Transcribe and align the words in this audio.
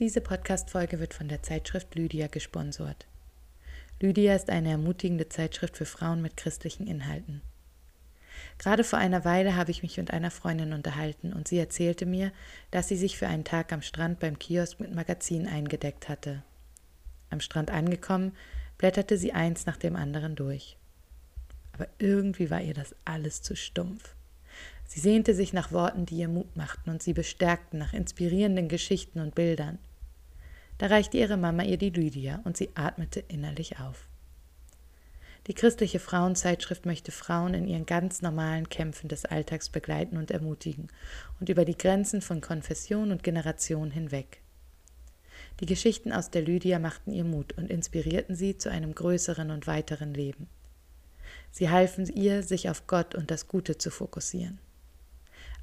Diese 0.00 0.22
Podcast-Folge 0.22 0.98
wird 0.98 1.12
von 1.12 1.28
der 1.28 1.42
Zeitschrift 1.42 1.94
Lydia 1.94 2.26
gesponsert. 2.26 3.06
Lydia 4.00 4.34
ist 4.34 4.48
eine 4.48 4.70
ermutigende 4.70 5.28
Zeitschrift 5.28 5.76
für 5.76 5.84
Frauen 5.84 6.22
mit 6.22 6.38
christlichen 6.38 6.86
Inhalten. 6.86 7.42
Gerade 8.56 8.82
vor 8.82 8.98
einer 8.98 9.26
Weile 9.26 9.56
habe 9.56 9.70
ich 9.70 9.82
mich 9.82 9.98
mit 9.98 10.10
einer 10.10 10.30
Freundin 10.30 10.72
unterhalten 10.72 11.34
und 11.34 11.48
sie 11.48 11.58
erzählte 11.58 12.06
mir, 12.06 12.32
dass 12.70 12.88
sie 12.88 12.96
sich 12.96 13.18
für 13.18 13.28
einen 13.28 13.44
Tag 13.44 13.74
am 13.74 13.82
Strand 13.82 14.20
beim 14.20 14.38
Kiosk 14.38 14.80
mit 14.80 14.94
Magazin 14.94 15.46
eingedeckt 15.46 16.08
hatte. 16.08 16.42
Am 17.28 17.40
Strand 17.40 17.70
angekommen, 17.70 18.34
blätterte 18.78 19.18
sie 19.18 19.34
eins 19.34 19.66
nach 19.66 19.76
dem 19.76 19.96
anderen 19.96 20.34
durch. 20.34 20.78
Aber 21.72 21.88
irgendwie 21.98 22.48
war 22.48 22.62
ihr 22.62 22.72
das 22.72 22.94
alles 23.04 23.42
zu 23.42 23.54
stumpf. 23.54 24.14
Sie 24.86 25.00
sehnte 25.00 25.34
sich 25.34 25.52
nach 25.52 25.72
Worten, 25.72 26.06
die 26.06 26.16
ihr 26.16 26.28
Mut 26.28 26.56
machten 26.56 26.88
und 26.88 27.02
sie 27.02 27.12
bestärkten, 27.12 27.78
nach 27.78 27.92
inspirierenden 27.92 28.70
Geschichten 28.70 29.20
und 29.20 29.34
Bildern. 29.34 29.78
Da 30.80 30.86
reichte 30.86 31.18
ihre 31.18 31.36
Mama 31.36 31.62
ihr 31.62 31.76
die 31.76 31.90
Lydia 31.90 32.40
und 32.44 32.56
sie 32.56 32.70
atmete 32.74 33.20
innerlich 33.28 33.80
auf. 33.80 34.08
Die 35.46 35.52
christliche 35.52 35.98
Frauenzeitschrift 35.98 36.86
möchte 36.86 37.12
Frauen 37.12 37.52
in 37.52 37.68
ihren 37.68 37.84
ganz 37.84 38.22
normalen 38.22 38.66
Kämpfen 38.70 39.08
des 39.08 39.26
Alltags 39.26 39.68
begleiten 39.68 40.16
und 40.16 40.30
ermutigen 40.30 40.88
und 41.38 41.50
über 41.50 41.66
die 41.66 41.76
Grenzen 41.76 42.22
von 42.22 42.40
Konfession 42.40 43.10
und 43.10 43.22
Generation 43.22 43.90
hinweg. 43.90 44.40
Die 45.60 45.66
Geschichten 45.66 46.12
aus 46.12 46.30
der 46.30 46.40
Lydia 46.40 46.78
machten 46.78 47.12
ihr 47.12 47.24
Mut 47.24 47.52
und 47.58 47.68
inspirierten 47.68 48.34
sie 48.34 48.56
zu 48.56 48.70
einem 48.70 48.94
größeren 48.94 49.50
und 49.50 49.66
weiteren 49.66 50.14
Leben. 50.14 50.48
Sie 51.50 51.68
halfen 51.68 52.06
ihr, 52.06 52.42
sich 52.42 52.70
auf 52.70 52.86
Gott 52.86 53.14
und 53.14 53.30
das 53.30 53.48
Gute 53.48 53.76
zu 53.76 53.90
fokussieren. 53.90 54.58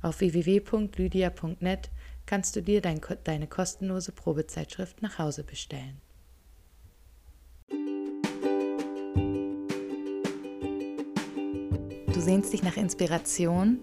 Auf 0.03 0.19
www.lydia.net 0.19 1.89
kannst 2.27 2.55
du 2.55 2.61
dir 2.61 2.81
dein, 2.81 3.01
deine 3.23 3.47
kostenlose 3.47 4.11
Probezeitschrift 4.11 5.01
nach 5.01 5.17
Hause 5.17 5.43
bestellen. 5.43 5.99
Du 12.13 12.21
sehnst 12.21 12.53
dich 12.53 12.61
nach 12.61 12.77
Inspiration? 12.77 13.79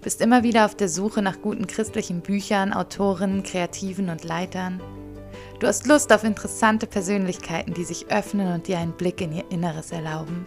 Bist 0.00 0.20
immer 0.20 0.42
wieder 0.42 0.64
auf 0.64 0.74
der 0.74 0.88
Suche 0.88 1.20
nach 1.20 1.42
guten 1.42 1.66
christlichen 1.66 2.20
Büchern, 2.20 2.72
Autoren, 2.72 3.42
Kreativen 3.42 4.08
und 4.08 4.24
Leitern? 4.24 4.80
Du 5.58 5.66
hast 5.66 5.86
Lust 5.86 6.12
auf 6.12 6.22
interessante 6.22 6.86
Persönlichkeiten, 6.86 7.74
die 7.74 7.84
sich 7.84 8.08
öffnen 8.08 8.52
und 8.52 8.68
dir 8.68 8.78
einen 8.78 8.92
Blick 8.92 9.20
in 9.20 9.32
ihr 9.32 9.50
Inneres 9.50 9.90
erlauben? 9.90 10.46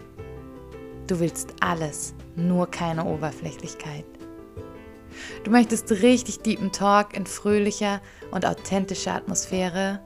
Du 1.08 1.18
willst 1.18 1.54
alles, 1.60 2.14
nur 2.36 2.70
keine 2.70 3.04
Oberflächlichkeit. 3.04 4.04
Du 5.44 5.50
möchtest 5.50 5.90
richtig 5.90 6.40
deepen 6.40 6.72
Talk 6.72 7.16
in 7.16 7.26
fröhlicher 7.26 8.00
und 8.30 8.46
authentischer 8.46 9.14
Atmosphäre? 9.14 10.00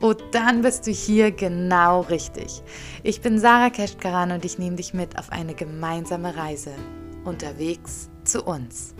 Oh, 0.00 0.12
dann 0.32 0.62
bist 0.62 0.86
du 0.86 0.90
hier 0.90 1.30
genau 1.30 2.02
richtig. 2.02 2.62
Ich 3.02 3.20
bin 3.20 3.38
Sarah 3.38 3.70
Keschkaran 3.70 4.32
und 4.32 4.44
ich 4.44 4.58
nehme 4.58 4.76
dich 4.76 4.92
mit 4.92 5.18
auf 5.18 5.32
eine 5.32 5.54
gemeinsame 5.54 6.36
Reise. 6.36 6.74
Unterwegs 7.24 8.10
zu 8.24 8.44
uns. 8.44 8.94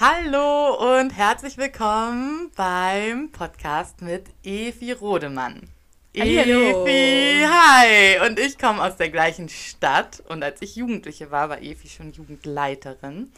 Hallo 0.00 0.98
und 0.98 1.10
herzlich 1.10 1.58
willkommen 1.58 2.50
beim 2.56 3.30
Podcast 3.32 4.00
mit 4.00 4.30
Evi 4.42 4.92
Rodemann. 4.92 5.68
Evi, 6.12 7.46
hi! 7.46 8.26
Und 8.26 8.40
ich 8.40 8.58
komme 8.58 8.82
aus 8.82 8.96
der 8.96 9.10
gleichen 9.10 9.48
Stadt 9.48 10.22
und 10.28 10.42
als 10.42 10.60
ich 10.60 10.74
Jugendliche 10.74 11.30
war, 11.30 11.48
war 11.48 11.62
Evi 11.62 11.88
schon 11.88 12.12
Jugendleiterin. 12.12 13.30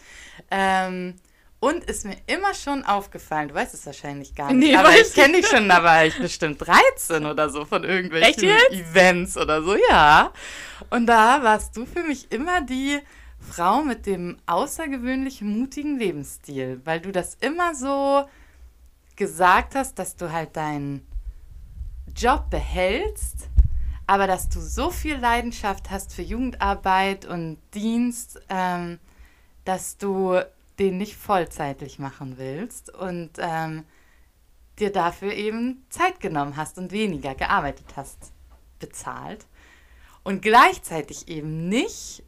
Ähm, 0.51 1.15
und 1.61 1.85
ist 1.85 2.07
mir 2.07 2.17
immer 2.27 2.55
schon 2.55 2.83
aufgefallen, 2.85 3.49
du 3.49 3.55
weißt 3.55 3.75
es 3.75 3.85
wahrscheinlich 3.85 4.35
gar 4.35 4.53
nicht, 4.53 4.71
Nee, 4.71 4.77
aber 4.77 4.91
ich 4.99 5.13
kenne 5.13 5.37
dich 5.37 5.47
schon, 5.47 5.69
da 5.69 5.85
war 5.85 6.07
ich 6.07 6.19
bestimmt 6.19 6.67
13 6.67 7.27
oder 7.27 7.51
so 7.51 7.65
von 7.67 7.85
irgendwelchen? 7.85 8.51
Events 8.71 9.37
oder 9.37 9.63
so, 9.63 9.77
ja. 9.91 10.33
Und 10.91 11.07
da 11.07 11.43
warst 11.43 11.77
du 11.77 11.85
für 11.85 12.03
mich 12.03 12.33
immer 12.33 12.63
die 12.63 12.99
Frau 13.39 13.83
mit 13.83 14.07
dem 14.07 14.39
außergewöhnlich 14.47 15.43
mutigen 15.43 15.99
Lebensstil, 15.99 16.81
weil 16.85 17.01
du 17.01 17.13
das 17.13 17.37
immer 17.41 17.75
so 17.75 18.27
gesagt 19.15 19.75
hast, 19.75 19.99
dass 19.99 20.17
du 20.17 20.33
halt 20.33 20.57
deinen 20.57 21.07
Job 22.17 22.51
behältst, 22.51 23.49
aber 24.07 24.27
dass 24.27 24.49
du 24.49 24.61
so 24.61 24.91
viel 24.91 25.17
Leidenschaft 25.17 25.91
hast 25.91 26.15
für 26.15 26.23
Jugendarbeit 26.23 27.25
und 27.25 27.59
Dienst, 27.75 28.41
ähm, 28.49 28.99
dass 29.65 29.97
du 29.97 30.41
den 30.79 30.99
nicht 30.99 31.17
vollzeitlich 31.17 31.99
machen 31.99 32.39
willst 32.39 32.93
und 32.93 33.31
ähm, 33.39 33.85
dir 34.79 34.91
dafür 34.91 35.33
eben 35.33 35.85
Zeit 35.91 36.21
genommen 36.21 36.57
hast 36.57 36.79
und 36.79 36.93
weniger 36.93 37.35
gearbeitet 37.35 37.87
hast, 37.97 38.33
bezahlt. 38.79 39.47
Und 40.25 40.43
gleichzeitig 40.43 41.29
eben 41.29 41.69
nicht 41.69 42.23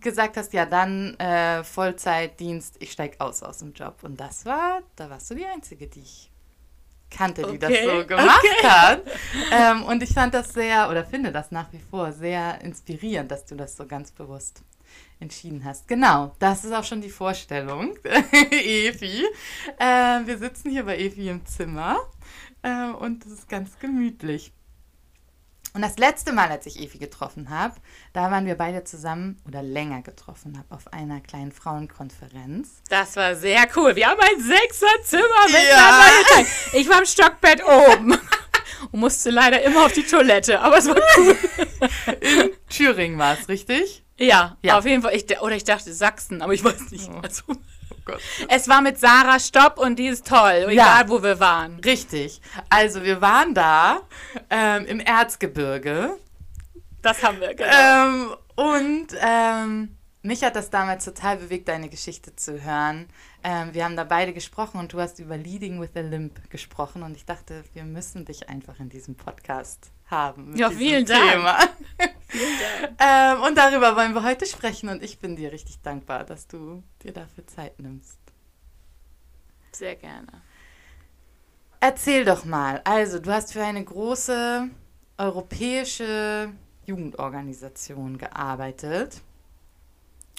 gesagt 0.00 0.36
hast, 0.36 0.52
ja 0.52 0.66
dann 0.66 1.14
äh, 1.14 1.64
Vollzeitdienst, 1.64 2.76
ich 2.80 2.92
steig 2.92 3.20
aus 3.20 3.42
aus 3.42 3.58
dem 3.58 3.72
Job. 3.72 4.02
Und 4.02 4.20
das 4.20 4.46
war, 4.46 4.82
da 4.94 5.10
warst 5.10 5.30
du 5.30 5.34
die 5.34 5.46
Einzige, 5.46 5.88
die 5.88 6.00
ich 6.00 6.30
kannte, 7.10 7.46
die 7.50 7.58
das 7.58 7.70
Okay, 7.70 8.00
so 8.00 8.06
gemacht 8.06 8.44
okay. 8.58 8.68
hat. 8.68 9.02
Ähm, 9.50 9.84
und 9.84 10.02
ich 10.02 10.12
fand 10.12 10.34
das 10.34 10.52
sehr, 10.52 10.90
oder 10.90 11.04
finde 11.04 11.32
das 11.32 11.50
nach 11.50 11.72
wie 11.72 11.78
vor 11.78 12.12
sehr 12.12 12.60
inspirierend, 12.62 13.30
dass 13.30 13.46
du 13.46 13.54
das 13.54 13.76
so 13.76 13.86
ganz 13.86 14.10
bewusst 14.10 14.62
entschieden 15.20 15.64
hast. 15.64 15.88
Genau, 15.88 16.34
das 16.38 16.64
ist 16.64 16.72
auch 16.72 16.84
schon 16.84 17.00
die 17.00 17.10
Vorstellung, 17.10 17.96
Evi. 18.50 19.24
Äh, 19.78 20.26
wir 20.26 20.38
sitzen 20.38 20.70
hier 20.70 20.84
bei 20.84 20.98
Evi 20.98 21.28
im 21.28 21.44
Zimmer 21.46 21.98
äh, 22.62 22.90
und 22.90 23.24
es 23.24 23.32
ist 23.32 23.48
ganz 23.48 23.78
gemütlich. 23.78 24.52
Und 25.76 25.82
das 25.82 25.98
letzte 25.98 26.32
Mal, 26.32 26.48
als 26.48 26.64
ich 26.64 26.80
Evi 26.80 26.96
getroffen 26.96 27.50
habe, 27.50 27.74
da 28.14 28.30
waren 28.30 28.46
wir 28.46 28.54
beide 28.54 28.82
zusammen 28.84 29.38
oder 29.46 29.62
länger 29.62 30.00
getroffen 30.00 30.56
habe 30.56 30.74
auf 30.74 30.90
einer 30.90 31.20
kleinen 31.20 31.52
Frauenkonferenz. 31.52 32.80
Das 32.88 33.14
war 33.16 33.34
sehr 33.36 33.66
cool. 33.76 33.94
Wir 33.94 34.06
haben 34.06 34.18
ein 34.18 34.40
Sechserzimmer 34.40 35.22
Ja. 35.50 35.58
miteinander 35.58 36.06
geteilt. 36.28 36.46
Ich 36.72 36.88
war 36.88 36.98
im 37.00 37.04
Stockbett 37.04 37.62
oben 37.62 38.12
und 38.90 39.00
musste 39.00 39.28
leider 39.28 39.60
immer 39.64 39.84
auf 39.84 39.92
die 39.92 40.04
Toilette, 40.04 40.60
aber 40.62 40.78
es 40.78 40.86
war 40.88 40.96
cool. 41.18 41.36
In 42.22 42.50
Thüringen 42.70 43.18
war 43.18 43.38
es, 43.38 43.46
richtig? 43.46 44.02
Ja, 44.18 44.56
Ja. 44.62 44.78
auf 44.78 44.86
jeden 44.86 45.02
Fall. 45.02 45.14
Ich, 45.14 45.26
oder 45.42 45.56
ich 45.56 45.64
dachte 45.64 45.92
Sachsen, 45.92 46.40
aber 46.40 46.54
ich 46.54 46.64
weiß 46.64 46.90
nicht. 46.90 47.10
Also, 47.22 47.42
Oh 47.48 47.54
Gott. 48.04 48.20
es 48.48 48.68
war 48.68 48.80
mit 48.82 48.98
Sarah 48.98 49.38
Stopp 49.38 49.78
und 49.78 49.98
die 49.98 50.06
ist 50.06 50.26
toll, 50.26 50.66
egal 50.68 51.08
wo 51.08 51.22
wir 51.22 51.40
waren. 51.40 51.80
Richtig. 51.80 52.40
Also 52.70 53.02
wir 53.02 53.20
waren 53.20 53.52
da 53.54 54.00
ähm, 54.48 54.86
im 54.86 55.00
Erzgebirge 55.00 56.16
Das 57.02 57.22
haben 57.22 57.40
wir, 57.40 57.54
genau. 57.54 57.68
Ähm, 57.70 58.34
und 58.54 59.08
ähm, 59.20 59.96
mich 60.22 60.42
hat 60.42 60.56
das 60.56 60.70
damals 60.70 61.04
total 61.04 61.36
bewegt, 61.36 61.68
deine 61.68 61.88
Geschichte 61.88 62.34
zu 62.34 62.62
hören. 62.64 63.06
Ähm, 63.44 63.74
wir 63.74 63.84
haben 63.84 63.96
da 63.96 64.04
beide 64.04 64.32
gesprochen 64.32 64.80
und 64.80 64.92
du 64.92 65.00
hast 65.00 65.18
über 65.18 65.36
Leading 65.36 65.80
with 65.80 65.90
a 65.94 66.00
Limp 66.00 66.50
gesprochen 66.50 67.02
und 67.02 67.16
ich 67.16 67.24
dachte, 67.24 67.64
wir 67.74 67.84
müssen 67.84 68.24
dich 68.24 68.48
einfach 68.48 68.80
in 68.80 68.88
diesem 68.88 69.14
Podcast 69.14 69.92
haben. 70.06 70.56
Ja, 70.56 70.70
vielen 70.70 71.04
Dank. 71.04 71.32
Thema. 71.32 71.58
ähm, 72.98 73.42
und 73.42 73.56
darüber 73.56 73.96
wollen 73.96 74.14
wir 74.14 74.22
heute 74.22 74.46
sprechen 74.46 74.88
und 74.88 75.02
ich 75.02 75.18
bin 75.18 75.36
dir 75.36 75.52
richtig 75.52 75.80
dankbar, 75.82 76.24
dass 76.24 76.46
du 76.46 76.82
dir 77.02 77.12
dafür 77.12 77.46
Zeit 77.46 77.78
nimmst. 77.80 78.18
Sehr 79.72 79.96
gerne. 79.96 80.42
Erzähl 81.80 82.24
doch 82.24 82.44
mal. 82.44 82.80
Also, 82.84 83.18
du 83.18 83.32
hast 83.32 83.52
für 83.52 83.62
eine 83.62 83.84
große 83.84 84.68
europäische 85.18 86.50
Jugendorganisation 86.86 88.18
gearbeitet 88.18 89.20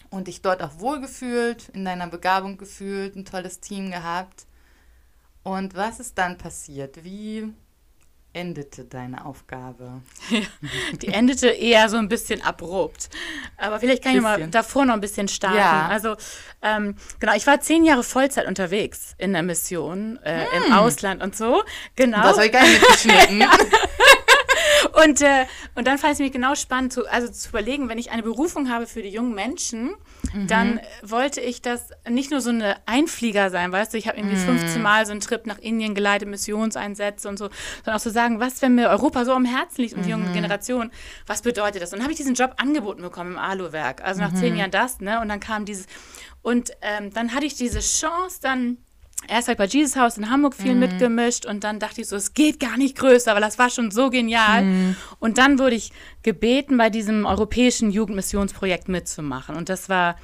und 0.10 0.28
dich 0.28 0.42
dort 0.42 0.62
auch 0.62 0.80
wohlgefühlt, 0.80 1.70
in 1.70 1.86
deiner 1.86 2.08
Begabung 2.08 2.58
gefühlt, 2.58 3.16
ein 3.16 3.26
tolles 3.26 3.60
Team 3.60 3.92
gehabt. 3.92 4.46
Und 5.44 5.76
was 5.76 6.00
ist 6.00 6.18
dann 6.18 6.38
passiert? 6.38 7.04
Wie 7.04 7.54
endete 8.38 8.86
deine 8.86 9.26
Aufgabe? 9.26 10.02
Die 11.02 11.08
endete 11.08 11.48
eher 11.48 11.90
so 11.90 11.98
ein 11.98 12.08
bisschen 12.08 12.42
abrupt. 12.44 13.10
Aber 13.58 13.80
vielleicht 13.80 14.04
kann 14.04 14.16
ich 14.16 14.22
mal 14.22 14.36
Bisschen. 14.38 14.52
davor 14.52 14.86
noch 14.86 14.94
ein 14.94 15.02
bisschen 15.02 15.28
starten. 15.28 15.58
Ja. 15.58 15.88
Also, 15.88 16.16
ähm, 16.62 16.96
genau, 17.20 17.34
ich 17.36 17.48
war 17.48 17.60
zehn 17.60 17.84
Jahre 17.84 18.04
Vollzeit 18.04 18.48
unterwegs 18.48 19.16
in 19.18 19.34
der 19.34 19.44
Mission, 19.44 20.20
äh, 20.24 20.46
im 20.56 20.74
Ausland 20.74 21.22
und 21.24 21.36
so. 21.36 21.64
Genau. 21.96 22.22
Das 22.22 22.38
habe 22.38 22.46
ich 22.46 22.52
gar 22.52 22.62
nicht 22.64 22.80
mitgeschnitten. 22.80 23.44
Und, 25.04 25.22
äh, 25.22 25.46
und 25.76 25.88
dann 25.88 25.98
fand 25.98 26.14
ich 26.14 26.20
es 26.20 26.20
mich 26.20 26.32
genau 26.32 26.56
spannend, 26.56 26.94
zu, 26.94 27.06
also 27.08 27.32
zu 27.32 27.50
überlegen, 27.50 27.90
wenn 27.90 27.98
ich 27.98 28.12
eine 28.12 28.24
Berufung 28.24 28.70
habe 28.70 28.88
für 28.88 29.02
die 29.02 29.10
jungen 29.10 29.34
Menschen, 29.34 29.92
mhm. 30.34 30.48
dann 30.48 30.80
wollte 31.04 31.42
ich 31.42 31.62
das 31.62 31.90
nicht 32.10 32.32
nur 32.32 32.42
so 32.42 32.50
eine 32.50 32.76
Einflieger 32.86 33.50
sein, 33.50 33.72
weißt 33.72 33.94
du, 33.94 33.98
ich 33.98 34.08
habe 34.08 34.18
irgendwie 34.18 34.38
mhm. 34.38 34.60
15 34.60 34.82
Mal 34.82 35.06
so 35.06 35.12
einen 35.12 35.22
Trip 35.22 35.46
nach 35.46 35.60
Indien 35.60 35.96
geleitet, 35.96 36.28
Missionseinsätze 36.28 37.30
und 37.30 37.38
so, 37.38 37.50
sondern 37.78 37.96
auch 37.96 38.02
zu 38.02 38.10
so 38.10 38.14
sagen, 38.14 38.40
was, 38.40 38.62
wenn 38.62 38.76
mir 38.76 38.90
Europa 38.90 39.26
so 39.26 39.34
am 39.34 39.46
Herzen 39.46 39.82
liegt 39.82 39.96
und 39.96 40.04
die 40.06 40.14
mhm. 40.14 40.24
junge 40.24 40.34
Generation, 40.34 40.92
was 41.26 41.42
bedeutet 41.42 41.82
das? 41.82 41.92
Und 41.94 42.00
dann 42.00 42.04
habe 42.04 42.12
ich 42.12 42.18
diesen 42.18 42.36
Job 42.36 42.56
angeboten 42.58 43.02
bekommen 43.02 43.34
im 43.34 43.38
Alu-Werk, 43.38 44.04
also 44.04 44.22
nach 44.22 44.34
zehn 44.34 44.54
mhm. 44.54 44.60
Jahren 44.60 44.72
das, 44.72 45.00
ne, 45.00 45.22
und 45.22 45.30
dann 45.30 45.40
kam 45.40 45.66
dieses, 45.66 45.86
und 46.42 46.72
ähm, 46.82 47.14
dann 47.14 47.34
hatte 47.34 47.46
ich 47.46 47.56
diese 47.56 47.80
Chance, 47.80 48.40
dann 48.42 48.78
erst 49.28 49.48
halt 49.48 49.58
bei 49.58 49.66
Jesus 49.66 49.96
House 49.96 50.18
in 50.18 50.30
Hamburg 50.30 50.56
viel 50.56 50.74
mhm. 50.74 50.82
mitgemischt 50.82 51.46
und 51.46 51.64
dann 51.64 51.80
dachte 51.80 52.02
ich 52.02 52.08
so, 52.08 52.16
es 52.16 52.34
geht 52.34 52.60
gar 52.60 52.78
nicht 52.78 52.98
größer, 52.98 53.34
weil 53.34 53.42
das 53.42 53.58
war 53.58 53.70
schon 53.70 53.92
so 53.92 54.10
genial. 54.10 54.64
Mhm. 54.64 54.96
Und 55.20 55.38
dann 55.38 55.60
wurde 55.60 55.76
ich 55.76 55.92
gebeten, 56.24 56.78
bei 56.78 56.90
diesem 56.90 57.26
europäischen 57.26 57.92
Jugendmissionsprojekt 57.92 58.88
mitzumachen. 58.90 59.56
Und 59.56 59.70
das 59.70 59.90
war 59.90 60.18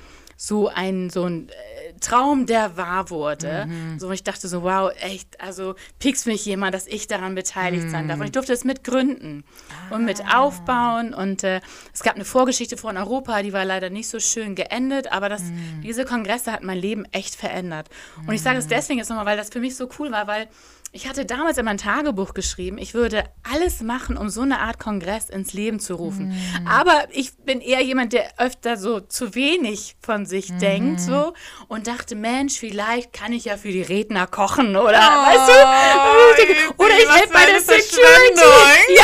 so 0.45 0.67
ein, 0.67 1.09
so 1.09 1.23
ein 1.23 1.47
äh, 1.47 1.93
Traum, 2.01 2.45
der 2.45 2.75
wahr 2.75 3.09
wurde. 3.09 3.65
Mhm. 3.65 3.97
So, 3.97 4.11
ich 4.11 4.23
dachte 4.23 4.49
so, 4.49 4.63
wow, 4.63 4.91
echt, 4.99 5.39
also 5.39 5.75
piekst 5.99 6.27
mich 6.27 6.45
jemand, 6.45 6.75
dass 6.75 6.85
ich 6.85 7.07
daran 7.07 7.33
beteiligt 7.33 7.85
mhm. 7.85 7.91
sein 7.91 8.07
darf. 8.09 8.19
Und 8.19 8.25
ich 8.25 8.33
durfte 8.33 8.51
es 8.51 8.65
mitgründen 8.65 9.45
ah. 9.89 9.95
und 9.95 10.03
mit 10.03 10.21
ah. 10.25 10.39
aufbauen. 10.39 11.13
Und 11.13 11.45
äh, 11.45 11.61
es 11.93 12.03
gab 12.03 12.15
eine 12.15 12.25
Vorgeschichte 12.25 12.75
von 12.75 12.97
Europa, 12.97 13.41
die 13.41 13.53
war 13.53 13.63
leider 13.63 13.89
nicht 13.89 14.09
so 14.09 14.19
schön 14.19 14.53
geendet, 14.53 15.13
aber 15.13 15.29
das, 15.29 15.43
mhm. 15.43 15.79
diese 15.81 16.03
Kongresse 16.03 16.51
hat 16.51 16.61
mein 16.61 16.77
Leben 16.77 17.05
echt 17.13 17.35
verändert. 17.35 17.87
Und 18.27 18.33
ich 18.33 18.41
sage 18.41 18.57
es 18.57 18.65
mhm. 18.65 18.71
deswegen 18.71 18.99
jetzt 18.99 19.07
nochmal, 19.07 19.25
weil 19.25 19.37
das 19.37 19.47
für 19.47 19.61
mich 19.61 19.77
so 19.77 19.87
cool 19.97 20.11
war, 20.11 20.27
weil 20.27 20.49
ich 20.95 21.09
hatte 21.09 21.25
damals 21.25 21.57
in 21.57 21.65
mein 21.65 21.79
Tagebuch 21.79 22.35
geschrieben, 22.35 22.77
ich 22.77 22.93
würde 22.93 23.23
alles 23.51 23.81
machen, 23.81 24.15
um 24.15 24.29
so 24.29 24.41
eine 24.41 24.59
Art 24.59 24.77
Kongress 24.77 25.27
ins 25.27 25.51
Leben 25.51 25.79
zu 25.79 25.95
rufen. 25.95 26.27
Mhm. 26.27 26.67
Aber 26.67 27.05
ich 27.09 27.35
bin 27.37 27.61
eher 27.61 27.81
jemand, 27.81 28.13
der 28.13 28.39
öfter 28.39 28.77
so 28.77 28.99
zu 28.99 29.33
wenig 29.33 29.95
von 29.99 30.27
sich 30.27 30.51
mhm. 30.51 30.59
denkt 30.59 30.99
so 31.01 31.33
und 31.67 31.87
dachte, 31.87 32.13
Mensch, 32.13 32.59
vielleicht 32.59 33.11
kann 33.11 33.33
ich 33.33 33.45
ja 33.45 33.57
für 33.57 33.71
die 33.71 33.81
Redner 33.81 34.27
kochen 34.27 34.75
oder 34.75 34.99
oh, 34.99 35.25
weißt 35.25 35.49
du? 35.49 36.83
Oder 36.83 36.97
ich 36.99 37.09
helfe 37.09 37.33
bei 37.33 37.45
der 37.47 37.59
Security. 37.59 38.43
Ja. 38.93 39.03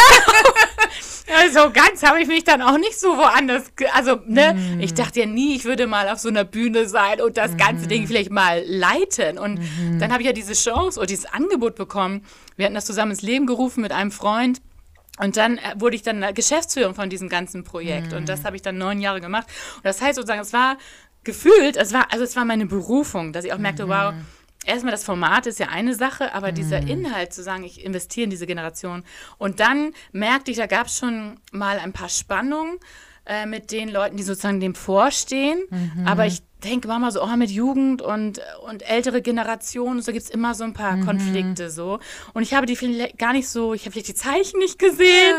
Also 1.38 1.72
ganz 1.72 2.04
habe 2.04 2.22
ich 2.22 2.28
mich 2.28 2.44
dann 2.44 2.62
auch 2.62 2.78
nicht 2.78 3.00
so 3.00 3.18
woanders, 3.18 3.72
also 3.94 4.20
ne, 4.26 4.54
mm. 4.54 4.80
ich 4.80 4.94
dachte 4.94 5.20
ja 5.20 5.26
nie, 5.26 5.56
ich 5.56 5.66
würde 5.66 5.88
mal 5.88 6.10
auf 6.10 6.20
so 6.20 6.30
einer 6.30 6.44
Bühne 6.44 6.88
sein 6.88 7.22
und 7.22 7.38
das 7.38 7.56
ganze 7.58 7.86
mm. 7.86 7.90
Ding 7.90 8.08
vielleicht 8.08 8.32
mal 8.32 8.64
leiten. 8.66 9.38
Und 9.38 9.60
mm. 9.60 10.00
dann 10.00 10.12
habe 10.12 10.22
ich 10.22 10.28
ja 10.28 10.34
diese 10.34 10.54
Chance 10.54 11.00
oder 11.00 11.08
dieses 11.08 11.26
Angebot 11.26 11.76
bekommen. 11.76 12.26
Wir 12.56 12.66
hatten 12.66 12.76
das 12.76 12.86
zusammen 12.86 13.12
ins 13.12 13.22
Leben 13.22 13.46
gerufen 13.46 13.82
mit 13.82 13.92
einem 13.92 14.12
Freund. 14.12 14.62
Und 15.20 15.38
dann 15.38 15.58
äh, 15.58 15.76
wurde 15.76 15.96
ich 15.96 16.02
dann 16.02 16.34
Geschäftsführerin 16.34 16.96
von 16.96 17.10
diesem 17.10 17.30
ganzen 17.30 17.64
Projekt. 17.64 18.14
Und 18.14 18.30
das 18.30 18.46
habe 18.46 18.56
ich 18.56 18.62
dann 18.62 18.78
neun 18.78 19.02
Jahre 19.02 19.22
gemacht. 19.22 19.48
Und 19.76 19.86
das 19.86 20.02
heißt 20.02 20.16
sozusagen, 20.16 20.42
es 20.42 20.54
war 20.54 20.78
gefühlt, 21.24 21.76
es 21.76 21.94
war, 21.94 22.12
also 22.12 22.24
es 22.24 22.36
war 22.36 22.46
meine 22.46 22.66
Berufung, 22.66 23.34
dass 23.34 23.46
ich 23.46 23.54
auch 23.54 23.58
merkte, 23.58 23.86
mhm. 23.86 23.90
wow, 23.90 24.14
erstmal 24.66 24.92
das 24.92 25.04
Format 25.04 25.48
ist 25.48 25.60
ja 25.60 25.68
eine 25.68 25.96
Sache, 25.96 26.34
aber 26.34 26.52
mhm. 26.52 26.56
dieser 26.56 26.80
Inhalt 26.80 27.34
zu 27.34 27.44
sagen, 27.44 27.64
ich 27.64 27.84
investiere 27.84 28.26
in 28.26 28.30
diese 28.30 28.48
Generation. 28.48 29.04
Und 29.38 29.60
dann 29.60 29.94
merkte 30.12 30.52
ich, 30.52 30.58
da 30.58 30.68
gab 30.68 30.88
es 30.88 30.98
schon 30.98 31.40
mal 31.52 31.80
ein 31.80 31.94
paar 31.94 32.10
Spannungen 32.10 32.78
äh, 33.26 33.46
mit 33.46 33.72
den 33.72 33.90
Leuten, 33.90 34.18
die 34.18 34.24
sozusagen 34.24 34.60
dem 34.60 34.76
vorstehen. 34.76 35.60
Mhm. 35.70 36.08
Aber 36.08 36.26
ich 36.26 36.42
denke 36.64 36.88
manchmal 36.88 37.12
so, 37.12 37.24
oh, 37.24 37.36
mit 37.38 37.50
Jugend 37.52 38.02
und, 38.02 38.42
und 38.68 38.90
ältere 38.90 39.22
Generationen, 39.22 40.02
so 40.02 40.12
gibt 40.12 40.24
es 40.24 40.30
immer 40.30 40.54
so 40.54 40.64
ein 40.64 40.74
paar 40.74 40.98
mhm. 40.98 41.06
Konflikte 41.06 41.70
so. 41.70 42.00
Und 42.34 42.42
ich 42.42 42.54
habe 42.54 42.66
die 42.66 42.76
vielleicht 42.76 43.18
gar 43.18 43.34
nicht 43.34 43.48
so, 43.48 43.74
ich 43.74 43.82
habe 43.82 43.92
vielleicht 43.92 44.10
die 44.10 44.16
Zeichen 44.16 44.60
nicht 44.60 44.78
gesehen. 44.78 45.36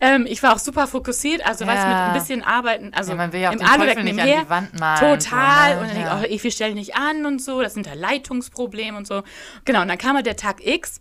Ja. 0.00 0.14
Ähm, 0.14 0.26
ich 0.26 0.42
war 0.42 0.54
auch 0.54 0.58
super 0.58 0.86
fokussiert, 0.86 1.44
also 1.46 1.64
ja. 1.64 1.70
was 1.70 1.86
mit 1.86 1.94
ein 1.94 2.14
bisschen 2.14 2.42
Arbeiten, 2.42 2.92
also 2.94 3.12
ja, 3.12 3.16
man 3.16 3.32
will 3.32 3.40
ja 3.40 3.50
auch 3.50 3.54
im 3.54 3.62
Aluwerk 3.62 4.02
nicht 4.02 4.20
her, 4.20 4.38
an 4.38 4.44
die 4.44 4.50
Wand 4.50 4.80
malen. 4.80 5.20
Total. 5.20 5.72
So, 5.72 5.74
ne? 5.74 5.80
Und 5.80 5.88
dann 5.88 5.96
denke 5.96 6.26
ich, 6.26 6.42
oh, 6.42 6.46
ich 6.46 6.54
stelle 6.54 6.74
nicht 6.74 6.96
an 6.96 7.26
und 7.26 7.42
so, 7.42 7.60
das 7.60 7.74
sind 7.74 7.86
da 7.86 7.94
Leitungsprobleme 7.94 8.96
und 8.96 9.06
so. 9.06 9.22
Genau, 9.64 9.82
und 9.82 9.88
dann 9.88 9.98
kam 9.98 10.16
halt 10.16 10.26
der 10.26 10.36
Tag 10.36 10.66
X 10.66 11.00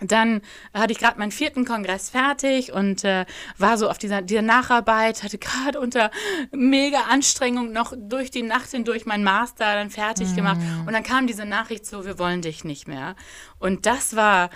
dann 0.00 0.40
hatte 0.74 0.92
ich 0.92 0.98
gerade 0.98 1.18
meinen 1.18 1.30
vierten 1.30 1.64
Kongress 1.64 2.10
fertig 2.10 2.72
und 2.72 3.04
äh, 3.04 3.24
war 3.58 3.78
so 3.78 3.88
auf 3.88 3.98
dieser, 3.98 4.22
dieser 4.22 4.42
Nacharbeit, 4.42 5.22
hatte 5.22 5.38
gerade 5.38 5.80
unter 5.80 6.10
mega 6.50 7.02
Anstrengung 7.10 7.72
noch 7.72 7.92
durch 7.96 8.30
die 8.30 8.42
Nacht 8.42 8.70
hindurch 8.70 9.06
meinen 9.06 9.24
Master 9.24 9.74
dann 9.74 9.90
fertig 9.90 10.32
mm. 10.32 10.36
gemacht. 10.36 10.58
Und 10.86 10.92
dann 10.92 11.02
kam 11.02 11.26
diese 11.26 11.44
Nachricht 11.44 11.86
so, 11.86 12.04
wir 12.04 12.18
wollen 12.18 12.42
dich 12.42 12.64
nicht 12.64 12.88
mehr. 12.88 13.14
Und 13.58 13.86
das 13.86 14.16
war, 14.16 14.50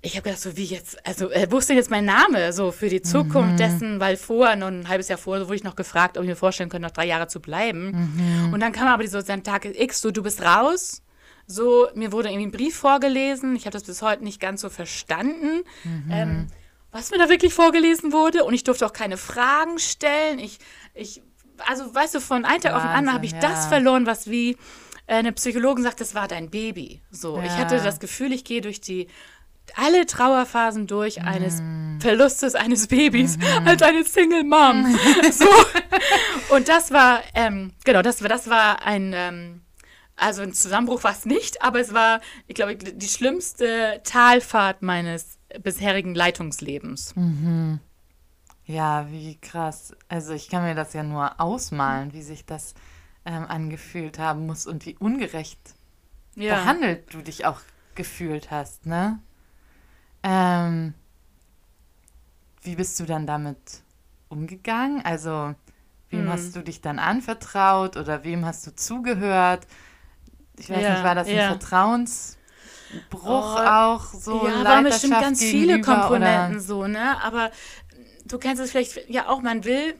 ich 0.00 0.12
habe 0.16 0.22
gedacht, 0.22 0.42
so 0.42 0.56
wie 0.56 0.64
jetzt, 0.64 1.06
also 1.06 1.30
äh, 1.30 1.46
wo 1.50 1.58
ist 1.58 1.68
denn 1.68 1.76
jetzt 1.76 1.90
mein 1.90 2.04
Name 2.04 2.52
so 2.52 2.72
für 2.72 2.88
die 2.88 3.02
Zukunft 3.02 3.52
mhm. 3.52 3.56
dessen, 3.56 4.00
weil 4.00 4.16
vorher, 4.16 4.56
noch 4.56 4.68
ein 4.68 4.88
halbes 4.88 5.08
Jahr 5.08 5.18
vorher, 5.18 5.42
so 5.42 5.48
wurde 5.48 5.56
ich 5.56 5.64
noch 5.64 5.76
gefragt, 5.76 6.16
ob 6.16 6.24
ich 6.24 6.28
mir 6.28 6.36
vorstellen 6.36 6.70
könnte, 6.70 6.86
noch 6.86 6.94
drei 6.94 7.06
Jahre 7.06 7.28
zu 7.28 7.40
bleiben. 7.40 8.10
Mhm. 8.46 8.52
Und 8.52 8.60
dann 8.60 8.72
kam 8.72 8.88
aber 8.88 9.06
so 9.06 9.20
sein 9.20 9.44
Tag 9.44 9.64
X, 9.64 10.00
so 10.00 10.10
du 10.10 10.22
bist 10.22 10.42
raus 10.42 11.02
so, 11.50 11.88
mir 11.94 12.12
wurde 12.12 12.28
irgendwie 12.28 12.46
ein 12.46 12.52
Brief 12.52 12.76
vorgelesen. 12.76 13.56
Ich 13.56 13.64
habe 13.64 13.72
das 13.72 13.84
bis 13.84 14.02
heute 14.02 14.22
nicht 14.22 14.38
ganz 14.38 14.60
so 14.60 14.68
verstanden. 14.68 15.62
Mhm. 15.82 16.10
Ähm, 16.10 16.46
was 16.92 17.10
mir 17.10 17.18
da 17.18 17.28
wirklich 17.28 17.54
vorgelesen 17.54 18.12
wurde. 18.12 18.44
Und 18.44 18.54
ich 18.54 18.64
durfte 18.64 18.86
auch 18.86 18.92
keine 18.92 19.16
Fragen 19.16 19.78
stellen. 19.78 20.38
Ich, 20.38 20.58
ich 20.94 21.22
also 21.66 21.92
weißt 21.94 22.14
du, 22.14 22.20
von 22.20 22.44
einem 22.44 22.60
Tag 22.60 22.72
Wahnsinn, 22.72 22.76
auf 22.76 22.82
den 22.82 22.90
anderen 22.90 23.14
habe 23.14 23.26
ich 23.26 23.32
ja. 23.32 23.40
das 23.40 23.66
verloren, 23.66 24.06
was 24.06 24.30
wie 24.30 24.52
äh, 25.06 25.14
eine 25.14 25.32
Psychologin 25.32 25.82
sagt, 25.82 26.00
das 26.00 26.14
war 26.14 26.28
dein 26.28 26.50
Baby. 26.50 27.00
So, 27.10 27.38
ja. 27.38 27.44
ich 27.44 27.52
hatte 27.52 27.82
das 27.82 27.98
Gefühl, 27.98 28.32
ich 28.32 28.44
gehe 28.44 28.60
durch 28.60 28.80
die 28.80 29.08
alle 29.74 30.06
Trauerphasen 30.06 30.86
durch 30.86 31.22
eines 31.22 31.60
mm. 31.60 32.00
Verlustes 32.00 32.54
eines 32.54 32.86
Babys 32.86 33.36
mm. 33.36 33.66
als 33.66 33.82
eine 33.82 34.04
Single 34.04 34.44
Mom. 34.44 34.98
so. 35.30 35.46
Und 36.54 36.68
das 36.68 36.90
war, 36.90 37.22
ähm, 37.34 37.72
genau, 37.84 38.00
das 38.00 38.22
war, 38.22 38.28
das 38.30 38.48
war 38.48 38.82
ein, 38.82 39.12
ähm, 39.14 39.60
also 40.18 40.42
ein 40.42 40.52
Zusammenbruch 40.52 41.04
war 41.04 41.12
es 41.12 41.24
nicht, 41.24 41.62
aber 41.62 41.80
es 41.80 41.94
war, 41.94 42.20
ich 42.46 42.54
glaube, 42.54 42.76
die 42.76 43.08
schlimmste 43.08 44.00
Talfahrt 44.04 44.82
meines 44.82 45.38
bisherigen 45.62 46.14
Leitungslebens. 46.14 47.14
Mhm. 47.16 47.80
Ja, 48.66 49.10
wie 49.10 49.36
krass. 49.36 49.96
Also 50.08 50.34
ich 50.34 50.50
kann 50.50 50.62
mir 50.62 50.74
das 50.74 50.92
ja 50.92 51.02
nur 51.02 51.40
ausmalen, 51.40 52.12
wie 52.12 52.22
sich 52.22 52.44
das 52.44 52.74
ähm, 53.24 53.46
angefühlt 53.46 54.18
haben 54.18 54.46
muss 54.46 54.66
und 54.66 54.84
wie 54.84 54.96
ungerecht 54.98 55.58
ja. 56.34 56.56
behandelt 56.56 57.14
du 57.14 57.22
dich 57.22 57.46
auch 57.46 57.60
gefühlt 57.94 58.50
hast, 58.50 58.86
ne? 58.86 59.18
Ähm, 60.22 60.94
wie 62.62 62.76
bist 62.76 62.98
du 63.00 63.06
dann 63.06 63.26
damit 63.26 63.82
umgegangen? 64.28 65.02
Also, 65.04 65.54
wem 66.10 66.22
hm. 66.24 66.28
hast 66.28 66.54
du 66.54 66.62
dich 66.62 66.80
dann 66.80 66.98
anvertraut 66.98 67.96
oder 67.96 68.24
wem 68.24 68.44
hast 68.44 68.66
du 68.66 68.74
zugehört? 68.74 69.66
Ich 70.58 70.70
weiß 70.70 70.82
ja, 70.82 70.94
nicht, 70.94 71.04
war 71.04 71.14
das 71.14 71.28
ein 71.28 71.36
ja. 71.36 71.48
Vertrauensbruch 71.48 72.36
oh, 73.24 73.28
auch 73.28 74.04
so? 74.12 74.46
Ja, 74.46 74.64
waren 74.64 74.84
bestimmt 74.84 75.20
ganz 75.20 75.40
viele 75.40 75.80
Komponenten 75.80 76.56
oder? 76.56 76.60
so, 76.60 76.86
ne? 76.86 77.22
Aber 77.22 77.50
du 78.26 78.38
kennst 78.38 78.62
es 78.62 78.70
vielleicht 78.70 79.08
ja 79.08 79.28
auch, 79.28 79.40
man 79.40 79.64
will 79.64 79.94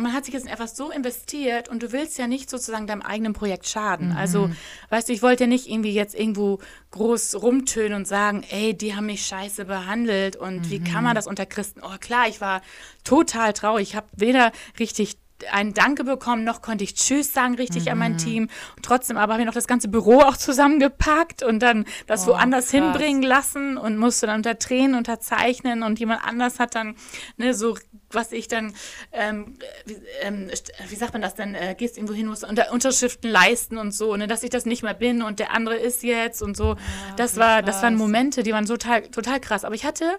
man 0.00 0.14
hat 0.14 0.24
sich 0.24 0.32
jetzt 0.32 0.48
etwas 0.48 0.74
so 0.74 0.90
investiert 0.90 1.68
und 1.68 1.82
du 1.82 1.92
willst 1.92 2.16
ja 2.16 2.26
nicht 2.26 2.48
sozusagen 2.48 2.86
deinem 2.86 3.02
eigenen 3.02 3.34
Projekt 3.34 3.68
schaden. 3.68 4.10
Mhm. 4.10 4.16
Also, 4.16 4.50
weißt 4.88 5.08
du, 5.08 5.12
ich 5.12 5.22
wollte 5.22 5.44
ja 5.44 5.48
nicht 5.48 5.68
irgendwie 5.68 5.92
jetzt 5.92 6.14
irgendwo 6.14 6.60
groß 6.92 7.42
rumtönen 7.42 7.94
und 7.94 8.08
sagen, 8.08 8.42
ey, 8.50 8.74
die 8.74 8.96
haben 8.96 9.06
mich 9.06 9.26
scheiße 9.26 9.66
behandelt 9.66 10.36
und 10.36 10.60
mhm. 10.60 10.70
wie 10.70 10.80
kann 10.82 11.04
man 11.04 11.14
das 11.14 11.26
unter 11.26 11.44
Christen? 11.44 11.80
Oh, 11.82 11.98
klar, 12.00 12.26
ich 12.26 12.40
war 12.40 12.62
total 13.04 13.52
traurig. 13.52 13.90
Ich 13.90 13.96
habe 13.96 14.06
weder 14.16 14.52
richtig 14.78 15.18
ein 15.50 15.74
Danke 15.74 16.04
bekommen, 16.04 16.44
noch 16.44 16.62
konnte 16.62 16.84
ich 16.84 16.94
Tschüss 16.94 17.32
sagen 17.32 17.54
richtig 17.54 17.86
mhm. 17.86 17.92
an 17.92 17.98
mein 17.98 18.12
mhm. 18.12 18.18
Team. 18.18 18.42
Und 18.76 18.84
trotzdem 18.84 19.16
aber 19.16 19.34
habe 19.34 19.42
ich 19.42 19.46
noch 19.46 19.54
das 19.54 19.66
ganze 19.66 19.88
Büro 19.88 20.20
auch 20.20 20.36
zusammengepackt 20.36 21.42
und 21.42 21.60
dann 21.60 21.84
das 22.06 22.24
oh, 22.24 22.32
woanders 22.32 22.70
krass. 22.70 22.80
hinbringen 22.80 23.22
lassen 23.22 23.76
und 23.76 23.96
musste 23.96 24.26
dann 24.26 24.36
unter 24.36 24.58
Tränen 24.58 24.94
unterzeichnen 24.94 25.82
und 25.82 25.98
jemand 25.98 26.24
anders 26.24 26.58
hat 26.58 26.74
dann 26.74 26.96
ne, 27.36 27.54
so 27.54 27.76
was 28.14 28.32
ich 28.32 28.48
dann, 28.48 28.74
ähm, 29.12 29.56
wie, 29.86 29.96
ähm, 30.20 30.50
wie, 30.88 30.94
sagt 30.96 31.12
man 31.14 31.22
das 31.22 31.34
denn, 31.34 31.54
äh, 31.54 31.74
gehst 31.76 31.96
irgendwo 31.96 32.14
hin, 32.14 32.26
musst 32.26 32.44
unter 32.44 32.70
Unterschriften 32.72 33.30
leisten 33.30 33.78
und 33.78 33.92
so, 33.92 34.16
ne, 34.16 34.26
dass 34.26 34.42
ich 34.42 34.50
das 34.50 34.66
nicht 34.66 34.82
mehr 34.82 34.94
bin 34.94 35.22
und 35.22 35.38
der 35.38 35.52
andere 35.52 35.76
ist 35.76 36.02
jetzt 36.02 36.42
und 36.42 36.56
so. 36.56 36.74
Ja, 36.74 36.76
das 37.16 37.36
war, 37.36 37.62
das 37.62 37.82
waren 37.82 37.96
Momente, 37.96 38.42
die 38.42 38.52
waren 38.52 38.66
total, 38.66 39.02
total 39.02 39.40
krass. 39.40 39.64
Aber 39.64 39.74
ich 39.74 39.84
hatte 39.84 40.18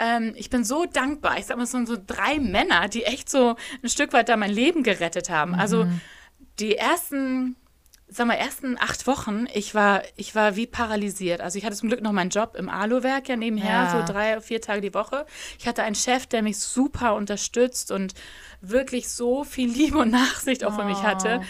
ähm, 0.00 0.32
ich 0.36 0.50
bin 0.50 0.64
so 0.64 0.86
dankbar. 0.86 1.38
Ich 1.38 1.46
sag 1.46 1.56
mal, 1.56 1.64
es 1.64 1.70
sind 1.70 1.86
so 1.86 1.96
drei 2.04 2.38
Männer, 2.38 2.88
die 2.88 3.04
echt 3.04 3.30
so 3.30 3.56
ein 3.82 3.88
Stück 3.88 4.12
weit 4.12 4.28
da 4.28 4.36
mein 4.36 4.50
Leben 4.50 4.82
gerettet 4.82 5.30
haben. 5.30 5.52
Mhm. 5.52 5.58
Also 5.58 5.86
die 6.58 6.76
ersten, 6.76 7.56
sag 8.08 8.26
mal, 8.26 8.34
ersten 8.34 8.78
acht 8.78 9.06
Wochen, 9.06 9.46
ich 9.52 9.74
war, 9.74 10.02
ich 10.16 10.34
war 10.34 10.56
wie 10.56 10.66
paralysiert. 10.66 11.40
Also 11.40 11.58
ich 11.58 11.64
hatte 11.64 11.76
zum 11.76 11.88
Glück 11.88 12.00
noch 12.00 12.12
meinen 12.12 12.30
Job 12.30 12.56
im 12.56 12.68
Alu-Werk 12.68 13.28
ja 13.28 13.36
nebenher, 13.36 13.84
ja. 13.84 13.90
so 13.90 14.12
drei, 14.12 14.40
vier 14.40 14.60
Tage 14.60 14.80
die 14.80 14.94
Woche. 14.94 15.26
Ich 15.58 15.66
hatte 15.66 15.82
einen 15.82 15.96
Chef, 15.96 16.26
der 16.26 16.42
mich 16.42 16.58
super 16.58 17.14
unterstützt 17.14 17.90
und 17.90 18.14
wirklich 18.60 19.08
so 19.08 19.44
viel 19.44 19.68
Liebe 19.68 19.98
und 19.98 20.10
Nachsicht 20.10 20.64
auch 20.64 20.72
oh. 20.72 20.80
für 20.80 20.84
mich 20.84 21.02
hatte. 21.02 21.42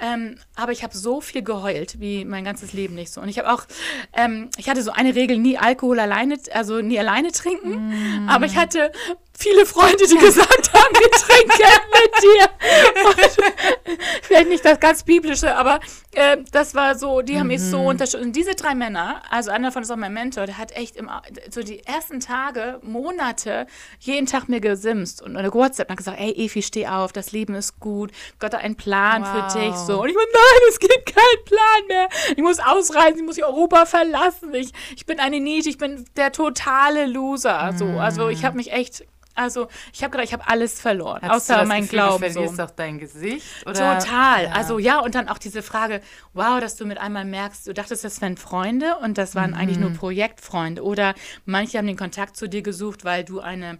Ähm, 0.00 0.36
aber 0.54 0.72
ich 0.72 0.82
habe 0.82 0.96
so 0.96 1.20
viel 1.20 1.42
geheult 1.42 2.00
wie 2.00 2.24
mein 2.24 2.44
ganzes 2.44 2.72
Leben 2.72 2.94
nicht 2.94 3.12
so. 3.12 3.20
Und 3.20 3.28
ich 3.28 3.38
habe 3.38 3.52
auch, 3.52 3.64
ähm, 4.12 4.50
ich 4.56 4.68
hatte 4.68 4.82
so 4.82 4.92
eine 4.92 5.14
Regel, 5.14 5.38
nie 5.38 5.58
Alkohol 5.58 5.98
alleine, 5.98 6.38
also 6.52 6.80
nie 6.80 6.98
alleine 6.98 7.32
trinken. 7.32 8.24
Mm. 8.24 8.28
Aber 8.28 8.46
ich 8.46 8.56
hatte 8.56 8.92
viele 9.38 9.64
Freunde, 9.66 10.04
die 10.06 10.16
gesagt 10.16 10.72
haben, 10.72 10.94
wir 10.94 11.10
trinken 11.10 11.48
mit 11.92 12.22
dir. 12.22 12.48
Und, 13.06 13.98
vielleicht 14.22 14.48
nicht 14.48 14.64
das 14.64 14.80
ganz 14.80 15.04
biblische, 15.04 15.54
aber 15.54 15.78
äh, 16.12 16.38
das 16.50 16.74
war 16.74 16.98
so, 16.98 17.22
die 17.22 17.38
haben 17.38 17.46
mich 17.46 17.62
so 17.62 17.80
unterstützt. 17.80 18.24
Und 18.24 18.34
diese 18.34 18.54
drei 18.54 18.74
Männer, 18.74 19.22
also 19.30 19.50
einer 19.50 19.68
davon 19.68 19.82
ist 19.82 19.90
auch 19.90 19.96
mein 19.96 20.12
Mentor, 20.12 20.46
der 20.46 20.58
hat 20.58 20.72
echt 20.72 20.96
im, 20.96 21.08
so 21.50 21.62
die 21.62 21.84
ersten 21.84 22.18
Tage, 22.20 22.80
Monate, 22.82 23.66
jeden 24.00 24.26
Tag 24.26 24.48
mir 24.48 24.60
gesimst 24.60 25.22
und 25.22 25.36
eine 25.36 25.54
WhatsApp 25.54 25.88
und 25.88 25.92
hat 25.92 25.98
gesagt, 25.98 26.20
ey 26.20 26.32
Evi, 26.32 26.62
steh 26.62 26.88
auf, 26.88 27.12
das 27.12 27.30
Leben 27.32 27.54
ist 27.54 27.78
gut, 27.78 28.10
Gott 28.40 28.54
hat 28.54 28.62
einen 28.64 28.76
Plan 28.76 29.22
Wow. 29.22 29.52
für 29.52 29.58
dich. 29.58 29.74
So. 29.76 30.02
Und 30.02 30.08
ich 30.08 30.14
meine, 30.16 30.28
nein, 30.32 30.60
es 30.68 30.78
gibt 30.78 31.06
keinen 31.06 31.44
Plan 31.44 31.86
mehr. 31.88 32.08
Ich 32.36 32.42
muss 32.42 32.58
ausreisen, 32.58 33.18
ich 33.18 33.24
muss 33.24 33.38
Europa 33.40 33.86
verlassen. 33.86 34.52
Ich, 34.54 34.72
ich 34.96 35.06
bin 35.06 35.20
eine 35.20 35.38
Niete, 35.40 35.68
ich 35.68 35.78
bin 35.78 36.04
der 36.16 36.32
totale 36.32 37.06
Loser. 37.06 37.72
So. 37.76 37.86
Also 37.98 38.28
ich 38.28 38.44
habe 38.44 38.56
mich 38.56 38.72
echt, 38.72 39.04
also 39.38 39.68
ich 39.92 40.02
habe 40.02 40.10
gedacht, 40.10 40.26
ich 40.26 40.32
habe 40.32 40.46
alles 40.48 40.80
verloren, 40.80 41.20
du 41.22 41.30
außer 41.30 41.64
mein 41.64 41.82
Gefühl, 41.82 41.98
Glauben. 41.98 42.22
Du 42.24 42.28
So. 42.28 42.32
verlierst 42.40 42.60
auch 42.60 42.70
dein 42.70 42.98
Gesicht? 42.98 43.46
Oder? 43.66 43.98
Total. 44.00 44.44
Ja. 44.44 44.52
Also 44.52 44.78
ja, 44.78 44.98
und 45.00 45.14
dann 45.14 45.28
auch 45.28 45.38
diese 45.38 45.62
Frage, 45.62 46.00
wow, 46.34 46.60
dass 46.60 46.76
du 46.76 46.84
mit 46.84 46.98
einmal 46.98 47.24
merkst, 47.24 47.66
du 47.66 47.72
dachtest, 47.74 48.04
das 48.04 48.20
wären 48.20 48.36
Freunde 48.36 48.96
und 49.02 49.16
das 49.18 49.34
waren 49.34 49.54
eigentlich 49.54 49.78
Mhm. 49.78 49.84
nur 49.84 49.92
Projektfreunde. 49.94 50.82
Oder 50.82 51.14
manche 51.44 51.78
haben 51.78 51.86
den 51.86 51.96
Kontakt 51.96 52.36
zu 52.36 52.48
dir 52.48 52.62
gesucht, 52.62 53.04
weil 53.04 53.24
du 53.24 53.40
eine 53.40 53.78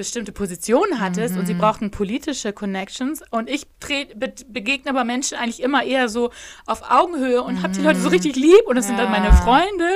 bestimmte 0.00 0.32
Position 0.32 0.98
hattest 0.98 1.36
und 1.36 1.44
sie 1.44 1.52
Mhm. 1.52 1.58
brauchten 1.58 1.90
politische 1.90 2.54
Connections. 2.54 3.22
Und 3.30 3.50
ich 3.50 3.66
be 3.78 4.32
begegne 4.48 4.90
aber 4.90 5.04
Menschen 5.04 5.36
eigentlich 5.36 5.62
immer 5.62 5.84
eher 5.84 6.08
so 6.08 6.30
auf 6.66 6.90
Augenhöhe 6.90 7.42
und 7.42 7.62
habe 7.62 7.74
die 7.74 7.82
Leute 7.82 8.00
so 8.00 8.08
richtig 8.08 8.34
lieb 8.36 8.62
und 8.66 8.76
das 8.76 8.86
sind 8.86 8.98
dann 8.98 9.10
meine 9.10 9.28
Mhm. 9.28 9.34
Ja. 9.34 9.42
Freunde. 9.42 9.90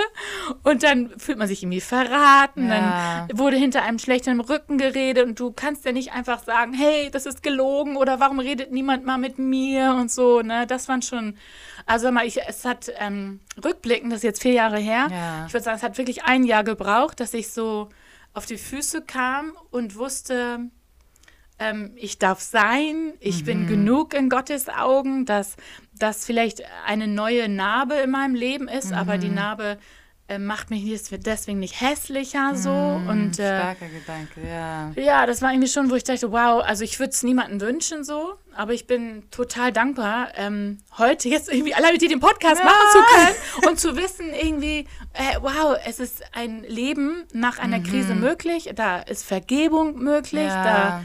Und 0.63 0.83
dann 0.83 1.19
fühlt 1.19 1.39
man 1.39 1.49
sich 1.49 1.63
irgendwie 1.63 1.81
verraten, 1.81 2.69
Ja. 2.69 3.27
dann 3.29 3.39
wurde 3.39 3.57
hinter 3.57 3.83
einem 3.83 3.99
schlechten 3.99 4.41
Rücken 4.41 4.77
geredet 4.77 5.27
und 5.27 5.41
du 5.41 5.53
kannst 5.53 5.87
ja 5.87 5.93
nicht 5.93 6.13
einfach 6.13 6.45
sagen, 6.45 6.75
hey, 6.75 7.09
das 7.11 7.25
ist 7.25 7.43
gelogen 7.43 7.97
oder 7.97 8.21
warum 8.21 8.41
redet 8.41 8.73
niemand 8.73 9.07
mal 9.07 9.17
mit 9.19 9.39
mir 9.39 9.95
und 9.99 10.11
so, 10.11 10.43
ne? 10.43 10.67
Das 10.67 10.87
waren 10.89 11.01
schon, 11.01 11.37
also 11.87 12.11
mal, 12.13 12.27
ich, 12.27 12.39
es 12.47 12.67
hat 12.67 12.93
ähm, 12.99 13.41
rückblickend, 13.65 14.13
das 14.13 14.19
ist 14.19 14.25
jetzt 14.25 14.43
vier 14.43 14.53
Jahre 14.53 14.79
her, 14.79 15.09
Ja. 15.11 15.47
ich 15.47 15.53
würde 15.55 15.65
sagen, 15.65 15.77
es 15.79 15.83
hat 15.83 15.97
wirklich 15.97 16.25
ein 16.25 16.45
Jahr 16.45 16.63
gebraucht, 16.63 17.21
dass 17.21 17.33
ich 17.33 17.51
so 17.51 17.89
auf 18.35 18.47
die 18.47 18.59
Füße 18.59 19.03
kam 19.03 19.57
und 19.71 19.97
wusste, 19.97 20.71
ähm, 21.59 21.93
ich 21.97 22.19
darf 22.19 22.41
sein, 22.41 23.15
ich 23.21 23.43
Mhm. 23.43 23.45
bin 23.47 23.67
genug 23.67 24.13
in 24.13 24.29
Gottes 24.29 24.69
Augen, 24.69 25.25
dass 25.25 25.57
das 25.97 26.27
vielleicht 26.27 26.63
eine 26.85 27.07
neue 27.07 27.49
Narbe 27.49 27.95
in 27.95 28.11
meinem 28.11 28.35
Leben 28.35 28.69
ist, 28.69 28.93
aber 28.93 29.17
Mhm. 29.17 29.21
die 29.21 29.29
Narbe 29.31 29.79
äh, 30.29 30.39
macht 30.39 30.71
mich 30.71 30.83
nicht, 30.85 31.27
deswegen 31.27 31.59
nicht 31.59 31.81
hässlicher 31.81 32.55
so. 32.55 32.71
Und 32.71 33.39
äh, 33.39 33.43
Mhm. 33.55 33.61
Starker 33.61 33.89
Gedanke, 33.89 34.41
ja. 34.49 34.91
ja, 34.97 35.27
das 35.27 35.43
war 35.43 35.51
irgendwie 35.53 35.69
schon, 35.69 35.91
wo 35.91 35.95
ich 35.97 36.05
dachte, 36.05 36.33
wow, 36.33 36.63
also 36.65 36.83
ich 36.85 36.99
würde 36.99 37.11
es 37.11 37.23
niemandem 37.23 37.61
wünschen 37.61 38.05
so, 38.05 38.35
aber 38.55 38.73
ich 38.73 38.87
bin 38.87 39.29
total 39.31 39.71
dankbar, 39.73 40.29
ähm, 40.37 40.79
heute 40.97 41.29
jetzt 41.29 41.53
irgendwie 41.53 41.75
allein 41.75 41.93
mit 41.93 42.01
dir 42.03 42.09
den 42.09 42.21
Podcast 42.21 42.63
machen 42.65 42.87
zu 42.93 42.99
können 43.15 43.69
und 43.71 43.79
zu 43.81 43.97
wissen 43.97 44.33
irgendwie, 44.33 44.87
äh, 45.13 45.37
wow, 45.43 45.77
es 45.85 46.01
ist 46.01 46.23
ein 46.33 46.63
Leben 46.65 47.25
nach 47.33 47.59
einer 47.59 47.81
Krise 47.81 48.15
möglich, 48.15 48.71
da 48.75 49.01
ist 49.01 49.25
Vergebung 49.25 49.99
möglich, 49.99 50.47
Ja. 50.49 50.65
da, 50.65 51.05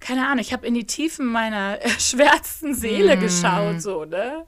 keine 0.00 0.26
Ahnung, 0.26 0.38
ich 0.40 0.52
habe 0.52 0.66
in 0.66 0.74
die 0.74 0.86
Tiefen 0.86 1.26
meiner 1.26 1.78
äh, 1.80 1.88
schwärzesten 1.98 2.74
Seele 2.74 3.16
geschaut, 3.16 3.80
so, 3.82 4.04
ne? 4.04 4.46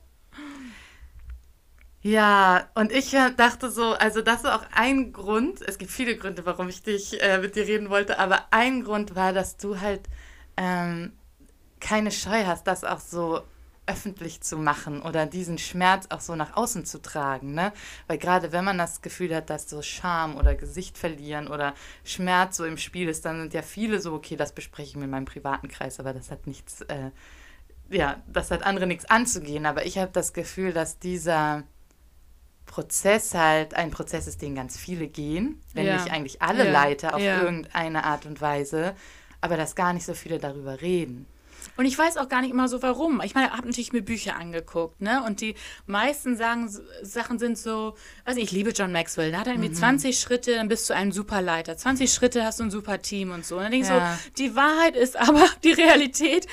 Ja, 2.02 2.66
und 2.74 2.92
ich 2.92 3.12
äh, 3.12 3.30
dachte 3.36 3.70
so, 3.70 3.92
also 3.92 4.22
das 4.22 4.40
ist 4.40 4.46
auch 4.46 4.64
ein 4.72 5.12
Grund, 5.12 5.60
es 5.60 5.76
gibt 5.76 5.90
viele 5.90 6.16
Gründe, 6.16 6.46
warum 6.46 6.68
ich 6.70 6.82
dich 6.82 7.22
äh, 7.22 7.38
mit 7.38 7.56
dir 7.56 7.66
reden 7.66 7.90
wollte, 7.90 8.18
aber 8.18 8.46
ein 8.52 8.84
Grund 8.84 9.14
war, 9.16 9.34
dass 9.34 9.58
du 9.58 9.80
halt 9.80 10.08
ähm, 10.56 11.12
keine 11.80 12.10
Scheu 12.10 12.46
hast, 12.46 12.66
das 12.66 12.84
auch 12.84 13.00
so 13.00 13.42
öffentlich 13.86 14.40
zu 14.42 14.56
machen 14.56 15.02
oder 15.02 15.26
diesen 15.26 15.58
Schmerz 15.58 16.06
auch 16.10 16.20
so 16.20 16.36
nach 16.36 16.56
außen 16.56 16.86
zu 16.86 17.02
tragen, 17.02 17.54
ne? 17.54 17.72
Weil 18.06 18.18
gerade 18.18 18.52
wenn 18.52 18.64
man 18.64 18.78
das 18.78 19.02
Gefühl 19.02 19.34
hat, 19.34 19.50
dass 19.50 19.68
so 19.68 19.82
Scham 19.82 20.36
oder 20.36 20.54
Gesicht 20.54 20.96
verlieren 20.96 21.48
oder 21.48 21.74
Schmerz 22.04 22.56
so 22.56 22.64
im 22.64 22.78
Spiel 22.78 23.08
ist, 23.08 23.24
dann 23.26 23.40
sind 23.40 23.54
ja 23.54 23.62
viele 23.62 24.00
so, 24.00 24.14
okay, 24.14 24.36
das 24.36 24.54
bespreche 24.54 24.90
ich 24.98 25.04
in 25.04 25.10
meinem 25.10 25.24
privaten 25.26 25.68
Kreis, 25.68 26.00
aber 26.00 26.12
das 26.14 26.30
hat 26.30 26.46
nichts, 26.46 26.82
äh, 26.82 27.10
ja, 27.90 28.22
das 28.28 28.50
hat 28.50 28.62
andere 28.62 28.86
nichts 28.86 29.06
anzugehen. 29.06 29.66
Aber 29.66 29.84
ich 29.86 29.98
habe 29.98 30.12
das 30.12 30.32
Gefühl, 30.32 30.72
dass 30.72 30.98
dieser 30.98 31.64
Prozess 32.70 33.34
halt 33.34 33.74
ein 33.74 33.90
Prozess 33.90 34.28
ist, 34.28 34.40
den 34.42 34.54
ganz 34.54 34.78
viele 34.78 35.08
gehen, 35.08 35.60
wenn 35.74 35.86
Ja. 35.86 35.94
nicht 35.94 36.12
eigentlich 36.12 36.40
alle 36.40 36.64
Ja. 36.66 36.70
Leiter 36.70 37.14
auf 37.14 37.20
Ja. 37.22 37.42
irgendeine 37.42 38.04
Art 38.04 38.26
und 38.26 38.40
Weise, 38.40 38.94
aber 39.40 39.56
dass 39.56 39.74
gar 39.74 39.92
nicht 39.92 40.06
so 40.06 40.14
viele 40.14 40.38
darüber 40.38 40.80
reden. 40.80 41.26
Und 41.76 41.86
ich 41.86 41.96
weiß 41.98 42.16
auch 42.16 42.28
gar 42.28 42.40
nicht 42.42 42.50
immer 42.50 42.68
so, 42.68 42.82
warum. 42.82 43.20
Ich 43.24 43.34
meine, 43.34 43.48
ich 43.48 43.52
habe 43.52 43.66
natürlich 43.66 43.92
mir 43.92 44.02
Bücher 44.02 44.36
angeguckt, 44.36 45.00
ne? 45.00 45.22
Und 45.24 45.40
die 45.40 45.54
meisten 45.86 46.36
sagen, 46.36 46.68
Sachen 47.02 47.38
sind 47.38 47.56
so, 47.58 47.94
also 48.24 48.40
ich 48.40 48.50
liebe 48.50 48.70
John 48.70 48.92
Maxwell, 48.92 49.32
da 49.32 49.38
hat 49.40 49.46
er 49.46 49.54
Mhm. 49.56 49.62
irgendwie 49.64 49.78
20 49.78 50.18
Schritte, 50.20 50.54
dann 50.54 50.68
bist 50.68 50.88
du 50.90 50.94
ein 50.94 51.12
Superleiter. 51.12 51.76
20 51.76 52.12
Schritte 52.12 52.44
hast 52.44 52.60
du 52.60 52.64
ein 52.64 52.70
super 52.70 53.00
Team 53.00 53.30
und 53.30 53.44
so. 53.46 53.56
Und 53.56 53.62
dann 53.64 53.72
denke 53.72 53.86
ich 53.86 53.92
Ja. 53.92 54.14
so, 54.16 54.30
die 54.38 54.54
Wahrheit 54.56 54.96
ist 54.96 55.16
aber 55.16 55.44
die 55.64 55.72
Realität, 55.72 56.46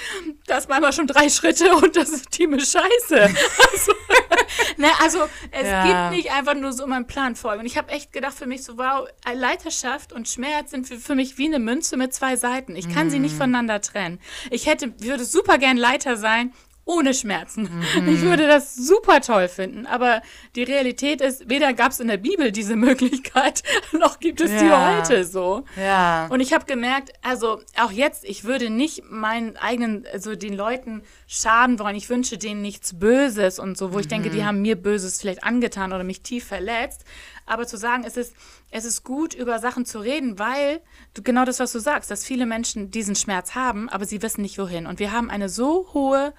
dass 0.45 0.67
manchmal 0.67 0.93
schon 0.93 1.07
drei 1.07 1.29
Schritte 1.29 1.75
und 1.75 1.95
das 1.95 2.23
Team 2.23 2.53
ist 2.53 2.71
scheiße. 2.71 3.21
Also, 3.21 3.91
ne, 4.77 4.87
also 5.01 5.19
es 5.51 5.67
Ja. 5.67 6.09
gibt 6.09 6.17
nicht 6.17 6.31
einfach 6.31 6.53
nur 6.55 6.73
so 6.73 6.87
meinen 6.87 7.07
Plan 7.07 7.35
folgen. 7.35 7.61
Und 7.61 7.65
ich 7.65 7.77
habe 7.77 7.91
echt 7.91 8.13
gedacht 8.13 8.33
für 8.37 8.45
mich 8.45 8.63
so, 8.63 8.77
wow, 8.77 9.07
Leiterschaft 9.33 10.13
und 10.13 10.27
Schmerz 10.27 10.71
sind 10.71 10.87
für, 10.87 10.97
für 10.97 11.15
mich 11.15 11.37
wie 11.37 11.45
eine 11.45 11.59
Münze 11.59 11.97
mit 11.97 12.13
zwei 12.13 12.35
Seiten. 12.35 12.75
Ich 12.75 12.89
kann 12.93 13.09
sie 13.09 13.19
nicht 13.19 13.33
Mhm. 13.33 13.37
voneinander 13.37 13.81
trennen. 13.81 14.19
Ich 14.51 14.65
hätte, 14.67 14.93
würde 15.07 15.25
super 15.25 15.57
gern 15.57 15.77
Leiter 15.77 16.17
sein, 16.17 16.53
ohne 16.85 17.13
Schmerzen. 17.13 17.63
Mhm. 17.99 18.07
Ich 18.07 18.21
würde 18.21 18.47
das 18.47 18.73
super 18.73 19.19
toll 19.19 19.49
finden. 19.49 19.85
Aber 19.85 20.21
die 20.55 20.63
Realität 20.63 21.19
ist, 21.19 21.49
weder 21.49 21.73
gab 21.73 21.91
es 21.91 21.99
in 21.99 22.07
der 22.07 22.15
Bibel 22.15 22.53
diese 22.53 22.77
Möglichkeit, 22.77 23.61
noch 23.91 24.21
gibt 24.21 24.39
es 24.39 24.49
die 24.51 24.67
Ja. 24.67 24.95
heute 24.97 25.25
so. 25.25 25.65
Ja. 25.75 26.27
Und 26.29 26.39
ich 26.39 26.53
habe 26.53 26.63
gemerkt, 26.63 27.11
also 27.21 27.59
auch 27.77 27.91
jetzt, 27.91 28.23
ich 28.23 28.45
würde 28.45 28.69
nicht 28.69 29.03
meinen 29.09 29.57
eigenen, 29.57 30.05
also 30.13 30.35
den 30.37 30.53
Leuten 30.53 31.03
schaden 31.27 31.77
wollen. 31.77 31.97
Ich 31.97 32.09
wünsche 32.09 32.37
denen 32.37 32.61
nichts 32.61 32.97
Böses 32.97 33.59
und 33.59 33.77
so, 33.77 33.91
wo 33.91 33.99
ich 33.99 34.07
denke, 34.07 34.29
die 34.29 34.45
haben 34.45 34.61
mir 34.61 34.77
Böses 34.81 35.19
vielleicht 35.19 35.43
angetan 35.43 35.91
oder 35.91 36.05
mich 36.05 36.21
tief 36.21 36.45
verletzt. 36.47 37.03
Aber 37.47 37.65
zu 37.65 37.77
sagen, 37.77 38.03
es 38.05 38.17
ist, 38.17 38.35
es 38.69 38.85
ist 38.85 39.03
gut, 39.03 39.33
über 39.33 39.57
Sachen 39.57 39.85
zu 39.85 39.99
reden, 39.99 40.37
weil 40.37 40.81
du, 41.15 41.23
genau 41.23 41.45
das, 41.45 41.59
was 41.59 41.71
du 41.71 41.79
sagst, 41.79 42.11
dass 42.11 42.23
viele 42.23 42.45
Menschen 42.45 42.91
diesen 42.91 43.15
Schmerz 43.15 43.55
haben, 43.55 43.89
aber 43.89 44.05
sie 44.05 44.21
wissen 44.21 44.41
nicht 44.41 44.59
wohin. 44.59 44.85
Und 44.85 44.99
wir 44.99 45.11
haben 45.11 45.31
eine 45.31 45.49
so 45.49 45.93
hohe 45.93 46.33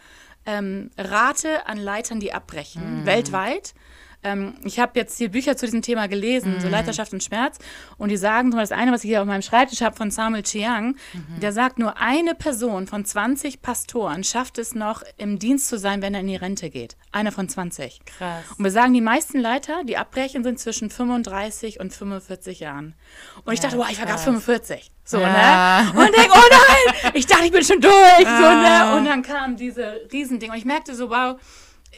ähm, 0.47 0.91
Rate 0.97 1.67
an 1.67 1.79
Leitern, 1.79 2.21
die 2.21 2.33
abbrechen, 2.33 3.05
weltweit. 3.05 3.75
Ähm, 4.29 4.55
ich 4.65 4.79
habe 4.79 4.93
jetzt 4.95 5.19
hier 5.19 5.31
Bücher 5.31 5.57
zu 5.57 5.67
diesem 5.67 5.83
Thema 5.83 6.07
gelesen, 6.09 6.61
so 6.61 6.69
Leiterschaft 6.69 7.13
und 7.13 7.23
Schmerz. 7.23 7.59
Und 7.97 8.11
die 8.11 8.17
sagen, 8.17 8.51
zum 8.51 8.59
Beispiel 8.61 8.77
das 8.77 8.83
eine, 8.83 8.93
was 8.93 9.05
ich 9.05 9.09
hier 9.11 9.21
auf 9.23 9.27
meinem 9.27 9.43
Schreibtisch 9.43 9.81
habe 9.83 9.97
von 9.97 10.11
Samuel 10.11 10.43
Chiang, 10.43 10.97
der 11.41 11.53
sagt, 11.53 11.79
nur 11.79 11.99
eine 11.99 12.35
Person 12.35 12.87
von 12.87 13.05
20 13.05 13.63
Pastoren 13.63 14.25
schafft 14.25 14.59
es 14.59 14.75
noch, 14.75 15.03
im 15.17 15.39
Dienst 15.39 15.69
zu 15.69 15.79
sein, 15.79 16.03
wenn 16.03 16.15
er 16.15 16.21
in 16.21 16.27
die 16.27 16.37
Rente 16.37 16.71
geht. 16.71 16.97
Einer 17.13 17.33
von 17.33 17.49
20. 17.49 18.01
Krass. 18.05 18.45
Und 18.59 18.65
wir 18.65 18.71
sagen, 18.71 18.93
die 18.93 19.01
meisten 19.01 19.39
Leiter, 19.41 19.83
die 19.85 19.97
abbrechen, 19.97 20.45
sind 20.45 20.59
zwischen 20.59 20.91
35 20.91 21.81
und 21.81 21.93
45 21.93 22.61
Jahren. 22.61 22.95
Und 23.45 23.53
ich 23.55 23.61
dachte, 23.61 23.79
wow, 23.79 23.87
ich 23.91 23.99
war 23.99 24.05
gerade 24.07 24.17
krass. 24.17 24.25
45. 24.25 24.91
So, 25.05 25.19
Ja. 25.21 25.83
ne? 25.85 25.91
Und 26.01 26.15
denk, 26.17 26.31
oh 26.31 26.39
nein, 26.51 27.13
ich 27.15 27.27
dachte, 27.27 27.45
ich 27.47 27.53
bin 27.53 27.65
schon 27.65 27.81
durch. 27.81 27.95
So, 28.19 28.25
ne? 28.27 28.95
Und 28.97 29.07
dann 29.07 29.23
kam 29.23 29.57
diese 29.57 30.01
Riesending. 30.13 30.51
Und 30.51 30.57
ich 30.59 30.67
merkte 30.67 30.95
so, 30.95 31.09
wow, 31.09 31.39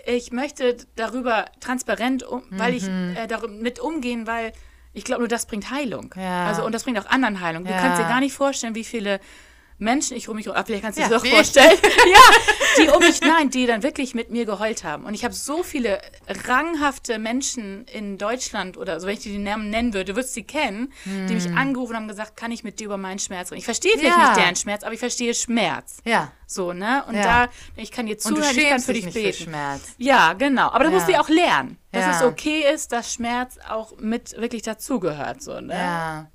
ich 0.07 0.33
möchte 0.33 0.77
darüber 0.97 1.47
transparent, 1.61 2.23
um, 2.23 2.43
weil 2.51 2.75
ich 2.75 2.85
Mhm. 2.85 3.17
äh, 3.17 3.27
damit 3.27 3.79
umgehen, 3.81 4.27
weil 4.27 4.53
ich 4.93 5.05
glaube, 5.05 5.21
nur 5.23 5.29
das 5.29 5.47
bringt 5.47 5.71
Heilung. 5.71 6.15
Ja. 6.17 6.45
Also, 6.47 6.65
und 6.65 6.75
das 6.75 6.85
bringt 6.85 6.99
auch 6.99 7.07
anderen 7.07 7.41
Heilung. 7.41 7.65
Du 7.65 7.71
Ja. 7.71 7.77
kannst 7.79 7.99
dir 8.01 8.07
gar 8.07 8.21
nicht 8.21 8.33
vorstellen, 8.35 8.75
wie 8.75 8.85
viele 8.85 9.21
Menschen 9.81 10.17
ich 10.17 10.29
um 10.29 10.37
mich, 10.37 10.49
ah, 10.49 10.63
vielleicht 10.65 10.83
kannst 10.85 10.99
du 10.99 11.03
Ja, 11.03 11.09
dir 11.09 11.15
das 11.15 11.25
ich. 11.25 11.31
vorstellen, 11.31 11.79
ja, 11.83 12.21
die 12.79 12.89
um 12.91 13.01
mich, 13.01 13.21
nein, 13.23 13.51
die 13.51 13.67
dann 13.67 13.83
wirklich 13.83 14.15
mit 14.15 14.31
mir 14.31 14.45
geheult 14.45 14.85
haben. 14.85 15.05
Und 15.05 15.15
ich 15.15 15.25
habe 15.25 15.35
so 15.35 15.63
viele 15.63 16.01
ranghafte 16.47 17.19
Menschen 17.19 17.87
in 17.87 18.19
Deutschland 18.19 18.77
oder 18.77 19.01
so, 19.01 19.07
wenn 19.07 19.15
ich 19.15 19.21
dir 19.21 19.33
die 19.33 19.39
Namen 19.39 19.71
nennen 19.71 19.95
würde, 19.95 20.13
du 20.13 20.17
würdest 20.17 20.35
sie 20.35 20.45
kennen, 20.45 20.93
die 21.07 21.35
mich 21.35 21.51
angerufen 21.55 21.97
haben 21.97 22.03
und 22.05 22.09
gesagt, 22.11 22.37
kann 22.37 22.53
ich 22.53 22.63
mit 22.63 22.79
dir 22.79 22.85
über 22.85 22.99
meinen 22.99 23.19
Schmerz 23.19 23.51
reden? 23.51 23.59
Ich 23.59 23.65
verstehe 23.65 23.93
vielleicht 23.99 24.17
Hm. 24.17 24.21
Ja. 24.23 24.29
nicht 24.29 24.37
deren 24.41 24.57
Schmerz, 24.57 24.83
aber 24.85 24.93
ich 24.93 25.01
verstehe 25.01 25.33
Schmerz. 25.35 25.99
Ja. 26.05 26.31
So, 26.47 26.73
ne? 26.73 27.03
Und 27.09 27.15
Ja. 27.15 27.47
da, 27.47 27.53
ich 27.77 27.91
kann 27.91 28.07
dir 28.07 28.19
zuhören, 28.19 28.57
ich 28.57 28.69
kann 28.69 28.81
für 28.81 28.93
dich 28.93 29.05
nicht 29.07 29.15
für 29.17 29.23
beten. 29.23 29.45
Schmerz. 29.45 29.95
Ja, 29.99 30.35
genau. 30.35 30.69
Aber 30.71 30.85
das 30.85 30.93
Ja. 30.93 30.95
musst 30.99 31.09
du 31.09 31.13
ja 31.13 31.21
auch 31.23 31.29
lernen, 31.29 31.79
dass 31.93 32.05
Ja. 32.05 32.11
es 32.17 32.23
okay 32.23 32.65
ist, 32.75 32.93
dass 32.93 33.15
Schmerz 33.15 33.59
auch 33.69 33.97
mit 33.99 34.37
wirklich 34.37 34.63
dazugehört. 34.63 35.43
So, 35.43 35.61
ne? 35.61 35.75
Ja. 35.75 36.31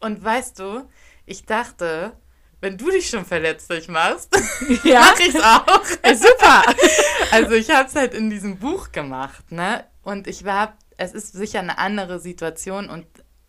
Und 0.00 0.22
weißt 0.22 0.58
du, 0.58 0.88
ich 1.26 1.44
dachte, 1.46 2.12
wenn 2.60 2.78
du 2.78 2.90
dich 2.90 3.08
schon 3.08 3.24
verletzlich 3.24 3.88
machst, 3.88 4.34
Ja. 4.84 5.00
mach 5.00 5.18
ich's 5.20 5.36
auch. 5.42 5.84
Ey, 6.02 6.16
super. 6.16 6.62
Also 7.30 7.52
ich 7.52 7.70
habe 7.70 7.88
es 7.88 7.96
halt 7.96 8.14
in 8.14 8.30
diesem 8.30 8.58
Buch 8.58 8.92
gemacht, 8.92 9.50
ne? 9.50 9.84
Und 10.02 10.26
ich 10.28 10.44
war, 10.44 10.76
es 10.96 11.12
ist 11.12 11.32
sicher 11.32 11.58
eine 11.60 11.78
andere 11.78 12.20
Situation 12.20 12.88
und 12.88 13.06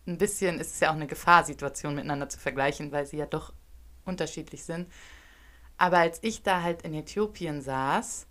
ein 0.08 0.17
bisschen 0.17 0.60
ist 0.60 0.74
es 0.74 0.79
ja 0.79 0.89
auch 0.89 0.96
eine 0.96 1.08
Gefahrsituation 1.08 1.94
miteinander 1.96 2.29
zu 2.29 2.39
vergleichen, 2.39 2.91
weil 2.91 3.05
sie 3.05 3.17
ja 3.17 3.25
doch 3.25 3.53
unterschiedlich 4.05 4.63
sind. 4.63 4.91
Aber 5.77 5.98
als 6.00 6.20
ich 6.22 6.41
da 6.44 6.62
halt 6.62 6.82
in 6.84 6.94
Äthiopien 6.94 7.62
saß 7.62 8.25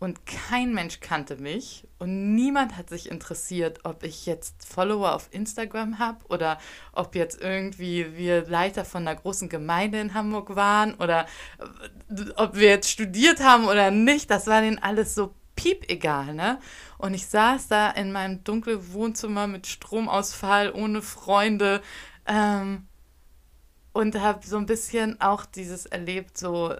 und 0.00 0.26
kein 0.26 0.74
Mensch 0.74 1.00
kannte 1.00 1.36
mich 1.36 1.86
und 1.98 2.34
niemand 2.34 2.76
hat 2.76 2.88
sich 2.88 3.10
interessiert, 3.10 3.80
ob 3.84 4.04
ich 4.04 4.26
jetzt 4.26 4.64
Follower 4.64 5.12
auf 5.12 5.28
Instagram 5.32 5.98
habe 5.98 6.24
oder 6.28 6.58
ob 6.92 7.16
jetzt 7.16 7.40
irgendwie 7.40 8.16
wir 8.16 8.46
Leiter 8.46 8.84
von 8.84 9.06
einer 9.06 9.18
großen 9.18 9.48
Gemeinde 9.48 10.00
in 10.00 10.14
Hamburg 10.14 10.54
waren 10.54 10.94
oder 10.94 11.26
ob 12.36 12.54
wir 12.54 12.68
jetzt 12.68 12.90
studiert 12.90 13.40
haben 13.40 13.66
oder 13.66 13.90
nicht. 13.90 14.30
Das 14.30 14.46
war 14.46 14.60
denen 14.60 14.78
alles 14.78 15.16
so 15.16 15.34
piep 15.56 15.90
egal, 15.90 16.34
ne? 16.34 16.60
Und 16.98 17.14
ich 17.14 17.26
saß 17.26 17.66
da 17.66 17.90
in 17.90 18.12
meinem 18.12 18.44
dunklen 18.44 18.92
Wohnzimmer 18.92 19.48
mit 19.48 19.66
Stromausfall, 19.66 20.72
ohne 20.72 21.02
Freunde 21.02 21.82
ähm, 22.26 22.86
und 23.92 24.20
habe 24.20 24.46
so 24.46 24.56
ein 24.56 24.66
bisschen 24.66 25.20
auch 25.20 25.44
dieses 25.44 25.86
erlebt, 25.86 26.38
so 26.38 26.76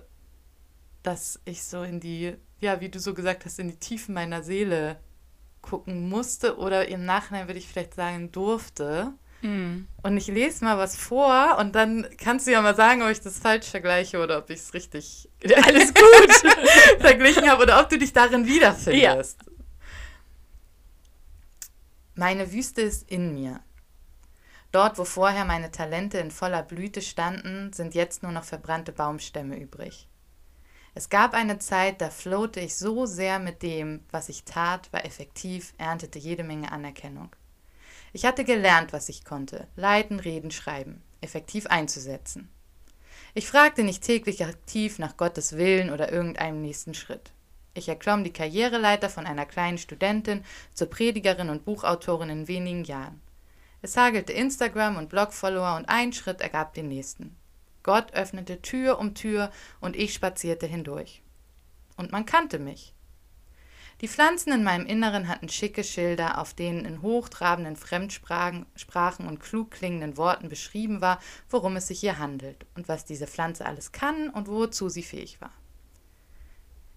dass 1.03 1.41
ich 1.45 1.65
so 1.65 1.83
in 1.83 1.99
die 1.99 2.37
ja, 2.61 2.81
wie 2.81 2.89
du 2.89 2.99
so 2.99 3.15
gesagt 3.15 3.45
hast, 3.45 3.59
in 3.59 3.69
die 3.69 3.77
Tiefen 3.77 4.15
meiner 4.15 4.43
Seele 4.43 4.99
gucken 5.63 6.09
musste 6.09 6.59
oder 6.59 6.89
im 6.89 7.05
Nachhinein 7.05 7.47
würde 7.49 7.59
ich 7.59 7.69
vielleicht 7.69 7.95
sagen 7.95 8.33
durfte. 8.33 9.13
Mm. 9.43 9.83
Und 10.03 10.17
ich 10.17 10.27
lese 10.27 10.65
mal 10.65 10.79
was 10.79 10.97
vor 10.97 11.59
und 11.61 11.75
dann 11.75 12.07
kannst 12.19 12.47
du 12.47 12.53
ja 12.53 12.61
mal 12.61 12.75
sagen, 12.75 13.03
ob 13.03 13.11
ich 13.11 13.21
das 13.21 13.39
falsch 13.39 13.67
vergleiche 13.67 14.21
oder 14.21 14.39
ob 14.39 14.51
ich 14.51 14.59
es 14.59 14.75
richtig 14.75 15.29
alles 15.65 15.95
gut 15.95 16.53
verglichen 17.01 17.49
habe 17.49 17.63
oder 17.63 17.81
ob 17.81 17.89
du 17.89 17.99
dich 17.99 18.13
darin 18.13 18.47
wiederfindest. 18.47 19.39
Ja. 19.41 19.53
Meine 22.15 22.53
Wüste 22.53 22.83
ist 22.83 23.09
in 23.09 23.35
mir. 23.35 23.61
Dort, 24.73 24.99
wo 24.99 25.05
vorher 25.05 25.45
meine 25.45 25.71
Talente 25.71 26.19
in 26.19 26.33
voller 26.33 26.63
Blüte 26.63 27.01
standen, 27.01 27.73
sind 27.73 27.95
jetzt 27.95 28.23
nur 28.23 28.33
noch 28.33 28.45
verbrannte 28.45 28.93
Baumstämme 28.93 29.57
übrig. 29.57 30.09
Es 30.99 31.11
gab 31.11 31.33
eine 31.33 31.61
Zeit, 31.61 32.01
da 32.01 32.11
flowte 32.11 32.59
ich 32.59 32.75
so 32.75 33.07
sehr 33.07 33.39
mit 33.39 33.63
dem, 33.63 34.01
was 34.11 34.29
ich 34.29 34.43
tat, 34.43 34.93
war 34.93 35.05
effektiv, 35.05 35.73
erntete 35.79 36.19
jede 36.19 36.43
Menge 36.43 36.73
Anerkennung. 36.73 37.29
Ich 38.13 38.25
hatte 38.25 38.43
gelernt, 38.43 38.93
was 38.93 39.09
ich 39.09 39.25
konnte, 39.25 39.69
leiten, 39.77 40.19
reden, 40.19 40.51
schreiben, 40.51 41.01
effektiv 41.21 41.69
einzusetzen. 41.69 42.49
Ich 43.33 43.47
fragte 43.47 43.85
nicht 43.85 44.03
täglich 44.03 44.45
aktiv 44.45 44.99
nach 44.99 45.17
Gottes 45.17 45.57
Willen 45.57 45.91
oder 45.91 46.11
irgendeinem 46.11 46.63
nächsten 46.63 46.95
Schritt. 46.95 47.31
Ich 47.75 47.89
erklomm 47.89 48.25
die 48.25 48.33
Karriereleiter 48.33 49.09
von 49.09 49.25
einer 49.25 49.47
kleinen 49.47 49.79
Studentin 49.79 50.45
zur 50.75 50.91
Predigerin 50.91 51.49
und 51.49 51.65
Buchautorin 51.65 52.29
in 52.29 52.49
wenigen 52.49 52.83
Jahren. 52.83 53.23
Es 53.83 53.97
hagelte 53.97 54.33
Instagram 54.33 54.97
und 54.97 55.11
Blog-Follower 55.11 55.77
und 55.77 55.89
ein 55.89 56.13
Schritt 56.13 56.41
ergab 56.41 56.75
den 56.75 56.89
nächsten. 56.89 57.37
Gott 57.83 58.13
öffnete 58.13 58.61
Tür 58.63 58.99
um 58.99 59.15
Tür 59.15 59.51
und 59.81 59.97
ich 59.97 60.15
spazierte 60.15 60.67
hindurch. 60.67 61.23
Und 61.97 62.13
man 62.13 62.27
kannte 62.27 62.59
mich. 62.59 62.95
Die 64.01 64.09
Pflanzen 64.09 64.53
in 64.53 64.63
meinem 64.63 64.87
Inneren 64.87 65.27
hatten 65.27 65.49
schicke 65.49 65.83
Schilder, 65.83 66.39
auf 66.39 66.55
denen 66.55 66.85
in 66.85 67.03
hochtrabenden 67.03 67.75
Fremdsprachen 67.75 69.27
und 69.27 69.41
klug 69.41 69.73
klingenden 69.73 70.17
Worten 70.17 70.49
beschrieben 70.49 71.01
war, 71.01 71.19
worum 71.51 71.75
es 71.75 71.89
sich 71.89 71.99
hier 72.01 72.19
handelt 72.19 72.65
und 72.77 72.89
was 72.89 73.05
diese 73.05 73.27
Pflanze 73.27 73.67
alles 73.67 73.91
kann 73.91 74.31
und 74.31 74.47
wozu 74.47 74.89
sie 74.89 75.03
fähig 75.03 75.41
war. 75.41 75.53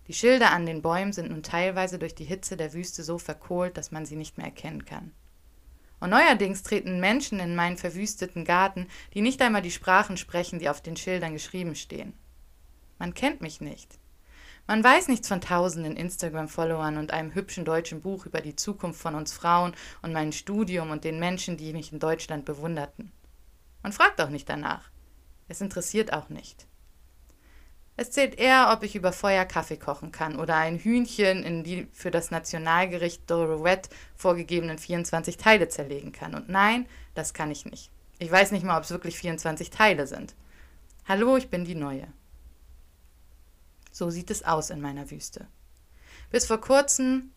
Die 0.07 0.13
Schilder 0.13 0.51
an 0.51 0.67
den 0.67 0.83
Bäumen 0.83 1.13
sind 1.13 1.31
nun 1.31 1.41
teilweise 1.41 1.97
durch 1.97 2.13
die 2.13 2.25
Hitze 2.25 2.55
der 2.55 2.73
Wüste 2.73 3.03
so 3.03 3.17
verkohlt, 3.17 3.77
dass 3.77 3.91
man 3.91 4.05
sie 4.05 4.15
nicht 4.15 4.37
mehr 4.37 4.47
erkennen 4.47 4.85
kann. 4.85 5.11
Und 6.01 6.09
neuerdings 6.09 6.63
treten 6.63 6.99
Menschen 6.99 7.39
in 7.39 7.55
meinen 7.55 7.77
verwüsteten 7.77 8.43
Garten, 8.43 8.87
die 9.13 9.21
nicht 9.21 9.41
einmal 9.41 9.61
die 9.61 9.71
Sprachen 9.71 10.17
sprechen, 10.17 10.59
die 10.59 10.67
auf 10.67 10.81
den 10.81 10.97
Schildern 10.97 11.33
geschrieben 11.33 11.75
stehen. 11.75 12.13
Man 12.99 13.13
kennt 13.13 13.39
mich 13.39 13.61
nicht. 13.61 13.99
Man 14.67 14.83
weiß 14.83 15.07
nichts 15.07 15.27
von 15.27 15.41
tausenden 15.41 15.95
Instagram-Followern 15.95 16.97
und 16.97 17.11
einem 17.11 17.33
hübschen 17.35 17.65
deutschen 17.65 18.01
Buch 18.01 18.25
über 18.25 18.41
die 18.41 18.55
Zukunft 18.55 18.99
von 18.99 19.15
uns 19.15 19.31
Frauen 19.31 19.75
und 20.01 20.11
mein 20.11 20.31
Studium 20.31 20.89
und 20.89 21.03
den 21.03 21.19
Menschen, 21.19 21.55
die 21.55 21.71
mich 21.71 21.93
in 21.93 21.99
Deutschland 21.99 22.45
bewunderten. 22.45 23.11
Man 23.83 23.93
fragt 23.93 24.19
auch 24.21 24.29
nicht 24.29 24.49
danach. 24.49 24.89
Es 25.47 25.61
interessiert 25.61 26.13
auch 26.13 26.29
nicht. 26.29 26.67
Es 27.97 28.11
zählt 28.11 28.39
eher, 28.39 28.71
ob 28.73 28.83
ich 28.83 28.95
über 28.95 29.11
Feuer 29.11 29.45
Kaffee 29.45 29.77
kochen 29.77 30.11
kann 30.11 30.39
oder 30.39 30.55
ein 30.55 30.79
Hühnchen 30.79 31.43
in 31.43 31.63
die 31.63 31.87
für 31.91 32.09
das 32.09 32.31
Nationalgericht 32.31 33.29
Dorouette 33.29 33.89
vorgegebenen 34.15 34.77
24 34.77 35.37
Teile 35.37 35.69
zerlegen 35.69 36.11
kann. 36.11 36.33
Und 36.33 36.49
nein, 36.49 36.87
das 37.13 37.33
kann 37.33 37.51
ich 37.51 37.65
nicht. 37.65 37.91
Ich 38.17 38.31
weiß 38.31 38.51
nicht 38.51 38.63
mal, 38.63 38.77
ob 38.77 38.83
es 38.83 38.91
wirklich 38.91 39.17
24 39.17 39.69
Teile 39.69 40.07
sind. 40.07 40.35
Hallo, 41.07 41.37
ich 41.37 41.49
bin 41.49 41.65
die 41.65 41.75
Neue. 41.75 42.07
So 43.91 44.09
sieht 44.09 44.31
es 44.31 44.45
aus 44.45 44.69
in 44.69 44.79
meiner 44.79 45.11
Wüste. 45.11 45.47
Bis 46.29 46.45
vor 46.45 46.61
kurzem, 46.61 47.31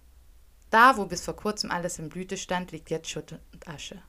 da 0.70 0.96
wo 0.96 1.05
bis 1.05 1.22
vor 1.22 1.35
kurzem 1.35 1.70
alles 1.70 1.98
in 1.98 2.09
Blüte 2.09 2.37
stand, 2.37 2.70
liegt 2.70 2.90
jetzt 2.90 3.11
Schutt 3.11 3.38
und 3.52 3.68
Asche. 3.68 4.00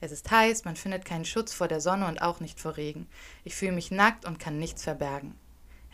Es 0.00 0.10
ist 0.10 0.30
heiß, 0.30 0.64
man 0.64 0.76
findet 0.76 1.04
keinen 1.04 1.24
Schutz 1.24 1.54
vor 1.54 1.68
der 1.68 1.80
Sonne 1.80 2.08
und 2.08 2.20
auch 2.20 2.40
nicht 2.40 2.60
vor 2.60 2.76
Regen. 2.76 3.08
Ich 3.44 3.54
fühle 3.54 3.72
mich 3.72 3.90
nackt 3.90 4.24
und 4.24 4.38
kann 4.38 4.58
nichts 4.58 4.82
verbergen. 4.82 5.38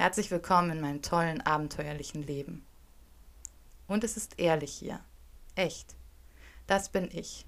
Herzlich 0.01 0.31
willkommen 0.31 0.71
in 0.71 0.81
meinem 0.81 1.03
tollen, 1.03 1.43
abenteuerlichen 1.43 2.23
Leben. 2.23 2.65
Und 3.87 4.03
es 4.03 4.17
ist 4.17 4.39
ehrlich 4.39 4.73
hier. 4.73 5.01
Echt. 5.57 5.95
Das 6.67 6.89
bin 6.89 7.11
ich. 7.13 7.45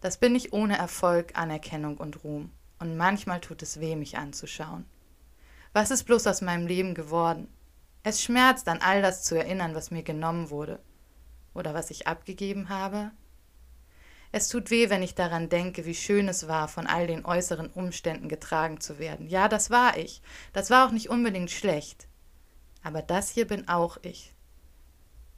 Das 0.00 0.16
bin 0.16 0.36
ich 0.36 0.52
ohne 0.52 0.78
Erfolg, 0.78 1.36
Anerkennung 1.36 1.96
und 1.96 2.22
Ruhm. 2.22 2.52
Und 2.78 2.96
manchmal 2.96 3.40
tut 3.40 3.62
es 3.62 3.80
weh, 3.80 3.96
mich 3.96 4.16
anzuschauen. 4.16 4.84
Was 5.72 5.90
ist 5.90 6.04
bloß 6.04 6.28
aus 6.28 6.40
meinem 6.40 6.68
Leben 6.68 6.94
geworden? 6.94 7.48
Es 8.04 8.22
schmerzt, 8.22 8.68
an 8.68 8.80
all 8.80 9.02
das 9.02 9.24
zu 9.24 9.34
erinnern, 9.34 9.74
was 9.74 9.90
mir 9.90 10.04
genommen 10.04 10.50
wurde. 10.50 10.78
Oder 11.52 11.74
was 11.74 11.90
ich 11.90 12.06
abgegeben 12.06 12.68
habe, 12.68 13.10
es 14.32 14.48
tut 14.48 14.70
weh, 14.70 14.90
wenn 14.90 15.02
ich 15.02 15.14
daran 15.14 15.48
denke, 15.48 15.86
wie 15.86 15.94
schön 15.94 16.28
es 16.28 16.48
war, 16.48 16.68
von 16.68 16.86
all 16.86 17.06
den 17.06 17.24
äußeren 17.24 17.68
Umständen 17.70 18.28
getragen 18.28 18.80
zu 18.80 18.98
werden. 18.98 19.28
Ja, 19.28 19.48
das 19.48 19.70
war 19.70 19.96
ich. 19.96 20.22
Das 20.52 20.70
war 20.70 20.86
auch 20.86 20.92
nicht 20.92 21.08
unbedingt 21.08 21.50
schlecht. 21.50 22.08
Aber 22.82 23.02
das 23.02 23.30
hier 23.30 23.46
bin 23.46 23.68
auch 23.68 23.98
ich. 24.02 24.32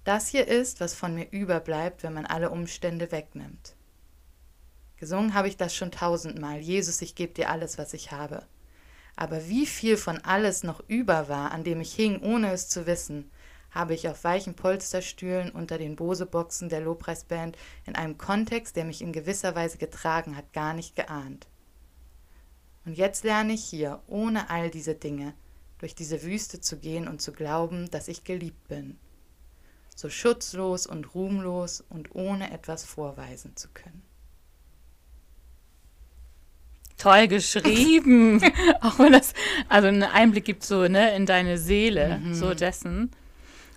Das 0.05 0.29
hier 0.29 0.48
ist, 0.48 0.81
was 0.81 0.94
von 0.94 1.14
mir 1.14 1.31
überbleibt, 1.31 2.03
wenn 2.03 2.14
man 2.14 2.27
alle 2.27 2.51
Umstände 2.51 3.12
wegnimmt. 3.12 3.74
Gesungen 4.96 5.35
habe 5.35 5.48
ich 5.48 5.57
das 5.57 5.74
schon 5.74 5.92
tausendmal. 5.92 6.59
Jesus, 6.59 7.03
ich 7.03 7.14
gebe 7.14 7.35
dir 7.35 7.51
alles, 7.51 7.79
was 7.79 7.94
ich 7.94 8.11
habe. 8.11 8.46
Aber 9.16 9.48
wie 9.48 9.66
viel 9.66 9.96
von 9.96 10.18
alles 10.24 10.62
noch 10.62 10.81
über 10.88 11.29
war, 11.29 11.53
an 11.53 11.62
dem 11.62 11.81
ich 11.81 11.94
hing, 11.94 12.20
ohne 12.20 12.53
es 12.53 12.68
zu 12.68 12.87
wissen, 12.87 13.31
habe 13.71 13.95
ich 13.95 14.09
auf 14.09 14.25
weichen 14.25 14.55
Polsterstühlen 14.55 15.51
unter 15.51 15.79
den 15.79 15.97
Bose-Boxen 15.97 16.69
der 16.69 16.81
Lobpreisband 16.81 17.57
in 17.87 17.95
einem 17.95 18.19
Kontext, 18.19 18.77
der 18.77 18.85
mich 18.85 19.03
in 19.03 19.13
gewisser 19.13 19.55
Weise 19.55 19.79
getragen 19.79 20.37
hat, 20.37 20.53
gar 20.53 20.75
nicht 20.75 20.97
geahnt. 20.97 21.47
Und 22.85 22.97
jetzt 22.97 23.25
lerne 23.25 23.53
ich 23.53 23.65
hier, 23.65 24.01
ohne 24.07 24.51
all 24.51 24.71
diese 24.71 24.95
Dinge, 24.95 25.35
durch 25.79 25.95
diese 25.95 26.23
Wüste 26.23 26.61
zu 26.61 26.79
gehen 26.79 27.07
und 27.07 27.21
zu 27.21 27.33
glauben, 27.33 27.91
dass 27.91 28.09
ich 28.09 28.25
geliebt 28.25 28.67
bin. 28.69 28.99
So 29.95 30.09
schutzlos 30.09 30.87
und 30.87 31.15
ruhmlos 31.15 31.85
und 31.89 32.15
ohne 32.15 32.51
etwas 32.53 32.85
vorweisen 32.85 33.57
zu 33.57 33.69
können. 33.69 34.03
Toll 36.97 37.29
geschrieben. 37.29 38.43
Auch 38.81 38.99
wenn 38.99 39.13
das 39.13 39.33
also 39.69 39.89
einen 39.89 40.03
Einblick 40.03 40.45
gibt 40.45 40.65
so 40.65 40.89
ne 40.89 41.15
in 41.15 41.27
deine 41.27 41.59
Seele 41.59 42.19
mhm. 42.19 42.35
so 42.35 42.55
dessen. 42.55 43.11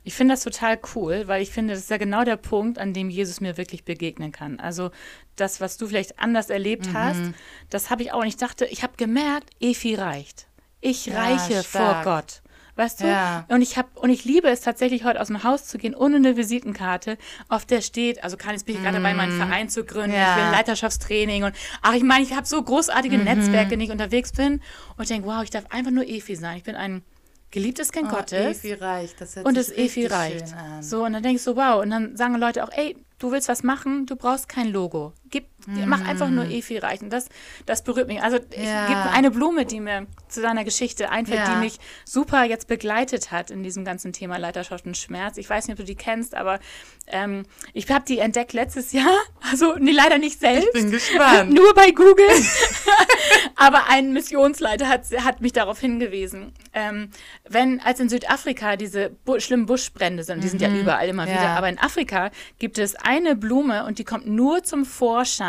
Ich 0.03 0.15
finde 0.15 0.33
das 0.33 0.43
total 0.43 0.79
cool, 0.95 1.27
weil 1.27 1.41
ich 1.41 1.51
finde, 1.51 1.73
das 1.73 1.83
ist 1.83 1.89
ja 1.89 1.97
genau 1.97 2.23
der 2.23 2.37
Punkt, 2.37 2.79
an 2.79 2.93
dem 2.93 3.09
Jesus 3.09 3.39
mir 3.39 3.57
wirklich 3.57 3.83
begegnen 3.85 4.31
kann. 4.31 4.59
Also 4.59 4.91
das, 5.35 5.61
was 5.61 5.77
du 5.77 5.87
vielleicht 5.87 6.19
anders 6.19 6.49
erlebt 6.49 6.87
mhm. 6.87 6.93
hast, 6.93 7.21
das 7.69 7.89
habe 7.89 8.03
ich 8.03 8.11
auch. 8.11 8.21
Und 8.21 8.27
ich 8.27 8.37
dachte, 8.37 8.65
ich 8.65 8.83
habe 8.83 8.93
gemerkt, 8.97 9.49
Efi 9.59 9.95
reicht. 9.95 10.47
Ich 10.79 11.05
ja, 11.05 11.21
reiche 11.21 11.63
stark. 11.63 12.03
vor 12.03 12.13
Gott. 12.15 12.41
Weißt 12.75 13.01
du? 13.01 13.05
Ja. 13.05 13.45
Und 13.49 13.61
ich 13.61 13.77
habe 13.77 13.89
und 13.95 14.09
ich 14.09 14.23
liebe 14.23 14.47
es 14.47 14.61
tatsächlich 14.61 15.03
heute 15.03 15.19
aus 15.19 15.27
dem 15.27 15.43
Haus 15.43 15.67
zu 15.67 15.77
gehen 15.77 15.93
ohne 15.93 16.15
eine 16.15 16.37
Visitenkarte, 16.37 17.17
auf 17.49 17.65
der 17.65 17.81
steht, 17.81 18.23
also 18.23 18.37
kann 18.37 18.53
jetzt 18.53 18.65
bin 18.65 18.75
ich 18.75 18.81
gerade 18.81 18.97
dabei, 18.97 19.13
meinen 19.13 19.37
mhm. 19.37 19.41
Verein 19.41 19.69
zu 19.69 19.83
gründen, 19.83 20.15
ja. 20.15 20.31
ich 20.31 20.43
will 20.43 20.51
Leiterschaftstraining 20.51 21.43
und 21.43 21.55
ach, 21.81 21.93
ich 21.93 22.03
meine, 22.03 22.23
ich 22.23 22.33
habe 22.33 22.47
so 22.47 22.61
großartige 22.61 23.17
mhm. 23.17 23.25
Netzwerke, 23.25 23.73
in 23.73 23.79
denen 23.79 23.81
ich 23.81 23.91
unterwegs 23.91 24.31
bin 24.31 24.61
und 24.95 25.03
ich 25.03 25.09
denke, 25.09 25.27
wow, 25.27 25.43
ich 25.43 25.49
darf 25.49 25.65
einfach 25.69 25.91
nur 25.91 26.07
Efi 26.07 26.35
sein. 26.35 26.57
Ich 26.57 26.63
bin 26.63 26.75
ein 26.75 27.03
geliebtes 27.51 27.91
Kind 27.91 28.07
oh, 28.11 28.15
Gottes. 28.15 28.63
Efi 28.63 28.73
reicht. 28.73 29.21
Das 29.21 29.37
und 29.37 29.55
das 29.55 29.69
Efi 29.69 30.07
reicht. 30.07 30.45
So, 30.79 31.05
und 31.05 31.13
dann 31.13 31.23
denkst 31.23 31.43
du, 31.45 31.55
wow. 31.55 31.81
Und 31.81 31.91
dann 31.91 32.17
sagen 32.17 32.35
Leute 32.35 32.63
auch, 32.63 32.71
ey, 32.71 32.95
du 33.19 33.31
willst 33.31 33.49
was 33.49 33.63
machen, 33.63 34.05
du 34.05 34.15
brauchst 34.15 34.49
kein 34.49 34.69
Logo. 34.69 35.13
Gib, 35.29 35.45
mm. 35.67 35.83
Mach 35.85 36.05
einfach 36.05 36.29
nur 36.29 36.45
Efi 36.45 36.77
reichen. 36.77 37.09
Das, 37.09 37.27
das 37.65 37.83
berührt 37.83 38.07
mich. 38.07 38.21
Also 38.21 38.37
ja. 38.37 38.87
gibt 38.87 39.15
eine 39.15 39.31
Blume, 39.31 39.65
die 39.65 39.79
mir 39.79 40.07
zu 40.27 40.41
deiner 40.41 40.63
Geschichte 40.63 41.09
einfällt, 41.09 41.39
ja. 41.39 41.53
die 41.53 41.59
mich 41.59 41.79
super 42.05 42.43
jetzt 42.43 42.67
begleitet 42.67 43.31
hat 43.31 43.51
in 43.51 43.63
diesem 43.63 43.85
ganzen 43.85 44.13
Thema 44.13 44.37
Leiterschaft 44.37 44.85
und 44.85 44.97
Schmerz. 44.97 45.37
Ich 45.37 45.49
weiß 45.49 45.67
nicht, 45.67 45.73
ob 45.73 45.79
du 45.79 45.85
die 45.85 45.95
kennst, 45.95 46.35
aber 46.35 46.59
ähm, 47.07 47.45
ich 47.73 47.89
habe 47.89 48.05
die 48.07 48.19
entdeckt 48.19 48.53
letztes 48.53 48.91
Jahr. 48.91 49.11
Also 49.51 49.75
nee, 49.77 49.91
leider 49.91 50.17
nicht 50.17 50.39
selbst. 50.39 50.67
Ich 50.67 50.73
bin 50.73 50.91
gespannt. 50.91 51.51
Nur 51.53 51.73
bei 51.73 51.91
Google. 51.91 52.25
aber 53.55 53.89
ein 53.89 54.13
Missionsleiter 54.13 54.87
hat, 54.87 55.03
hat 55.23 55.41
mich 55.41 55.51
darauf 55.51 55.79
hingewiesen. 55.79 56.53
Ähm, 56.73 57.09
wenn, 57.49 57.81
als 57.81 57.99
in 57.99 58.07
Südafrika 58.07 58.77
diese 58.77 59.09
bu 59.25 59.39
schlimmen 59.39 59.65
Buschbrände 59.65 60.23
sind, 60.23 60.43
die 60.43 60.47
sind 60.47 60.61
ja 60.61 60.69
mhm. 60.69 60.81
überall 60.81 61.09
immer 61.09 61.27
ja. 61.27 61.33
wieder, 61.33 61.49
aber 61.49 61.67
in 61.69 61.79
Afrika 61.79 62.31
gibt 62.59 62.77
es 62.77 62.95
eine 62.95 63.35
Blume 63.35 63.83
und 63.85 63.99
die 63.99 64.05
kommt 64.05 64.27
nur 64.27 64.63
zum 64.63 64.85
Vorschein, 64.85 65.41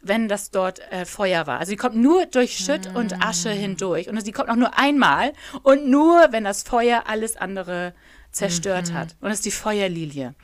wenn 0.00 0.28
das 0.28 0.50
dort 0.50 0.80
äh, 0.92 1.04
Feuer 1.04 1.46
war. 1.46 1.58
Also 1.58 1.70
die 1.70 1.76
kommt 1.76 1.96
nur 1.96 2.26
durch 2.26 2.58
Schutt 2.58 2.92
mm. 2.92 2.96
und 2.96 3.24
Asche 3.24 3.50
hindurch. 3.50 4.08
Und 4.08 4.20
sie 4.24 4.32
kommt 4.32 4.48
auch 4.48 4.56
nur 4.56 4.78
einmal 4.78 5.32
und 5.62 5.88
nur, 5.88 6.28
wenn 6.30 6.44
das 6.44 6.62
Feuer 6.62 7.04
alles 7.06 7.36
andere 7.36 7.94
zerstört 8.30 8.90
mm 8.90 8.90
-hmm. 8.90 8.98
hat. 8.98 9.16
Und 9.20 9.30
das 9.30 9.38
ist 9.38 9.46
die 9.46 9.50
Feuerlilie. 9.50 10.34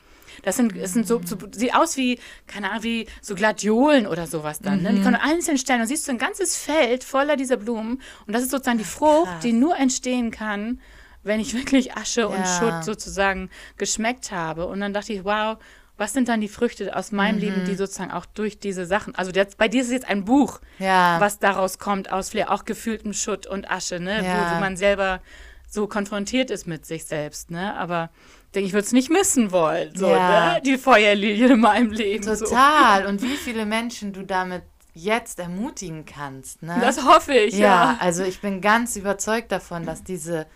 Das 0.41 0.57
sind, 0.57 0.75
es 0.75 0.93
sind 0.93 1.07
so, 1.07 1.21
so, 1.23 1.37
sieht 1.51 1.75
aus 1.75 1.95
wie, 1.95 2.19
keine 2.47 2.69
Ahnung, 2.71 2.83
wie 2.83 3.07
so 3.21 3.35
Gladiolen 3.35 4.07
oder 4.07 4.27
sowas 4.27 4.59
dann. 4.59 4.79
Mhm. 4.79 4.83
Ne? 4.83 4.89
Die 4.93 4.99
mhm. 4.99 5.03
können 5.03 5.15
einzeln 5.15 5.57
stellen 5.57 5.81
und 5.81 5.87
siehst 5.87 6.07
du 6.07 6.11
ein 6.11 6.17
ganzes 6.17 6.57
Feld 6.57 7.03
voller 7.03 7.37
dieser 7.37 7.57
Blumen. 7.57 8.01
Und 8.27 8.33
das 8.33 8.43
ist 8.43 8.51
sozusagen 8.51 8.77
die 8.77 8.83
Frucht, 8.83 9.27
Krass. 9.27 9.41
die 9.41 9.53
nur 9.53 9.77
entstehen 9.77 10.31
kann, 10.31 10.81
wenn 11.23 11.39
ich 11.39 11.53
wirklich 11.55 11.95
Asche 11.95 12.21
ja. 12.21 12.27
und 12.27 12.45
Schutt 12.45 12.83
sozusagen 12.83 13.49
geschmeckt 13.77 14.31
habe. 14.31 14.65
Und 14.65 14.81
dann 14.81 14.93
dachte 14.93 15.13
ich, 15.13 15.23
wow, 15.23 15.57
was 15.97 16.13
sind 16.13 16.27
dann 16.27 16.41
die 16.41 16.47
Früchte 16.47 16.95
aus 16.95 17.11
meinem 17.11 17.35
mhm. 17.35 17.41
Leben, 17.41 17.65
die 17.65 17.75
sozusagen 17.75 18.11
auch 18.11 18.25
durch 18.25 18.59
diese 18.59 18.85
Sachen, 18.85 19.15
also 19.15 19.31
jetzt, 19.31 19.57
bei 19.57 19.67
dir 19.67 19.81
ist 19.81 19.87
es 19.87 19.93
jetzt 19.93 20.09
ein 20.09 20.25
Buch, 20.25 20.59
ja. 20.79 21.19
was 21.19 21.39
daraus 21.39 21.77
kommt, 21.77 22.11
aus 22.11 22.29
vielleicht 22.29 22.49
auch 22.49 22.65
gefühltem 22.65 23.13
Schutt 23.13 23.45
und 23.45 23.69
Asche, 23.69 23.99
ne? 23.99 24.23
Ja. 24.23 24.51
Wo, 24.51 24.55
wo, 24.55 24.59
man 24.59 24.75
selber 24.75 25.21
so 25.69 25.87
konfrontiert 25.87 26.49
ist 26.49 26.65
mit 26.65 26.85
sich 26.85 27.05
selbst, 27.05 27.51
ne? 27.51 27.75
Aber 27.75 28.09
denke 28.55 28.67
ich, 28.67 28.73
würde 28.73 28.85
es 28.85 28.91
nicht 28.91 29.11
missen 29.11 29.51
wollen, 29.51 29.95
so, 29.95 30.09
ja. 30.09 30.55
ne? 30.55 30.61
Die 30.65 30.77
Feuerlilie 30.77 31.53
in 31.53 31.59
meinem 31.59 31.91
Leben. 31.91 32.25
Total. 32.25 33.03
So. 33.03 33.09
Und 33.09 33.21
wie 33.21 33.37
viele 33.37 33.65
Menschen 33.65 34.13
du 34.13 34.23
damit 34.23 34.63
jetzt 34.95 35.39
ermutigen 35.39 36.05
kannst, 36.05 36.63
ne? 36.63 36.77
Das 36.81 37.05
hoffe 37.05 37.33
ich, 37.33 37.53
ja. 37.53 37.93
ja. 37.93 37.97
Also 37.99 38.23
ich 38.23 38.41
bin 38.41 38.61
ganz 38.61 38.95
überzeugt 38.95 39.51
davon, 39.51 39.85
dass 39.85 40.03
diese 40.03 40.47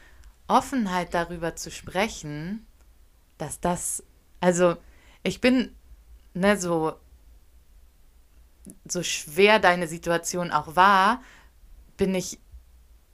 Offenheit 0.47 1.13
darüber 1.13 1.56
zu 1.56 1.69
sprechen, 1.69 2.65
dass 3.38 3.60
das, 3.60 4.04
also 4.39 4.78
ich 5.28 5.42
bin, 5.42 5.76
ne, 6.34 6.58
so, 6.58 6.94
so 8.88 9.04
schwer 9.04 9.60
deine 9.60 9.88
Situation 9.88 10.52
auch 10.52 10.76
war, 10.76 11.22
bin 11.98 12.16
ich 12.16 12.40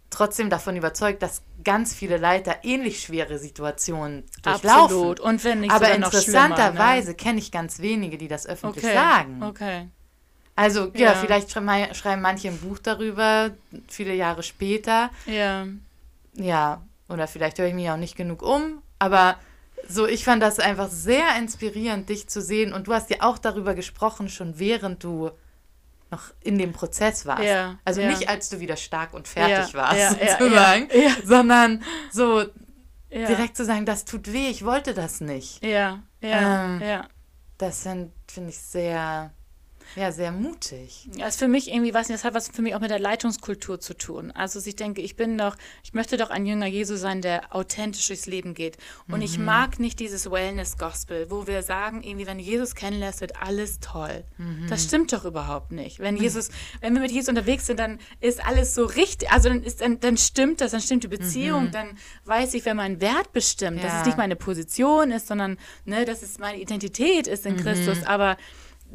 trotzdem 0.10 0.50
davon 0.50 0.76
überzeugt, 0.76 1.24
dass 1.24 1.42
ganz 1.64 1.94
viele 1.94 2.18
Leiter 2.18 2.58
ähnlich 2.64 3.02
schwere 3.02 3.40
Situationen 3.40 4.24
durchlaufen. 4.44 4.70
Absolut. 4.70 5.20
Und 5.20 5.44
wenn 5.44 5.62
nicht 5.62 5.72
Aber 5.72 5.92
interessanterweise 5.94 7.10
ne? 7.10 7.16
kenne 7.16 7.40
ich 7.40 7.52
ganz 7.52 7.80
wenige, 7.80 8.18
die 8.18 8.28
das 8.28 8.46
öffentlich 8.46 8.84
okay. 8.84 8.94
sagen. 8.94 9.44
Okay. 9.44 9.90
Also 10.56 10.92
ja, 10.94 11.14
ja 11.14 11.16
vielleicht 11.16 11.52
schreiben 11.52 12.22
manche 12.22 12.50
ein 12.50 12.60
Buch 12.60 12.78
darüber, 12.78 13.52
viele 13.88 14.14
Jahre 14.14 14.44
später. 14.44 15.10
Ja. 15.26 15.66
Ja, 16.36 16.82
oder 17.10 17.28
vielleicht 17.28 17.58
höre 17.58 17.68
ich 17.68 17.74
mich 17.74 17.90
auch 17.90 17.98
nicht 17.98 18.16
genug 18.16 18.44
um, 18.44 18.82
aber 19.00 19.38
so, 19.88 20.08
ich 20.08 20.24
fand 20.24 20.42
das 20.42 20.60
einfach 20.60 20.90
sehr 20.90 21.36
inspirierend, 21.38 22.10
dich 22.10 22.28
zu 22.28 22.42
sehen. 22.42 22.74
Und 22.74 22.88
du 22.88 22.94
hast 22.94 23.10
ja 23.10 23.18
auch 23.22 23.38
darüber 23.38 23.74
gesprochen, 23.76 24.30
schon 24.30 24.60
während 24.60 25.04
du 25.04 25.32
noch 26.12 26.32
in 26.42 26.58
dem 26.58 26.74
Prozess 26.74 27.26
warst. 27.26 27.44
Ja, 27.44 27.80
also 27.86 28.02
ja. 28.02 28.08
nicht, 28.08 28.30
als 28.30 28.50
du 28.50 28.60
wieder 28.60 28.78
stark 28.78 29.14
und 29.14 29.28
fertig 29.28 29.74
ja, 29.74 29.80
warst, 29.80 30.20
sozusagen, 30.40 30.88
sondern 31.24 31.84
so 32.12 32.46
direkt 33.12 33.58
zu 33.58 33.66
sagen, 33.66 33.86
das 33.86 34.06
tut 34.06 34.32
weh, 34.32 34.48
ich 34.50 34.66
wollte 34.66 34.94
das 34.94 35.22
nicht. 35.22 35.64
Ja, 35.64 36.00
ja, 36.22 36.66
ähm, 36.66 36.82
ja. 36.82 37.08
Das 37.58 37.84
finde 37.84 38.12
find 38.28 38.50
ich 38.50 38.58
sehr 38.58 39.32
ja, 39.96 40.12
sehr 40.12 40.32
mutig. 40.32 41.10
Ja, 41.16 41.28
ist 41.28 41.40
für 41.40 41.48
mich 41.48 41.72
irgendwie 41.72 41.94
was, 41.94 42.08
das 42.08 42.24
hat 42.24 42.34
was 42.34 42.50
für 42.50 42.62
mich 42.62 42.76
auch 42.76 42.80
mit 42.80 42.92
der 42.92 43.00
Leitungskultur 43.00 43.80
zu 43.80 43.96
tun. 43.96 44.32
Also 44.32 44.60
ich 44.66 44.76
denke, 44.76 45.02
ich 45.02 45.16
bin 45.16 45.38
doch, 45.38 45.56
ich 45.84 45.94
möchte 45.94 46.18
doch 46.18 46.30
ein 46.30 46.46
Jünger 46.46 46.66
Jesu 46.66 46.96
sein, 46.96 47.22
der 47.22 47.56
authentisch 47.56 48.08
durchs 48.08 48.26
Leben 48.26 48.54
geht. 48.54 48.78
Und 49.08 49.18
mhm. 49.18 49.26
ich 49.26 49.38
mag 49.38 49.80
nicht 49.80 50.00
dieses 50.00 50.30
Wellness-Gospel, 50.30 51.30
wo 51.30 51.48
wir 51.48 51.64
sagen, 51.64 52.02
irgendwie, 52.04 52.28
wenn 52.28 52.38
du 52.38 52.44
Jesus 52.44 52.76
kennenlässt, 52.76 53.22
wird 53.22 53.42
alles 53.42 53.80
toll. 53.80 54.24
Mhm. 54.38 54.68
Das 54.70 54.84
stimmt 54.84 55.14
doch 55.14 55.26
überhaupt 55.26 55.72
nicht. 55.72 56.00
Wenn 56.00 56.18
Jesus, 56.18 56.50
wenn 56.82 56.94
wir 56.94 57.02
mit 57.02 57.12
Jesus 57.12 57.30
unterwegs 57.30 57.66
sind, 57.66 57.80
dann 57.80 58.00
ist 58.20 58.46
alles 58.46 58.76
so 58.76 58.86
richtig, 58.86 59.32
also 59.32 59.50
dann, 59.50 59.64
ist, 59.64 59.82
dann, 59.82 60.00
dann 60.00 60.18
stimmt 60.18 60.62
das, 60.62 60.72
dann 60.72 60.82
stimmt 60.82 61.04
die 61.04 61.08
Beziehung, 61.08 61.66
mhm. 61.66 61.72
dann 61.72 61.98
weiß 62.26 62.54
ich, 62.54 62.66
wer 62.66 62.74
meinen 62.74 63.02
Wert 63.02 63.32
bestimmt, 63.34 63.78
ja. 63.78 63.84
dass 63.84 64.02
es 64.02 64.06
nicht 64.06 64.18
meine 64.18 64.36
Position 64.36 65.12
ist, 65.12 65.28
sondern 65.28 65.58
ne, 65.86 66.06
dass 66.06 66.22
es 66.22 66.40
meine 66.40 66.60
Identität 66.60 67.28
ist 67.28 67.46
in 67.46 67.56
mhm. 67.56 67.60
Christus. 67.60 68.04
Aber 68.06 68.38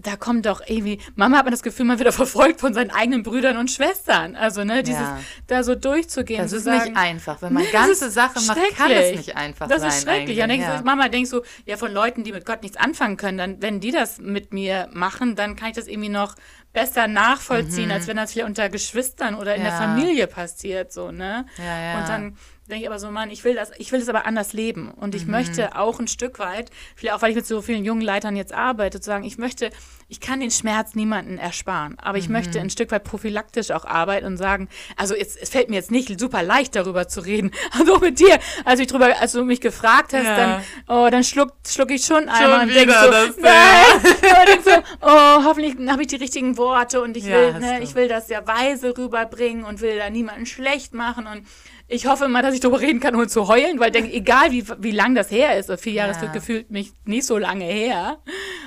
da 0.01 0.17
kommt 0.17 0.47
doch 0.47 0.63
irgendwie, 0.67 1.01
Mama 1.17 1.39
hat 1.39 1.45
man 1.45 1.53
das 1.53 1.63
Gefühl, 1.63 1.85
man 1.87 1.99
wird 1.99 2.15
verfolgt 2.15 2.61
von 2.61 2.73
seinen 2.73 2.91
eigenen 2.91 3.23
Brüdern 3.23 3.57
und 3.57 3.71
Schwestern. 3.71 4.37
Also, 4.37 4.65
ne, 4.65 4.83
dieses, 4.83 5.01
ja. 5.01 5.19
da 5.47 5.63
so 5.65 5.75
durchzugehen. 5.75 6.43
Das 6.43 6.53
ist 6.53 6.65
sagen, 6.65 6.93
nicht 6.93 6.97
einfach. 6.97 7.43
Wenn 7.43 7.53
man 7.53 7.65
ne, 7.65 7.71
ganze 7.71 8.11
Sache 8.11 8.41
macht, 8.47 8.59
kann 8.77 8.91
es 8.91 9.17
nicht 9.17 9.37
einfach 9.37 9.69
das 9.69 9.81
sein. 9.81 9.89
Das 9.89 9.99
ist 9.99 10.03
schrecklich. 10.05 10.37
Ja, 10.37 10.47
denkst, 10.47 10.67
ja. 10.67 10.83
Mama 10.83 11.09
denkst 11.09 11.31
du, 11.31 11.43
ja, 11.67 11.77
von 11.77 11.93
Leuten, 11.93 12.25
die 12.25 12.33
mit 12.33 12.47
Gott 12.47 12.63
nichts 12.63 12.77
anfangen 12.77 13.17
können, 13.17 13.39
dann, 13.39 13.63
wenn 13.63 13.81
die 13.81 13.91
das 13.91 14.19
mit 14.19 14.53
mir 14.53 14.89
machen, 14.93 15.35
dann 15.35 15.57
kann 15.57 15.71
ich 15.71 15.77
das 15.77 15.89
irgendwie 15.89 16.11
noch 16.11 16.37
besser 16.73 17.09
nachvollziehen, 17.09 17.87
mhm. 17.87 17.93
als 17.93 18.07
wenn 18.07 18.17
das 18.17 18.31
hier 18.31 18.47
unter 18.47 18.69
Geschwistern 18.69 19.35
oder 19.35 19.57
in 19.57 19.63
ja. 19.63 19.71
der 19.71 19.79
Familie 19.79 20.27
passiert, 20.27 20.93
so, 20.93 21.11
ne? 21.11 21.47
Ja, 21.57 21.81
ja. 21.81 21.99
Und 21.99 22.09
dann 22.09 22.37
denke 22.69 22.83
ich 22.83 22.89
aber 22.89 22.99
so, 22.99 23.11
Mann, 23.11 23.31
ich 23.31 23.45
will 23.45 23.55
das, 23.55 23.71
ich 23.79 23.93
will 23.93 24.01
das 24.01 24.09
aber 24.09 24.27
anders 24.27 24.53
leben. 24.53 24.91
Und 24.91 25.15
ich 25.15 25.25
mhm. 25.25 25.33
möchte 25.33 25.77
auch 25.77 25.99
ein 25.99 26.09
Stück 26.09 26.39
weit, 26.39 26.71
vielleicht 26.97 27.17
auch 27.17 27.23
weil 27.23 27.31
ich 27.31 27.37
mit 27.37 27.47
so 27.47 27.63
vielen 27.63 27.85
jungen 27.85 28.03
Leitern 28.03 28.37
jetzt 28.37 28.53
arbeite, 28.53 29.01
zu 29.01 29.07
sagen, 29.07 29.25
ich 29.25 29.39
möchte, 29.39 29.71
ich 30.09 30.21
kann 30.21 30.41
den 30.41 30.51
Schmerz 30.51 30.95
niemanden 30.95 31.39
ersparen, 31.39 31.99
aber 31.99 32.19
ich 32.19 32.29
mhm. 32.29 32.35
möchte 32.35 32.61
ein 32.61 32.69
Stück 32.69 32.91
weit 32.91 33.05
prophylaktisch 33.05 33.71
auch 33.71 33.85
arbeiten 33.87 34.27
und 34.27 34.37
sagen, 34.37 34.69
also 34.97 35.15
jetzt, 35.15 35.39
es 35.41 35.49
fällt 35.49 35.71
mir 35.71 35.77
jetzt 35.77 35.91
nicht 35.91 36.21
super 36.21 36.43
leicht 36.43 36.77
darüber 36.77 37.09
zu 37.09 37.21
reden, 37.21 37.53
also 37.79 37.99
mit 37.99 38.21
dir, 38.21 38.39
als 38.65 38.81
ich 38.81 38.87
drüber, 38.87 39.19
als 39.19 39.33
du 39.33 39.45
mich 39.45 39.61
gefragt 39.61 40.13
hast, 40.13 40.25
ja. 40.25 40.37
dann, 40.37 40.63
oh, 40.89 41.09
dann 41.11 41.25
schluck, 41.25 41.53
schluck 41.67 41.91
ich 41.91 42.05
schon, 42.05 42.25
schon 42.25 42.29
einmal 42.29 42.69
und 42.69 42.75
denke 42.75 42.93
so, 42.93 43.11
das, 43.11 43.37
nein, 43.39 44.15
ja. 44.23 44.45
denk 44.45 44.63
so, 44.63 44.71
oh, 45.01 45.45
hoffentlich 45.45 45.77
habe 45.89 46.03
ich 46.03 46.09
die 46.09 46.17
richtigen 46.17 46.59
Worte 46.59 47.01
und 47.01 47.17
ich 47.17 47.25
will, 47.25 47.55
ne, 47.59 47.83
ich 47.83 47.95
will 47.95 48.09
das 48.09 48.29
ja 48.29 48.47
weise 48.47 48.97
rüberbringen 48.97 49.65
und 49.65 49.81
will 49.81 49.97
da 49.97 50.11
niemanden 50.11 50.45
schlecht 50.45 50.93
machen 50.93 51.27
und 51.27 51.45
ich 51.91 52.07
hoffe 52.07 52.29
mal, 52.29 52.43
dass 52.43 52.55
ich 52.55 52.61
darüber 52.61 52.81
reden 52.81 53.01
kann, 53.01 53.17
ohne 53.17 53.29
zu 53.29 53.49
heulen, 53.49 53.81
weil 53.81 53.91
denke, 53.91 54.13
egal 54.13 54.53
wie, 54.53 54.65
wie 54.79 54.91
lang 54.91 55.15
das 55.15 55.31
her 55.31 55.59
ist, 55.59 55.73
vier 55.81 55.95
Jahre 55.95 56.13
ja. 56.13 56.23
ist 56.23 56.33
gefühlt 56.35 56.71
mich 56.71 56.93
nicht 57.07 57.25
so 57.25 57.39
lange 57.39 57.65
her. 57.65 58.19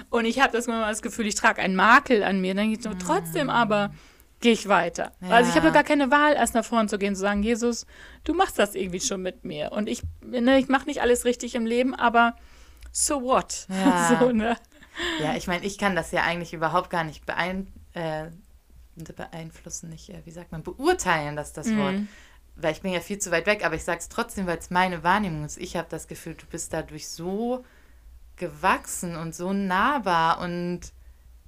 Und 0.10 0.26
ich 0.26 0.40
habe 0.40 0.52
das 0.52 0.66
immer 0.66 0.88
das 0.88 1.04
Gefühl, 1.04 1.28
ich 1.28 1.36
trage 1.36 1.62
einen 1.62 1.76
Makel 1.76 2.24
an 2.24 2.42
mir. 2.42 2.56
Dann 2.56 2.72
denke 2.72 2.80
ich 2.80 2.86
mhm. 2.86 3.00
trotzdem 3.00 3.52
aber 3.52 3.94
gehe 4.40 4.54
ich 4.54 4.68
weiter. 4.68 5.12
Ja. 5.22 5.30
Also 5.30 5.52
ich 5.52 5.56
habe 5.56 5.68
ja 5.68 5.74
gar 5.74 5.84
keine 5.84 6.10
Wahl, 6.10 6.34
erst 6.34 6.56
nach 6.56 6.66
vorne 6.66 6.90
zu 6.90 6.98
gehen, 6.98 7.14
zu 7.14 7.22
sagen, 7.22 7.44
Jesus, 7.44 7.86
du 8.24 8.34
machst 8.34 8.58
das 8.58 8.74
irgendwie 8.74 9.00
schon 9.00 9.22
mit 9.22 9.46
mir. 9.46 9.72
Und 9.72 9.88
ich, 9.88 10.02
ne, 10.26 10.58
ich 10.58 10.68
mache 10.68 10.88
nicht 10.88 11.02
alles 11.02 11.26
richtig 11.26 11.54
im 11.54 11.68
Leben, 11.68 11.94
aber 11.94 12.36
so 12.92 13.22
what? 13.22 13.68
Ja, 13.70 14.18
so, 14.20 14.32
ne? 14.32 14.58
ja 15.22 15.36
ich 15.36 15.46
meine, 15.46 15.64
ich 15.64 15.78
kann 15.78 15.96
das 15.96 16.12
ja 16.12 16.24
eigentlich 16.24 16.54
überhaupt 16.54 16.90
gar 16.90 17.04
nicht 17.04 17.28
beein 17.28 17.68
äh, 17.94 18.32
beeinflussen, 18.96 19.90
nicht, 19.90 20.10
äh, 20.10 20.22
wie 20.26 20.32
sagt 20.32 20.52
man, 20.52 20.64
beurteilen, 20.64 21.36
dass 21.36 21.54
das 21.54 21.68
mhm. 21.68 21.78
Wort 21.78 21.96
weil 22.56 22.74
ich 22.74 22.82
bin 22.82 22.94
ja 22.94 23.00
viel 23.00 23.20
zu 23.20 23.32
weit 23.32 23.46
weg, 23.46 23.66
aber 23.66 23.76
ich 23.76 23.84
sage 23.84 24.00
es 24.00 24.10
trotzdem, 24.10 24.48
weil 24.48 24.58
es 24.58 24.70
meine 24.70 25.04
Wahrnehmung 25.04 25.46
ist. 25.46 25.58
Ich 25.58 25.76
habe 25.76 25.88
das 25.90 26.08
Gefühl, 26.08 26.36
du 26.36 26.46
bist 26.46 26.74
dadurch 26.74 27.08
so 27.08 27.64
gewachsen 28.36 29.16
und 29.16 29.36
so 29.36 29.54
nahbar 29.54 30.40
und 30.40 30.82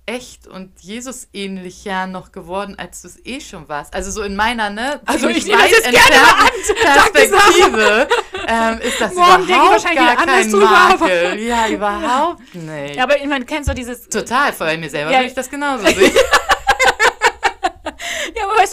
echt 0.06 0.48
und 0.48 0.72
Jesus 0.82 1.30
ähnlicher 1.34 2.08
noch 2.08 2.32
geworden, 2.32 2.76
als 2.78 3.02
du 3.02 3.08
es 3.08 3.26
eh 3.26 3.40
schon 3.40 3.70
warst. 3.70 3.94
Also 3.94 4.12
so 4.12 4.22
in 4.22 4.36
meiner, 4.36 4.70
ne, 4.70 5.00
also 5.06 5.30
ich 5.30 5.48
weit 5.48 5.72
entfernten 5.72 6.76
Perspektive 6.82 8.08
ähm, 8.48 8.80
ist 8.80 9.00
das 9.00 9.14
Morgen 9.14 9.44
überhaupt 9.44 9.96
gar 9.96 10.16
kein 10.18 10.52
Makel. 10.52 11.40
Ja, 11.40 11.68
überhaupt 11.70 12.54
nicht. 12.54 12.96
Ja, 12.96 13.04
aber 13.04 13.18
ich 13.18 13.28
meine, 13.28 13.46
kennst 13.46 13.70
du 13.70 13.74
dieses... 13.74 14.10
Total, 14.10 14.52
vor 14.52 14.68
allem 14.68 14.82
mir 14.82 14.90
selber 14.90 15.12
ja. 15.12 15.20
würde 15.20 15.30
ich 15.30 15.34
das 15.34 15.50
genauso 15.50 15.86
sehen. 15.86 16.12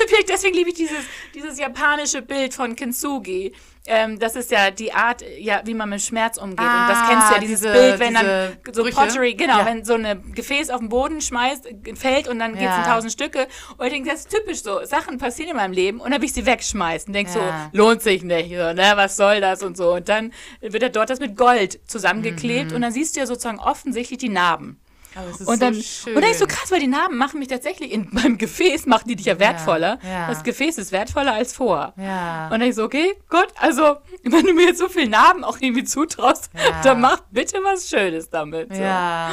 Weißt 0.01 0.09
du, 0.09 0.15
vielleicht 0.15 0.29
deswegen 0.31 0.55
liebe 0.55 0.71
ich 0.71 0.77
dieses, 0.77 1.05
dieses 1.35 1.59
japanische 1.59 2.23
Bild 2.23 2.55
von 2.55 2.75
Kintsugi. 2.75 3.53
Ähm, 3.87 4.19
das 4.19 4.37
ist 4.37 4.51
ja 4.51 4.71
die 4.71 4.93
Art, 4.93 5.23
ja, 5.39 5.63
wie 5.65 5.75
man 5.75 5.89
mit 5.89 6.01
Schmerz 6.01 6.37
umgeht. 6.37 6.61
Ah, 6.61 6.83
und 6.83 6.89
das 6.91 7.09
kennst 7.09 7.29
du 7.29 7.35
ja, 7.35 7.41
dieses 7.41 7.61
diese, 7.61 7.73
Bild, 7.73 7.99
wenn 7.99 8.15
dann 8.15 8.57
so 8.73 8.83
Brüche? 8.83 8.95
Pottery, 8.95 9.35
genau, 9.35 9.59
ja. 9.59 9.67
wenn 9.67 9.85
so 9.85 9.95
ein 9.95 10.33
Gefäß 10.33 10.71
auf 10.71 10.81
den 10.81 10.89
Boden 10.89 11.21
schmeißt, 11.21 11.69
fällt 11.95 12.29
und 12.29 12.39
dann 12.39 12.55
geht 12.55 12.69
es 12.69 12.77
in 12.77 12.85
tausend 12.85 13.13
Stücke. 13.13 13.47
Und 13.79 13.87
ich 13.87 13.93
denke, 13.93 14.11
das 14.11 14.21
ist 14.21 14.31
typisch 14.31 14.63
so. 14.63 14.85
Sachen 14.85 15.19
passieren 15.19 15.51
in 15.51 15.57
meinem 15.57 15.73
Leben 15.73 16.01
und 16.01 16.11
dann 16.11 16.21
will 16.21 16.27
ich 16.27 16.35
sie 16.35 16.47
wegschmeißen. 16.47 17.13
Denke 17.13 17.33
ja. 17.33 17.71
so, 17.73 17.79
lohnt 17.79 18.03
sich 18.03 18.23
nicht, 18.23 18.51
so, 18.51 18.73
ne, 18.73 18.93
was 18.95 19.17
soll 19.17 19.41
das 19.41 19.63
und 19.63 19.77
so. 19.77 19.95
Und 19.95 20.09
dann 20.09 20.33
wird 20.61 20.83
ja 20.83 20.89
dort 20.89 21.11
das 21.11 21.21
mit 21.21 21.37
Gold 21.37 21.81
zusammengeklebt 21.87 22.71
mhm. 22.71 22.77
und 22.77 22.83
dann 22.83 22.93
siehst 22.93 23.17
du 23.17 23.21
ja 23.21 23.27
sozusagen 23.27 23.59
offensichtlich 23.59 24.19
die 24.19 24.29
Narben. 24.29 24.80
Aber 25.15 25.29
es 25.29 25.41
ist 25.41 25.49
und 25.49 25.55
so 25.55 25.61
dann 25.61 25.75
schön. 25.75 26.15
und 26.17 26.23
dann 26.23 26.31
ist 26.31 26.39
so 26.39 26.47
krass, 26.47 26.71
weil 26.71 26.81
die 26.81 26.87
Narben 26.87 27.17
machen 27.19 27.39
mich 27.41 27.49
tatsächlich 27.49 27.91
in 27.93 28.09
meinem 28.13 28.39
Gefäß 28.39 28.87
machen 28.87 29.09
die 29.09 29.17
dich 29.17 29.27
ja 29.27 29.39
wertvoller. 29.39 29.99
ja. 30.09 30.29
Das 30.29 30.43
Gefäß 30.45 30.79
ist 30.79 30.93
wertvoller 30.93 31.33
als 31.35 31.53
vor. 31.53 31.93
Ja. 31.97 32.45
Und 32.47 32.61
dann 32.61 32.63
ich 32.69 32.75
so, 32.77 32.85
okay, 32.85 33.15
gut, 33.29 33.49
also 33.57 33.97
wenn 34.25 34.45
du 34.47 34.53
mir 34.55 34.67
jetzt 34.67 34.79
so 34.79 34.89
viel 34.89 35.09
Narben 35.09 35.43
auch 35.45 35.59
irgendwie 35.61 35.85
zutraust, 35.85 36.51
Ja. 36.55 36.83
dann 36.83 37.01
mach 37.01 37.21
bitte 37.31 37.59
was 37.65 37.89
Schönes 37.89 38.31
damit. 38.31 38.75
So. 38.75 38.81
Ja, 38.83 39.31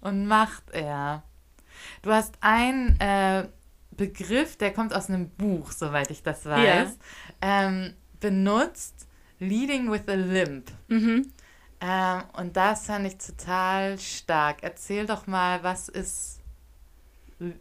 und 0.00 0.26
macht 0.26 0.64
er. 0.72 1.22
Du 2.02 2.12
hast 2.12 2.34
einen 2.42 3.00
äh, 3.00 3.48
Begriff, 3.92 4.56
der 4.56 4.72
kommt 4.74 4.94
aus 4.94 5.08
einem 5.08 5.30
Buch, 5.30 5.72
soweit 5.72 6.10
ich 6.10 6.22
das 6.22 6.44
weiß, 6.44 6.98
ähm, 7.40 7.94
benutzt, 8.20 9.06
Leading 9.38 9.90
with 9.90 10.02
a 10.08 10.14
Limp. 10.14 10.70
Mhm. 10.88 11.32
Ähm, 11.86 12.22
und 12.38 12.56
das 12.56 12.86
fand 12.86 13.06
ich 13.06 13.18
total 13.18 13.98
stark. 13.98 14.62
Erzähl 14.62 15.04
doch 15.06 15.26
mal, 15.26 15.62
was 15.62 15.88
ist, 15.90 16.33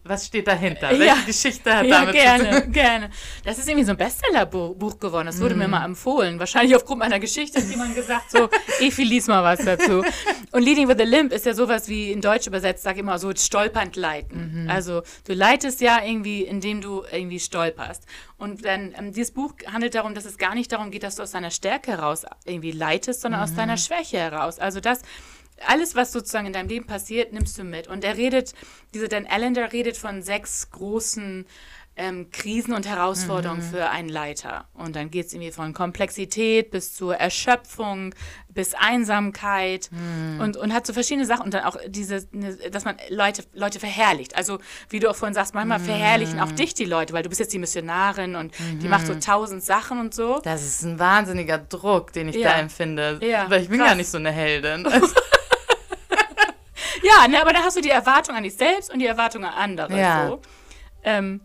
was 0.03 0.27
steht 0.27 0.47
dahinter? 0.47 0.91
Ja. 0.91 0.99
Welche 0.99 1.25
Geschichte 1.25 1.75
hat 1.75 1.85
Ja, 1.85 2.01
damit 2.01 2.15
zu 2.15 2.21
gerne, 2.21 2.61
tun? 2.63 2.71
gerne. 2.71 3.09
Das 3.43 3.57
ist 3.57 3.67
irgendwie 3.67 3.85
so 3.85 3.91
ein 3.91 3.97
Bestsellerbuch 3.97 4.99
geworden. 4.99 5.25
Das 5.25 5.41
wurde 5.41 5.55
mir 5.55 5.67
mal 5.67 5.83
empfohlen. 5.83 6.39
Wahrscheinlich 6.39 6.75
aufgrund 6.75 6.99
meiner 6.99 7.19
Geschichte 7.19 7.59
hat 7.59 7.67
jemand 7.69 7.95
gesagt, 7.95 8.31
so, 8.31 8.49
Efi, 8.79 9.03
lies 9.03 9.27
mal 9.27 9.43
was 9.43 9.65
dazu. 9.65 10.03
Und 10.51 10.61
Leading 10.61 10.87
with 10.87 10.99
a 10.99 11.03
Limp 11.03 11.33
ist 11.33 11.45
ja 11.45 11.53
sowas 11.53 11.87
wie 11.89 12.11
in 12.11 12.21
Deutsch 12.21 12.47
übersetzt, 12.47 12.83
sag 12.83 12.93
ich 12.93 12.99
immer 12.99 13.17
so, 13.19 13.31
stolpernd 13.35 13.95
leiten. 13.95 14.67
Also 14.69 15.01
du 15.27 15.33
leitest 15.33 15.81
ja 15.81 16.03
irgendwie, 16.03 16.43
indem 16.43 16.81
du 16.81 17.03
irgendwie 17.11 17.39
stolperst. 17.39 18.03
Und 18.37 18.65
dann, 18.65 18.93
ähm, 18.97 19.13
dieses 19.13 19.31
Buch 19.33 19.53
handelt 19.71 19.95
darum, 19.95 20.13
dass 20.15 20.25
es 20.25 20.37
gar 20.37 20.53
nicht 20.53 20.71
darum 20.71 20.91
geht, 20.91 21.03
dass 21.03 21.15
du 21.15 21.23
aus 21.23 21.31
deiner 21.31 21.51
Stärke 21.51 21.91
heraus 21.91 22.25
irgendwie 22.45 22.71
leitest, 22.71 23.21
sondern 23.21 23.41
aus 23.41 23.55
deiner 23.55 23.77
Schwäche 23.77 24.17
heraus. 24.17 24.59
Also 24.59 24.79
das, 24.81 25.01
alles, 25.67 25.95
was 25.95 26.11
sozusagen 26.11 26.47
in 26.47 26.53
deinem 26.53 26.69
Leben 26.69 26.85
passiert, 26.87 27.33
nimmst 27.33 27.57
du 27.57 27.63
mit. 27.63 27.87
Und 27.87 28.03
er 28.03 28.17
redet, 28.17 28.53
dieser 28.93 29.07
Dan 29.07 29.25
Allender 29.27 29.71
redet 29.73 29.97
von 29.97 30.21
sechs 30.21 30.69
großen 30.71 31.45
ähm, 31.95 32.31
Krisen 32.31 32.73
und 32.73 32.87
Herausforderungen 32.87 33.61
für 33.61 33.89
einen 33.91 34.09
Leiter. 34.09 34.67
Und 34.73 34.95
dann 34.95 35.11
geht 35.11 35.27
es 35.27 35.33
irgendwie 35.33 35.51
von 35.51 35.73
Komplexität 35.73 36.71
bis 36.71 36.95
zur 36.95 37.15
Erschöpfung, 37.17 38.15
bis 38.49 38.73
Einsamkeit 38.73 39.91
und, 40.39 40.57
und 40.57 40.73
hat 40.73 40.87
so 40.87 40.93
verschiedene 40.93 41.27
Sachen. 41.27 41.43
Und 41.43 41.53
dann 41.53 41.65
auch 41.65 41.77
diese, 41.87 42.27
ne, 42.31 42.55
dass 42.71 42.83
man 42.85 42.95
Leute, 43.09 43.43
Leute 43.53 43.79
verherrlicht. 43.79 44.35
Also 44.35 44.57
wie 44.89 44.99
du 44.99 45.09
auch 45.09 45.15
vorhin 45.15 45.35
sagst, 45.35 45.53
manchmal 45.53 45.79
verherrlichen 45.79 46.39
auch 46.39 46.51
dich 46.51 46.73
die 46.73 46.85
Leute, 46.85 47.13
weil 47.13 47.21
du 47.21 47.29
bist 47.29 47.39
jetzt 47.39 47.53
die 47.53 47.59
Missionarin 47.59 48.35
und 48.35 48.53
die 48.81 48.87
macht 48.87 49.05
so 49.05 49.13
tausend 49.13 49.63
Sachen 49.63 49.99
und 49.99 50.15
so. 50.15 50.39
Das 50.43 50.63
ist 50.63 50.81
ein 50.81 50.97
wahnsinniger 50.97 51.59
Druck, 51.59 52.11
den 52.13 52.29
ich 52.29 52.37
Ja. 52.37 52.53
da 52.53 52.59
empfinde. 52.59 53.19
Ja, 53.21 53.47
weil 53.51 53.61
ich 53.61 53.69
bin 53.69 53.77
krass. 53.77 53.89
gar 53.89 53.95
nicht 53.95 54.09
so 54.09 54.17
eine 54.17 54.31
Heldin. 54.31 54.87
Ja, 57.01 57.27
ne, 57.27 57.41
aber 57.41 57.53
dann 57.53 57.63
hast 57.63 57.77
du 57.77 57.81
die 57.81 57.89
Erwartung 57.89 58.35
an 58.35 58.43
dich 58.43 58.55
selbst 58.55 58.91
und 58.91 58.99
die 58.99 59.07
Erwartung 59.07 59.43
an 59.45 59.53
andere. 59.53 59.97
Ja. 59.97 60.27
So. 60.27 60.41
Ähm, 61.03 61.41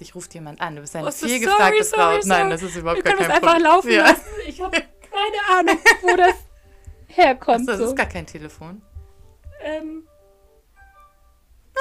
dich 0.00 0.14
ruft 0.14 0.34
jemand 0.34 0.60
an. 0.60 0.74
Du 0.76 0.80
bist 0.82 0.94
eine 0.96 1.06
oh, 1.08 1.10
so 1.10 1.26
vielgefragte 1.26 1.84
sorry, 1.84 2.20
Frau. 2.22 2.28
Nein, 2.28 2.50
das 2.50 2.62
ist 2.62 2.76
überhaupt 2.76 2.98
Wir 2.98 3.04
gar 3.04 3.14
können 3.14 3.28
kein 3.28 3.28
das 3.28 3.36
einfach 3.36 3.52
Problem. 3.54 3.72
laufen 3.72 3.90
Ja. 3.90 4.02
lassen. 4.02 4.22
Ich 4.46 4.60
habe 4.60 4.76
keine 4.80 5.58
Ahnung, 5.58 5.78
wo 6.02 6.16
das 6.16 6.34
herkommt. 7.08 7.68
Das 7.68 7.78
so. 7.78 7.84
ist 7.86 7.96
gar 7.96 8.06
kein 8.06 8.26
Telefon. 8.26 8.82
ähm, 9.62 10.06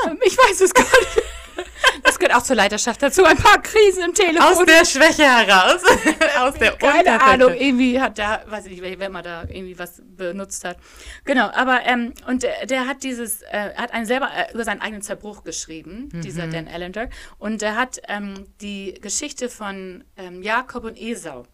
ähm, 0.05 0.19
ich 0.23 0.37
weiß 0.37 0.61
es 0.61 0.73
gar 0.73 0.83
nicht. 0.83 1.21
Das 2.03 2.17
gehört 2.17 2.35
auch 2.35 2.43
zur 2.43 2.55
Leiterschaft 2.55 3.01
dazu. 3.01 3.23
Ein 3.23 3.37
paar 3.37 3.61
Krisen 3.61 4.03
im 4.05 4.13
Telefon. 4.13 4.41
Aus 4.41 4.65
der 4.65 4.85
Schwäche 4.85 5.23
heraus. 5.23 5.81
Aus 6.39 6.53
der 6.55 6.71
Keine. 6.73 7.21
Ahnung, 7.21 7.53
irgendwie 7.53 7.99
hat 7.99 8.17
da, 8.17 8.43
weiß 8.47 8.65
ich 8.67 8.81
nicht, 8.81 8.99
wer 8.99 9.09
mal 9.09 9.21
da 9.21 9.43
irgendwie 9.43 9.77
was 9.77 10.01
benutzt 10.03 10.63
hat. 10.63 10.77
Genau, 11.25 11.49
aber, 11.51 11.85
ähm, 11.85 12.13
und 12.27 12.43
der, 12.43 12.65
der 12.65 12.87
hat 12.87 13.03
dieses, 13.03 13.41
äh, 13.43 13.73
hat 13.75 13.93
einen 13.93 14.05
selber 14.05 14.29
äh, 14.35 14.53
über 14.53 14.63
seinen 14.63 14.81
eigenen 14.81 15.01
Zerbruch 15.01 15.43
geschrieben, 15.43 16.09
dieser 16.23 16.47
Dan 16.47 16.67
Allender. 16.67 17.09
Und 17.37 17.61
der 17.61 17.75
hat 17.75 18.01
ähm, 18.07 18.47
die 18.61 18.97
Geschichte 19.01 19.49
von 19.49 20.03
ähm, 20.17 20.41
Jakob 20.41 20.85
und 20.85 20.97
Esau 20.99 21.45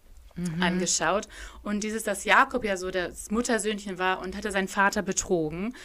angeschaut. 0.61 1.27
Und 1.63 1.83
dieses, 1.83 2.03
dass 2.03 2.23
Jakob 2.23 2.63
ja 2.63 2.77
so 2.77 2.91
das 2.91 3.31
Muttersöhnchen 3.31 3.99
war 3.99 4.21
und 4.21 4.35
hatte 4.37 4.51
seinen 4.51 4.67
Vater 4.67 5.01
betrogen. 5.01 5.75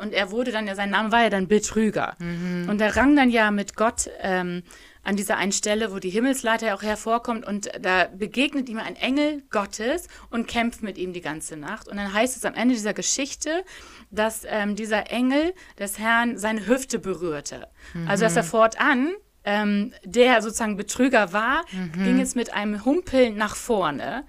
Und 0.00 0.12
er 0.12 0.30
wurde 0.30 0.52
dann 0.52 0.66
ja, 0.66 0.74
sein 0.74 0.90
Name 0.90 1.12
war 1.12 1.22
ja 1.22 1.30
dann 1.30 1.48
Betrüger. 1.48 2.16
Und 2.70 2.80
er 2.80 2.96
rang 2.96 3.16
dann 3.16 3.30
ja 3.30 3.50
mit 3.50 3.76
Gott 3.76 4.08
ähm, 4.20 4.62
an 5.02 5.14
dieser 5.14 5.36
einen 5.36 5.52
Stelle, 5.52 5.92
wo 5.92 5.98
die 5.98 6.10
Himmelsleiter 6.10 6.66
ja 6.66 6.74
auch 6.74 6.82
hervorkommt. 6.82 7.46
Und 7.46 7.70
da 7.80 8.08
begegnet 8.12 8.68
ihm 8.68 8.78
ein 8.78 8.96
Engel 8.96 9.42
Gottes 9.50 10.08
und 10.30 10.48
kämpft 10.48 10.82
mit 10.82 10.98
ihm 10.98 11.12
die 11.12 11.20
ganze 11.20 11.56
Nacht. 11.56 11.86
Und 11.86 11.96
dann 11.96 12.12
heißt 12.12 12.36
es 12.36 12.44
am 12.44 12.54
Ende 12.54 12.74
dieser 12.74 12.94
Geschichte, 12.94 13.64
dass 14.10 14.42
ähm, 14.46 14.74
dieser 14.74 15.10
Engel 15.10 15.54
des 15.78 15.98
Herrn 15.98 16.38
seine 16.38 16.66
Hüfte 16.66 16.98
berührte. 16.98 17.68
Also 18.08 18.24
dass 18.24 18.36
er 18.36 18.44
fortan 18.44 19.14
ähm, 19.46 19.92
der 20.04 20.42
sozusagen 20.42 20.76
Betrüger 20.76 21.32
war, 21.32 21.64
ging 22.04 22.20
es 22.20 22.34
mit 22.34 22.52
einem 22.52 22.84
Humpeln 22.84 23.36
nach 23.36 23.54
vorne. 23.54 24.24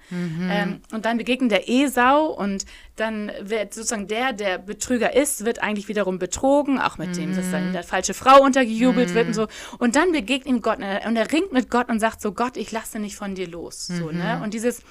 Ähm, 0.50 0.80
und 0.92 1.04
dann 1.04 1.18
begegnet 1.18 1.50
der 1.50 1.68
Esau 1.68 2.26
und 2.26 2.64
dann 2.96 3.30
wird 3.40 3.74
sozusagen 3.74 4.06
der, 4.06 4.32
der 4.32 4.58
Betrüger 4.58 5.14
ist, 5.14 5.44
wird 5.44 5.62
eigentlich 5.62 5.88
wiederum 5.88 6.18
betrogen, 6.18 6.78
auch 6.78 6.98
mit 6.98 7.16
dem, 7.16 7.34
dass 7.34 7.50
dann 7.50 7.72
der 7.72 7.82
falsche 7.82 8.14
Frau 8.14 8.42
untergejubelt 8.42 9.14
wird 9.14 9.26
und 9.26 9.34
so. 9.34 9.48
Und 9.78 9.96
dann 9.96 10.12
begegnet 10.12 10.46
ihm 10.46 10.62
Gott 10.62 10.78
und 10.78 10.84
er, 10.84 11.06
und 11.06 11.16
er 11.16 11.30
ringt 11.32 11.52
mit 11.52 11.68
Gott 11.68 11.88
und 11.88 11.98
sagt 11.98 12.22
so, 12.22 12.32
Gott, 12.32 12.56
ich 12.56 12.70
lasse 12.70 13.00
nicht 13.00 13.16
von 13.16 13.34
dir 13.34 13.48
los. 13.48 13.88
So, 13.88 14.12
ne? 14.12 14.40
Und 14.42 14.54
dieses, 14.54 14.82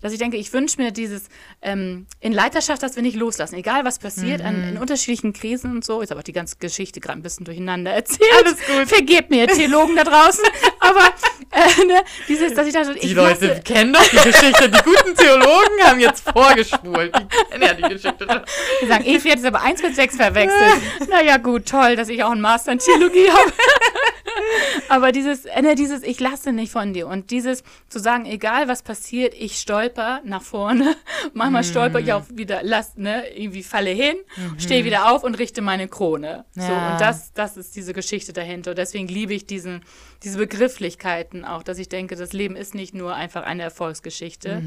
dass 0.00 0.12
ich 0.12 0.18
denke, 0.18 0.36
ich 0.36 0.52
wünsche 0.52 0.80
mir 0.80 0.92
dieses 0.92 1.24
ähm, 1.60 2.06
in 2.20 2.32
Leiterschaft, 2.32 2.82
dass 2.82 2.94
wir 2.94 3.02
nicht 3.02 3.16
loslassen, 3.16 3.56
egal 3.56 3.84
was 3.84 3.98
passiert, 3.98 4.42
an, 4.42 4.68
in 4.68 4.78
unterschiedlichen 4.78 5.32
Krisen 5.32 5.72
und 5.72 5.84
so. 5.84 6.00
Ist 6.00 6.12
aber 6.12 6.20
auch 6.20 6.24
die 6.24 6.32
ganze 6.32 6.56
Geschichte 6.58 7.00
gerade 7.00 7.18
ein 7.18 7.22
bisschen 7.22 7.44
durcheinander 7.44 7.90
erzählt. 7.90 8.30
Alles 8.44 8.58
gut. 8.64 8.88
Vergebt 8.88 9.30
mir, 9.30 9.48
Theologen 9.48 9.96
da 9.96 10.04
draußen. 10.04 10.44
aber 10.80 11.12
äh, 11.50 11.84
ne, 11.84 12.02
dieses, 12.28 12.54
dass 12.54 12.66
ich 12.66 12.74
dachte, 12.74 12.92
ich 12.94 13.00
Die 13.00 13.14
Leute 13.14 13.46
lasse, 13.46 13.62
kennen 13.62 13.92
doch 13.92 14.06
die 14.06 14.16
Geschichte. 14.16 14.70
Die 14.70 14.82
guten 14.82 15.16
Theologen 15.16 15.82
haben 15.84 16.00
jetzt 16.00 16.28
vorgespult. 16.30 17.12
Die 17.16 17.26
kennen 17.50 17.62
ja 17.62 17.74
die 17.74 17.94
Geschichte. 17.94 18.44
die 18.82 18.86
sagen, 18.86 19.04
Evi 19.04 19.30
hat 19.30 19.38
es 19.38 19.44
aber 19.44 19.62
eins 19.62 19.82
mit 19.82 19.96
sechs 19.96 20.16
verwechselt. 20.16 20.82
naja, 21.08 21.38
gut, 21.38 21.66
toll, 21.66 21.96
dass 21.96 22.08
ich 22.08 22.22
auch 22.22 22.30
einen 22.30 22.40
Master 22.40 22.72
in 22.72 22.78
Theologie 22.78 23.30
habe. 23.30 23.52
Aber 24.88 25.12
dieses, 25.12 25.44
äh, 25.44 25.62
ne, 25.62 25.74
dieses, 25.74 26.02
ich 26.02 26.20
lasse 26.20 26.52
nicht 26.52 26.72
von 26.72 26.92
dir. 26.92 27.06
Und 27.06 27.30
dieses 27.30 27.62
zu 27.88 27.98
sagen, 27.98 28.24
egal 28.26 28.68
was 28.68 28.82
passiert, 28.82 29.34
ich 29.34 29.58
stolper 29.88 30.20
nach 30.24 30.42
vorne. 30.42 30.94
Manchmal 31.34 31.64
stolper 31.64 31.98
ich 32.00 32.12
auch 32.12 32.24
wieder, 32.30 32.60
lass, 32.62 32.96
ne, 32.96 33.24
irgendwie 33.36 33.62
falle 33.62 33.90
hin, 33.90 34.16
stehe 34.58 34.84
wieder 34.84 35.12
auf 35.12 35.24
und 35.24 35.34
richte 35.38 35.62
meine 35.62 35.88
Krone. 35.88 36.44
So, 36.52 36.62
Ja. 36.62 36.92
und 36.92 37.00
das, 37.00 37.32
das 37.32 37.56
ist 37.56 37.74
diese 37.76 37.92
Geschichte 37.94 38.32
dahinter. 38.32 38.70
Und 38.70 38.78
deswegen 38.78 39.08
liebe 39.08 39.34
ich 39.34 39.46
diesen, 39.46 39.82
diese 40.22 40.38
Begrifflichkeiten 40.38 41.44
auch, 41.44 41.62
dass 41.62 41.78
ich 41.78 41.88
denke, 41.88 42.16
das 42.16 42.32
Leben 42.32 42.56
ist 42.56 42.74
nicht 42.74 42.94
nur 42.94 43.14
einfach 43.14 43.42
eine 43.44 43.62
Erfolgsgeschichte. 43.62 44.62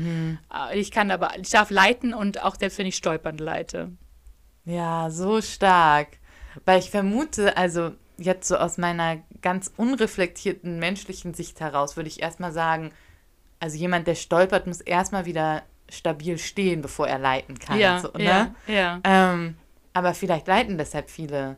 Äh, 0.71 0.79
Ich 0.79 0.91
kann 0.91 1.11
aber, 1.11 1.37
ich 1.39 1.49
darf 1.49 1.69
leiten 1.69 2.13
und 2.13 2.43
auch 2.43 2.55
selbst 2.59 2.77
wenn 2.77 2.87
ich 2.87 2.95
stolpernd 2.95 3.39
leite. 3.39 3.91
Ja, 4.65 5.09
so 5.09 5.41
stark. 5.41 6.07
Weil 6.65 6.79
ich 6.79 6.89
vermute, 6.89 7.55
also 7.57 7.91
jetzt 8.17 8.47
so 8.47 8.57
aus 8.57 8.77
meiner 8.77 9.17
ganz 9.41 9.71
unreflektierten 9.77 10.79
menschlichen 10.79 11.33
Sicht 11.33 11.59
heraus, 11.59 11.95
würde 11.95 12.09
ich 12.09 12.21
erstmal 12.21 12.51
sagen, 12.51 12.91
also 13.61 13.77
jemand, 13.77 14.07
der 14.07 14.15
stolpert, 14.15 14.67
muss 14.67 14.81
erstmal 14.81 15.25
wieder 15.25 15.63
stabil 15.87 16.37
stehen, 16.37 16.81
bevor 16.81 17.07
er 17.07 17.19
leiten 17.19 17.59
kann. 17.59 17.79
Ja, 17.79 17.99
so, 17.99 18.11
ja, 18.17 18.43
ne? 18.43 18.55
ja. 18.67 18.99
Ähm, 19.03 19.55
aber 19.93 20.13
vielleicht 20.13 20.47
leiten 20.47 20.77
deshalb 20.77 21.09
viele 21.09 21.57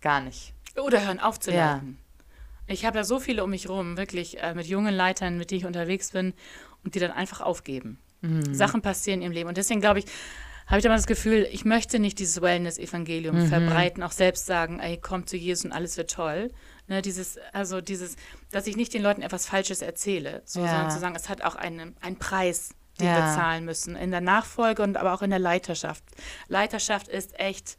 gar 0.00 0.20
nicht. 0.20 0.52
Oder 0.76 1.06
hören 1.06 1.20
auf 1.20 1.38
zu 1.38 1.50
leiten. 1.50 1.98
Ich 2.66 2.84
habe 2.84 2.98
da 2.98 3.04
so 3.04 3.20
viele 3.20 3.44
um 3.44 3.50
mich 3.50 3.68
rum, 3.68 3.96
wirklich 3.96 4.42
äh, 4.42 4.54
mit 4.54 4.66
jungen 4.66 4.94
Leitern, 4.94 5.38
mit 5.38 5.50
denen 5.50 5.60
ich 5.60 5.66
unterwegs 5.66 6.10
bin 6.10 6.34
und 6.84 6.94
die 6.94 6.98
dann 6.98 7.12
einfach 7.12 7.40
aufgeben. 7.40 7.98
Sachen 8.50 8.82
passieren 8.82 9.22
im 9.22 9.30
Leben. 9.30 9.48
Und 9.48 9.56
deswegen 9.56 9.80
glaube 9.80 10.00
ich, 10.00 10.06
habe 10.66 10.80
ich 10.80 10.84
immer 10.84 10.96
das 10.96 11.06
Gefühl, 11.06 11.46
ich 11.52 11.64
möchte 11.64 12.00
nicht 12.00 12.18
dieses 12.18 12.42
Wellness-Evangelium 12.42 13.46
verbreiten, 13.46 14.02
auch 14.02 14.10
selbst 14.10 14.46
sagen, 14.46 14.80
ey, 14.80 14.98
komm 15.00 15.26
zu 15.26 15.36
Jesus 15.36 15.66
und 15.66 15.72
alles 15.72 15.96
wird 15.96 16.10
toll. 16.10 16.50
Ne, 16.88 17.02
dieses, 17.02 17.38
also 17.52 17.80
dieses, 17.80 18.16
dass 18.52 18.66
ich 18.66 18.76
nicht 18.76 18.94
den 18.94 19.02
Leuten 19.02 19.22
etwas 19.22 19.46
Falsches 19.46 19.82
erzähle, 19.82 20.42
so, 20.44 20.60
Ja. 20.60 20.68
sondern 20.68 20.90
zu 20.90 20.98
sagen, 20.98 21.16
es 21.16 21.28
hat 21.28 21.42
auch 21.42 21.56
einen, 21.56 21.96
einen 22.00 22.16
Preis, 22.18 22.70
den 23.00 23.06
Ja. 23.08 23.14
wir 23.16 23.34
zahlen 23.34 23.64
müssen, 23.64 23.96
in 23.96 24.10
der 24.10 24.20
Nachfolge 24.20 24.82
und 24.82 24.96
aber 24.96 25.12
auch 25.14 25.22
in 25.22 25.30
der 25.30 25.38
Leiterschaft. 25.38 26.02
Leiterschaft 26.48 27.08
ist 27.08 27.38
echt 27.38 27.76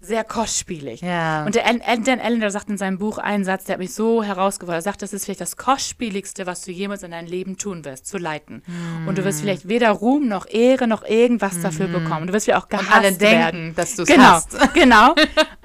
sehr 0.00 0.22
kostspielig. 0.22 1.00
Ja. 1.00 1.44
Und 1.44 1.56
der 1.56 1.66
Al- 1.66 1.80
Dan 2.04 2.20
Allender 2.20 2.52
sagt 2.52 2.68
in 2.70 2.78
seinem 2.78 2.98
Buch 2.98 3.18
einen 3.18 3.44
Satz, 3.44 3.64
der 3.64 3.72
hat 3.74 3.80
mich 3.80 3.92
so 3.92 4.22
herausgefordert. 4.22 4.78
Er 4.78 4.82
sagt, 4.82 5.02
das 5.02 5.12
ist 5.12 5.24
vielleicht 5.24 5.40
das 5.40 5.56
kostspieligste, 5.56 6.46
was 6.46 6.62
du 6.62 6.70
jemals 6.70 7.02
in 7.02 7.10
deinem 7.10 7.26
Leben 7.26 7.56
tun 7.58 7.84
wirst, 7.84 8.06
zu 8.06 8.16
leiten. 8.16 8.62
Und 9.08 9.18
du 9.18 9.24
wirst 9.24 9.40
vielleicht 9.40 9.66
weder 9.68 9.90
Ruhm 9.90 10.28
noch 10.28 10.46
Ehre 10.48 10.86
noch 10.86 11.02
irgendwas 11.04 11.60
dafür 11.62 11.88
bekommen. 11.88 12.28
Du 12.28 12.32
wirst 12.32 12.44
vielleicht 12.44 12.62
auch 12.62 12.68
gehasst 12.68 12.86
Und 12.86 12.94
alle 12.94 13.12
denken, 13.12 13.38
werden. 13.40 13.74
dass 13.74 13.96
du 13.96 14.02
es 14.02 14.08
Genau, 14.08 14.22
hast. 14.22 14.56
genau. 14.74 15.16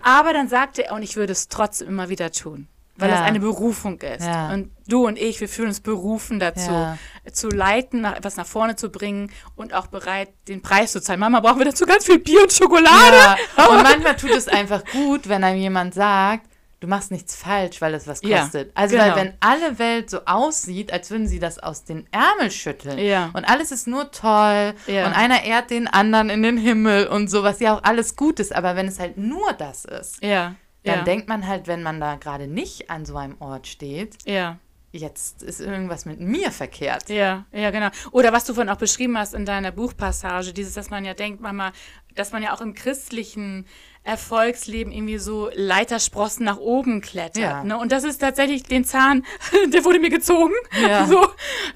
Aber 0.02 0.34
dann 0.34 0.50
sagt 0.50 0.80
er, 0.80 0.94
und 0.94 1.04
ich 1.04 1.16
würde 1.16 1.32
es 1.34 1.48
trotzdem 1.48 1.88
immer 1.90 2.10
wieder 2.10 2.32
tun. 2.32 2.68
Weil 2.98 3.10
Ja. 3.10 3.18
das 3.18 3.26
eine 3.26 3.40
Berufung 3.40 4.00
ist. 4.02 4.26
Ja. 4.26 4.52
Und 4.54 4.72
du 4.88 5.08
und 5.08 5.18
ich, 5.18 5.40
wir 5.42 5.50
fühlen 5.50 5.70
uns 5.70 5.80
berufen 5.80 6.40
dazu, 6.40 6.72
Ja. 6.72 6.98
zu 7.32 7.50
leiten, 7.50 8.02
nach, 8.02 8.16
etwas 8.16 8.36
nach 8.38 8.46
vorne 8.48 8.76
zu 8.76 8.90
bringen 8.90 9.32
und 9.56 9.74
auch 9.74 9.88
bereit, 9.88 10.30
den 10.48 10.62
Preis 10.62 10.92
zu 10.92 11.02
zahlen. 11.02 11.20
Mama, 11.20 11.40
brauchen 11.40 11.60
wir 11.60 11.66
dazu 11.66 11.86
ganz 11.86 12.06
viel 12.06 12.20
Bier 12.20 12.42
und 12.44 12.54
Schokolade? 12.54 13.18
Ja. 13.58 13.66
Und 13.70 13.82
manchmal 13.84 14.16
tut 14.16 14.32
es 14.32 14.48
einfach 14.48 14.84
gut, 14.92 15.28
wenn 15.30 15.44
einem 15.44 15.60
jemand 15.60 15.94
sagt, 15.96 16.48
du 16.82 16.88
machst 16.90 17.12
nichts 17.12 17.34
falsch, 17.36 17.80
weil 17.82 17.94
es 17.94 18.08
was 18.08 18.20
Ja, 18.24 18.42
kostet. 18.42 18.72
also 18.76 18.98
genau. 18.98 19.08
weil 19.08 19.16
wenn 19.16 19.34
alle 19.40 19.80
Welt 19.80 20.10
so 20.10 20.20
aussieht, 20.26 20.92
als 20.92 21.10
würden 21.12 21.28
sie 21.28 21.40
das 21.40 21.58
aus 21.58 21.86
den 21.86 22.06
Ärmel 22.12 22.52
schütteln 22.52 22.98
Ja. 23.00 23.30
und 23.34 23.46
alles 23.46 23.72
ist 23.72 23.88
nur 23.88 24.12
toll 24.12 24.74
Ja. 24.88 25.08
und 25.08 25.14
einer 25.14 25.44
ehrt 25.44 25.70
den 25.70 25.88
anderen 25.88 26.30
in 26.30 26.44
den 26.44 26.58
Himmel 26.58 27.08
und 27.08 27.30
so, 27.30 27.42
was 27.42 27.62
ja 27.62 27.74
auch 27.78 27.84
alles 27.84 28.18
gut 28.18 28.40
ist, 28.42 28.54
aber 28.54 28.76
wenn 28.76 28.88
es 28.90 29.00
halt 29.00 29.18
nur 29.18 29.54
das 29.54 29.86
ist, 29.86 30.22
Ja. 30.22 30.56
Dann 30.84 31.00
ja. 31.00 31.04
denkt 31.04 31.30
man 31.30 31.48
halt, 31.48 31.68
wenn 31.68 31.84
man 31.84 32.00
da 32.00 32.16
gerade 32.16 32.48
nicht 32.48 32.90
an 32.90 33.06
so 33.06 33.16
einem 33.16 33.38
Ort 33.40 33.68
steht, 33.68 34.18
ja. 34.26 34.58
jetzt 34.92 35.42
ist 35.42 35.62
irgendwas 35.62 36.06
mit 36.06 36.20
mir 36.20 36.52
verkehrt. 36.52 37.10
Ja, 37.10 37.46
ja, 37.52 37.72
genau. 37.72 37.90
Oder 38.12 38.34
was 38.34 38.46
du 38.46 38.54
vorhin 38.54 38.70
auch 38.70 38.78
beschrieben 38.78 39.18
hast 39.18 39.34
in 39.34 39.46
deiner 39.46 39.72
Buchpassage, 39.72 40.54
dieses, 40.54 40.74
dass 40.74 40.90
man 40.90 41.06
ja 41.06 41.14
denkt, 41.14 41.42
Mama, 41.42 41.72
dass 42.16 42.32
man 42.32 42.44
ja 42.44 42.54
auch 42.54 42.62
im 42.62 42.74
christlichen 42.74 43.66
Erfolgsleben 44.04 44.92
irgendwie 44.92 45.18
so 45.18 45.50
Leitersprossen 45.54 46.46
nach 46.46 46.58
oben 46.58 47.02
klettert. 47.02 47.38
Ja. 47.38 47.64
Ne? 47.64 47.78
Und 47.78 47.92
das 47.92 48.04
ist 48.04 48.18
tatsächlich 48.20 48.64
den 48.64 48.84
Zahn, 48.84 49.26
der 49.74 49.86
wurde 49.86 50.00
mir 50.00 50.10
gezogen. 50.10 50.54
Ja. 50.82 51.08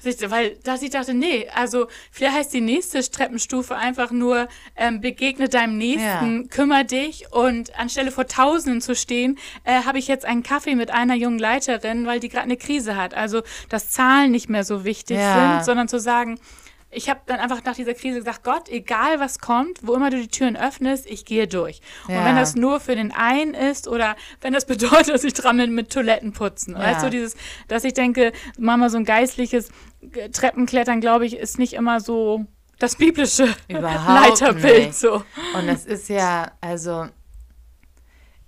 So, 0.00 0.30
weil 0.30 0.56
dass 0.64 0.82
ich 0.82 0.90
dachte, 0.90 1.14
nee, 1.14 1.48
also 1.54 1.86
vielleicht 2.10 2.36
heißt 2.36 2.52
die 2.52 2.60
nächste 2.60 3.00
Treppenstufe 3.02 3.76
einfach 3.76 4.10
nur, 4.10 4.48
ähm, 4.76 5.00
begegne 5.00 5.48
deinem 5.48 5.76
Nächsten, 5.78 6.42
Ja. 6.42 6.48
kümmere 6.48 6.84
dich 6.84 7.32
und 7.32 7.76
anstelle 7.78 8.10
vor 8.10 8.26
Tausenden 8.26 8.80
zu 8.80 8.94
stehen, 8.94 9.38
äh, 9.64 9.82
habe 9.84 9.98
ich 9.98 10.08
jetzt 10.08 10.24
einen 10.24 10.42
Kaffee 10.42 10.74
mit 10.74 10.90
einer 10.90 11.14
jungen 11.14 11.38
Leiterin, 11.38 12.06
weil 12.06 12.20
die 12.20 12.28
gerade 12.28 12.44
eine 12.44 12.56
Krise 12.56 12.96
hat. 12.96 13.14
Also, 13.14 13.42
dass 13.68 13.90
Zahlen 13.90 14.30
nicht 14.30 14.48
mehr 14.48 14.64
so 14.64 14.84
wichtig 14.84 15.18
sind, 15.18 15.64
sondern 15.64 15.88
zu 15.88 15.98
sagen, 16.00 16.38
ich 16.90 17.10
habe 17.10 17.20
dann 17.26 17.38
einfach 17.38 17.62
nach 17.64 17.74
dieser 17.74 17.92
Krise 17.94 18.18
gesagt, 18.20 18.44
Gott, 18.44 18.68
egal 18.70 19.20
was 19.20 19.38
kommt, 19.40 19.78
wo 19.86 19.94
immer 19.94 20.08
du 20.10 20.16
die 20.20 20.28
Türen 20.28 20.56
öffnest, 20.56 21.04
ich 21.06 21.24
gehe 21.26 21.46
durch. 21.46 21.80
Und 22.08 22.14
Ja. 22.14 22.24
wenn 22.24 22.36
das 22.36 22.54
nur 22.54 22.80
für 22.80 22.96
den 22.96 23.12
einen 23.12 23.52
ist 23.54 23.86
oder 23.88 24.16
wenn 24.40 24.54
das 24.54 24.64
bedeutet, 24.66 25.08
dass 25.14 25.22
ich 25.24 25.34
dran 25.34 25.58
bin 25.58 25.74
mit 25.74 25.92
Toiletten 25.92 26.32
putzen. 26.32 26.72
Ja. 26.74 26.80
Weißt 26.80 27.04
du, 27.04 27.10
dieses, 27.10 27.36
dass 27.68 27.84
ich 27.84 27.92
denke, 27.92 28.32
Mama, 28.58 28.88
so 28.88 28.96
ein 28.96 29.04
geistliches 29.04 29.68
Treppenklettern, 30.32 31.00
glaube 31.00 31.26
ich, 31.26 31.36
ist 31.36 31.58
nicht 31.58 31.74
immer 31.74 32.00
so 32.00 32.46
das 32.78 32.96
biblische 32.96 33.54
Überhaupt 33.68 34.40
Leiterbild. 34.40 34.86
nicht. 34.88 34.94
So. 34.98 35.22
Und 35.54 35.68
es 35.68 35.84
ist 35.84 36.08
ja, 36.08 36.52
also, 36.60 37.06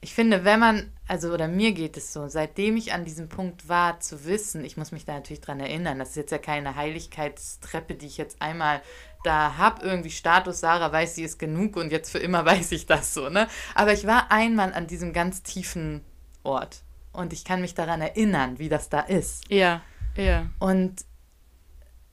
ich 0.01 0.15
finde, 0.15 0.45
wenn 0.45 0.61
man, 0.61 0.93
also, 1.11 1.33
oder 1.35 1.49
mir 1.49 1.73
geht 1.73 1.97
es 1.97 2.13
so, 2.13 2.29
seitdem 2.29 2.77
ich 2.77 2.93
an 2.93 3.05
diesem 3.05 3.29
Punkt 3.29 3.69
war, 3.69 3.99
zu 3.99 4.27
wissen, 4.27 4.65
ich 4.65 4.77
muss 4.77 4.93
mich 4.93 5.07
da 5.07 5.15
natürlich 5.15 5.41
dran 5.41 5.59
erinnern, 5.59 5.99
das 5.99 6.11
ist 6.11 6.17
jetzt 6.17 6.31
ja 6.31 6.39
keine 6.39 6.77
Heiligkeitstreppe, 6.77 7.97
die 7.97 8.07
ich 8.07 8.17
jetzt 8.17 8.41
einmal 8.41 8.81
da 9.25 9.57
habe, 9.57 9.85
irgendwie 9.85 10.13
Status, 10.13 10.61
Sarah 10.61 10.93
weiß, 10.93 11.17
sie 11.17 11.25
ist 11.25 11.41
genug 11.41 11.75
und 11.75 11.91
jetzt 11.91 12.13
für 12.13 12.21
immer 12.21 12.45
weiß 12.47 12.71
ich 12.71 12.87
das 12.87 13.13
so, 13.13 13.29
ne? 13.29 13.49
Aber 13.75 13.93
ich 13.93 14.07
war 14.07 14.31
einmal 14.31 14.73
an 14.73 14.87
diesem 14.87 15.13
ganz 15.13 15.43
tiefen 15.43 16.05
Ort 16.45 16.85
und 17.13 17.33
ich 17.33 17.45
kann 17.45 17.61
mich 17.61 17.75
daran 17.75 18.01
erinnern, 18.01 18.61
wie 18.61 18.69
das 18.69 18.89
da 18.89 19.01
ist. 19.01 19.51
Ja, 19.51 19.83
ja. 20.17 20.47
Und 20.61 21.05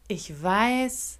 ich 0.07 0.41
weiß, 0.41 1.19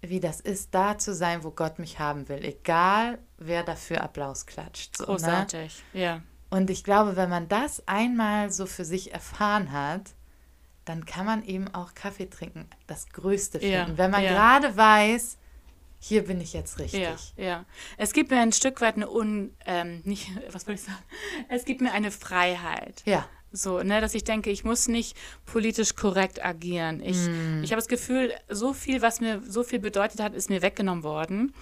wie 0.00 0.20
das 0.20 0.40
ist, 0.40 0.74
da 0.74 0.96
zu 0.96 1.12
sein, 1.12 1.44
wo 1.44 1.50
Gott 1.50 1.78
mich 1.78 1.98
haben 1.98 2.30
will. 2.30 2.42
Egal, 2.42 3.18
wer 3.36 3.62
dafür 3.62 4.02
Applaus 4.02 4.46
klatscht. 4.46 4.96
So, 4.96 5.04
ne? 5.04 5.08
Großartig. 5.10 5.82
Ja. 5.92 6.22
Und 6.54 6.70
ich 6.70 6.84
glaube, 6.84 7.16
wenn 7.16 7.28
man 7.28 7.48
das 7.48 7.82
einmal 7.88 8.52
so 8.52 8.66
für 8.66 8.84
sich 8.84 9.12
erfahren 9.12 9.72
hat, 9.72 10.12
dann 10.84 11.04
kann 11.04 11.26
man 11.26 11.44
eben 11.44 11.66
auch 11.74 11.94
Kaffee 11.94 12.26
trinken, 12.30 12.68
das 12.86 13.08
Größte 13.08 13.58
Ja, 13.58 13.84
finden. 13.84 13.98
Wenn 13.98 14.12
man 14.12 14.22
ja. 14.22 14.30
gerade 14.30 14.76
weiß, 14.76 15.36
hier 15.98 16.24
bin 16.24 16.40
ich 16.40 16.52
jetzt 16.52 16.78
richtig. 16.78 17.00
Ja, 17.02 17.16
ja. 17.44 17.64
Es 17.96 18.12
gibt 18.12 18.30
mir 18.30 18.38
ein 18.40 18.52
Stück 18.52 18.80
weit 18.82 18.94
eine 18.94 19.10
Un, 19.10 19.50
ähm, 19.66 20.02
nicht, 20.04 20.30
was 20.52 20.62
soll 20.62 20.74
ich 20.74 20.82
sagen? 20.82 21.02
Es 21.48 21.64
gibt 21.64 21.80
mir 21.80 21.90
eine 21.92 22.12
Freiheit. 22.12 23.02
Ja. 23.04 23.28
So, 23.50 23.82
ne, 23.82 24.00
dass 24.00 24.14
ich 24.14 24.22
denke, 24.22 24.50
ich 24.50 24.62
muss 24.62 24.86
nicht 24.86 25.16
politisch 25.46 25.96
korrekt 25.96 26.44
agieren. 26.44 27.00
Ich, 27.02 27.16
Mm. 27.16 27.64
ich 27.64 27.70
habe 27.72 27.80
das 27.80 27.88
Gefühl, 27.88 28.32
so 28.48 28.72
viel, 28.72 29.02
was 29.02 29.20
mir 29.20 29.42
so 29.44 29.64
viel 29.64 29.80
bedeutet 29.80 30.20
hat, 30.20 30.34
ist 30.34 30.50
mir 30.50 30.62
weggenommen 30.62 31.02
worden. 31.02 31.52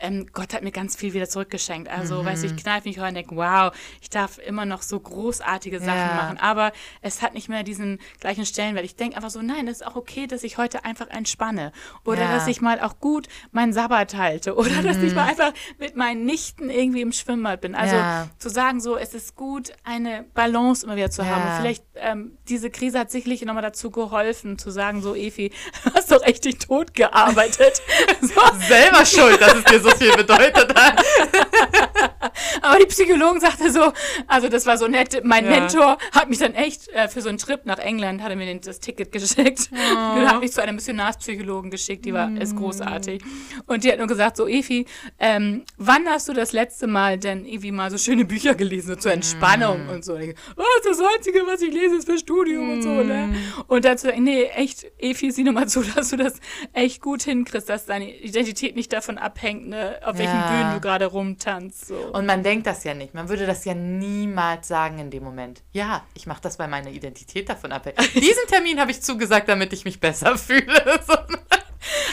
Ähm, 0.00 0.26
Gott 0.32 0.54
hat 0.54 0.62
mir 0.62 0.72
ganz 0.72 0.96
viel 0.96 1.12
wieder 1.12 1.28
zurückgeschenkt. 1.28 1.88
Also, 1.90 2.22
Mhm. 2.22 2.26
weißt 2.26 2.42
du, 2.42 2.46
ich 2.48 2.56
kneife 2.56 2.88
mich 2.88 2.98
heute 2.98 3.08
und 3.08 3.14
denke, 3.14 3.36
wow, 3.36 3.72
ich 4.00 4.10
darf 4.10 4.38
immer 4.38 4.64
noch 4.64 4.82
so 4.82 4.98
großartige 4.98 5.78
Sachen 5.78 5.88
Ja. 5.94 6.14
machen. 6.14 6.38
Aber 6.38 6.72
es 7.02 7.22
hat 7.22 7.34
nicht 7.34 7.48
mehr 7.48 7.62
diesen 7.62 7.98
gleichen 8.20 8.46
Stellenwert. 8.46 8.84
Ich 8.84 8.96
denke 8.96 9.16
einfach 9.16 9.30
so, 9.30 9.42
nein, 9.42 9.68
es 9.68 9.80
ist 9.82 9.86
auch 9.86 9.96
okay, 9.96 10.26
dass 10.26 10.42
ich 10.42 10.58
heute 10.58 10.84
einfach 10.84 11.08
entspanne. 11.10 11.72
Oder 12.04 12.22
Ja. 12.22 12.32
dass 12.32 12.46
ich 12.46 12.60
mal 12.60 12.80
auch 12.80 12.98
gut 13.00 13.28
meinen 13.52 13.72
Sabbat 13.72 14.14
halte. 14.16 14.54
Oder 14.56 14.82
dass 14.82 14.96
ich 14.98 15.14
mal 15.14 15.26
einfach 15.28 15.52
mit 15.78 15.96
meinen 15.96 16.24
Nichten 16.24 16.70
irgendwie 16.70 17.02
im 17.02 17.12
Schwimmbad 17.12 17.60
bin. 17.60 17.74
Also 17.74 17.96
Mhm. 17.96 18.00
Ja. 18.02 18.28
zu 18.38 18.48
sagen, 18.48 18.80
so, 18.80 18.96
es 18.96 19.14
ist 19.14 19.36
gut, 19.36 19.72
eine 19.84 20.24
Balance 20.34 20.84
immer 20.86 20.96
wieder 20.96 21.10
zu 21.10 21.26
haben. 21.26 21.60
Vielleicht, 21.60 21.84
ähm, 22.02 22.38
diese 22.48 22.70
Krise 22.70 22.98
hat 22.98 23.10
sicherlich 23.10 23.42
nochmal 23.42 23.62
dazu 23.62 23.90
geholfen, 23.90 24.58
zu 24.58 24.70
sagen, 24.70 25.02
so, 25.02 25.14
Efi, 25.14 25.52
du 25.84 25.90
hast 25.94 26.10
doch 26.10 26.22
echt 26.22 26.44
dich 26.44 26.58
tot 26.58 26.94
gearbeitet. 26.94 27.82
so. 28.20 28.28
Selber 28.68 29.04
schuld, 29.04 29.40
dass 29.40 29.54
es 29.54 29.64
dir 29.64 29.80
so 29.80 29.90
viel 29.90 30.14
bedeutet 30.16 30.74
hat. 30.74 31.04
Aber 32.62 32.78
die 32.78 32.86
Psychologin 32.86 33.40
sagte 33.40 33.70
so, 33.70 33.92
also 34.26 34.48
das 34.48 34.66
war 34.66 34.76
so 34.78 34.86
nett, 34.88 35.20
mein 35.24 35.44
Ja. 35.44 35.50
Mentor 35.50 35.98
hat 36.12 36.28
mich 36.28 36.38
dann 36.38 36.54
echt 36.54 36.88
äh, 36.88 37.08
für 37.08 37.20
so 37.22 37.28
einen 37.28 37.38
Trip 37.38 37.64
nach 37.64 37.78
England, 37.78 38.22
hat 38.22 38.30
er 38.30 38.36
mir 38.36 38.54
das 38.60 38.80
Ticket 38.80 39.12
geschickt 39.12 39.70
und 39.72 40.28
hat 40.28 40.40
mich 40.40 40.52
zu 40.52 40.62
einer 40.62 40.72
Missionarspsychologin 40.72 41.70
geschickt, 41.70 42.04
die 42.04 42.12
war, 42.14 42.30
ist 42.36 42.56
großartig. 42.56 43.22
Und 43.66 43.84
die 43.84 43.90
hat 43.92 43.98
nur 43.98 44.06
gesagt, 44.06 44.36
so 44.36 44.46
Efi, 44.46 44.86
ähm, 45.18 45.64
wann 45.76 46.06
hast 46.08 46.28
du 46.28 46.32
das 46.32 46.52
letzte 46.52 46.86
Mal 46.86 47.18
denn 47.18 47.44
irgendwie 47.46 47.72
mal 47.72 47.90
so 47.90 47.98
schöne 47.98 48.24
Bücher 48.24 48.54
gelesen, 48.54 48.88
so 48.88 48.96
zur 48.96 49.12
Entspannung 49.12 49.88
und 49.88 50.04
so. 50.04 50.14
Und 50.14 50.22
ich, 50.22 50.34
oh, 50.56 50.62
das 50.84 50.98
Einzige, 51.16 51.40
was 51.46 51.62
ich 51.62 51.72
lese, 51.72 51.96
ist 51.96 52.06
für 52.06 52.18
Studium 52.18 52.70
und 52.70 52.82
so, 52.82 53.02
ne? 53.02 53.34
Und 53.66 53.84
dazu, 53.84 54.08
nee, 54.18 54.44
echt, 54.44 54.86
Efi, 54.98 55.30
sieh 55.30 55.44
nochmal 55.44 55.68
zu, 55.68 55.82
dass 55.94 56.10
du 56.10 56.16
das 56.16 56.34
echt 56.72 57.00
gut 57.00 57.22
hinkriegst, 57.22 57.68
dass 57.68 57.86
deine 57.86 58.14
Identität 58.18 58.76
nicht 58.76 58.92
davon 58.92 59.18
abhängt, 59.18 59.68
ne, 59.68 59.98
auf 60.04 60.18
welchen 60.18 60.34
Ja. 60.34 60.50
Bühnen 60.50 60.74
du 60.74 60.80
gerade 60.80 61.06
rumtanzt, 61.06 61.88
so. 61.88 62.09
Und 62.10 62.26
man 62.26 62.42
denkt 62.42 62.66
das 62.66 62.84
ja 62.84 62.94
nicht. 62.94 63.14
Man 63.14 63.28
würde 63.28 63.46
das 63.46 63.64
ja 63.64 63.74
niemals 63.74 64.68
sagen 64.68 64.98
in 64.98 65.10
dem 65.10 65.22
Moment. 65.24 65.62
Ja, 65.72 66.04
ich 66.14 66.26
mache 66.26 66.40
das, 66.42 66.58
weil 66.58 66.68
meine 66.68 66.90
Identität 66.90 67.48
davon 67.48 67.72
abhängt. 67.72 67.98
Diesen 68.14 68.46
Termin 68.48 68.80
habe 68.80 68.90
ich 68.90 69.02
zugesagt, 69.02 69.48
damit 69.48 69.72
ich 69.72 69.84
mich 69.84 70.00
besser 70.00 70.36
fühle. 70.38 71.00
So. 71.06 71.14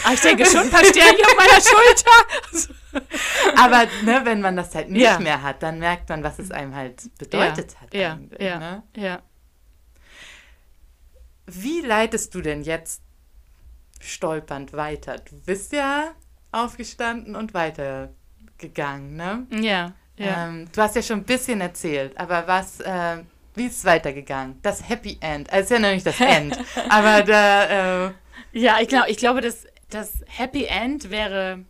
Ah, 0.05 0.13
ich 0.13 0.21
denke 0.21 0.45
schon, 0.45 0.61
ein 0.61 0.69
paar 0.69 0.85
Sternchen 0.85 1.25
auf 1.25 1.35
meiner 1.35 1.61
Schulter. 1.61 3.03
Aber 3.61 3.85
ne, 4.05 4.21
wenn 4.23 4.39
man 4.39 4.55
das 4.55 4.73
halt 4.73 4.89
nicht 4.89 5.01
Ja. 5.01 5.19
mehr 5.19 5.41
hat, 5.41 5.61
dann 5.61 5.79
merkt 5.79 6.07
man, 6.07 6.23
was 6.23 6.39
es 6.39 6.51
einem 6.51 6.73
halt 6.73 7.15
bedeutet 7.17 7.75
hat. 7.81 7.93
Ja, 7.93 8.17
ja, 8.39 8.59
Ne? 8.59 8.83
ja. 8.95 9.21
Wie 11.47 11.81
leitest 11.81 12.33
du 12.33 12.41
denn 12.41 12.61
jetzt 12.63 13.01
stolpernd 13.99 14.71
weiter? 14.73 15.17
Du 15.17 15.39
bist 15.41 15.73
ja 15.73 16.11
aufgestanden 16.53 17.35
und 17.35 17.53
weitergegangen, 18.57 19.15
ne? 19.15 19.47
Ja, 19.51 19.93
ja. 20.17 20.47
Ähm, 20.47 20.67
du 20.73 20.81
hast 20.81 20.95
ja 20.95 21.01
schon 21.01 21.19
ein 21.19 21.23
bisschen 21.23 21.61
erzählt, 21.61 22.17
aber 22.17 22.47
was, 22.47 22.79
äh, 22.79 23.17
wie 23.55 23.65
ist 23.67 23.77
es 23.77 23.85
weitergegangen? 23.85 24.59
Das 24.61 24.87
Happy 24.87 25.17
End. 25.19 25.51
Also 25.51 25.63
ist 25.75 25.81
ja 25.81 25.87
noch 25.87 25.93
nicht 25.93 26.05
das 26.05 26.19
End, 26.19 26.57
aber 26.89 27.23
da, 27.23 28.07
äh, 28.07 28.11
Ja, 28.53 28.79
ich, 28.81 28.87
glaub, 28.87 29.07
ich 29.07 29.17
glaube, 29.17 29.41
das, 29.41 29.67
das 29.89 30.23
Happy 30.27 30.65
End 30.65 31.09
wäre 31.09 31.63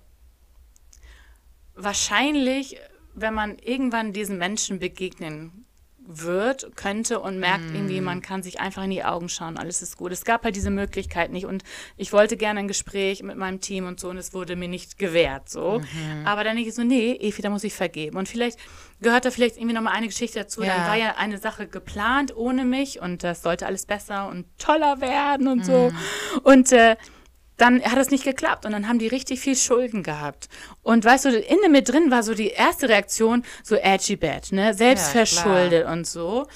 wahrscheinlich, 1.75 2.77
wenn 3.13 3.33
man 3.33 3.57
irgendwann 3.59 4.13
diesen 4.13 4.37
Menschen 4.37 4.79
begegnen 4.79 5.65
wird, 6.09 6.75
könnte 6.77 7.19
und 7.19 7.37
merkt 7.39 7.69
irgendwie, 7.75 7.99
man 8.01 8.21
kann 8.21 8.41
sich 8.41 8.59
einfach 8.61 8.83
in 8.83 8.89
die 8.91 9.03
Augen 9.03 9.27
schauen, 9.27 9.57
alles 9.57 9.81
ist 9.81 9.97
gut. 9.97 10.11
Es 10.13 10.23
gab 10.23 10.43
halt 10.45 10.55
diese 10.55 10.69
Möglichkeit 10.69 11.31
nicht 11.31 11.45
und 11.45 11.63
ich 11.97 12.13
wollte 12.13 12.37
gerne 12.37 12.61
ein 12.61 12.67
Gespräch 12.69 13.21
mit 13.23 13.35
meinem 13.37 13.59
Team 13.59 13.85
und 13.85 13.99
so 13.99 14.09
und 14.09 14.17
es 14.17 14.33
wurde 14.33 14.55
mir 14.55 14.69
nicht 14.69 14.97
gewährt, 14.97 15.49
so. 15.49 15.81
Aber 16.23 16.43
dann 16.45 16.55
denke 16.55 16.69
ich 16.69 16.75
so, 16.75 16.83
nee, 16.83 17.11
Evi, 17.19 17.41
da 17.41 17.49
muss 17.49 17.63
ich 17.65 17.73
vergeben. 17.73 18.17
Und 18.17 18.29
vielleicht 18.29 18.57
gehört 19.01 19.25
da 19.25 19.31
vielleicht 19.31 19.57
irgendwie 19.57 19.75
nochmal 19.75 19.93
eine 19.93 20.07
Geschichte 20.07 20.39
dazu. 20.39 20.61
Dann 20.61 20.69
Ja. 20.79 20.87
war 20.87 20.95
ja 20.95 21.15
eine 21.17 21.37
Sache 21.37 21.67
geplant 21.67 22.35
ohne 22.35 22.63
mich 22.63 23.01
und 23.01 23.23
das 23.23 23.41
sollte 23.41 23.65
alles 23.65 23.85
besser 23.85 24.29
und 24.29 24.45
toller 24.57 25.01
werden 25.01 25.47
und 25.49 25.65
so. 25.65 25.91
Und 26.43 26.71
äh, 26.71 26.95
dann 27.57 27.81
hat 27.83 27.97
es 27.97 28.11
nicht 28.11 28.23
geklappt 28.23 28.65
und 28.65 28.71
dann 28.71 28.87
haben 28.87 28.99
die 28.99 29.07
richtig 29.07 29.39
viel 29.39 29.55
Schulden 29.55 30.03
gehabt. 30.03 30.47
Und 30.83 31.03
weißt 31.03 31.25
du, 31.25 31.37
in 31.37 31.71
mir 31.71 31.81
drin 31.81 32.11
war 32.11 32.23
so 32.23 32.33
die 32.33 32.49
erste 32.49 32.87
Reaktion 32.87 33.43
so 33.63 33.75
edgy 33.75 34.15
bad, 34.15 34.51
ne, 34.51 34.73
selbstverschuldet 34.73 35.85
und 35.87 36.05
so. 36.07 36.47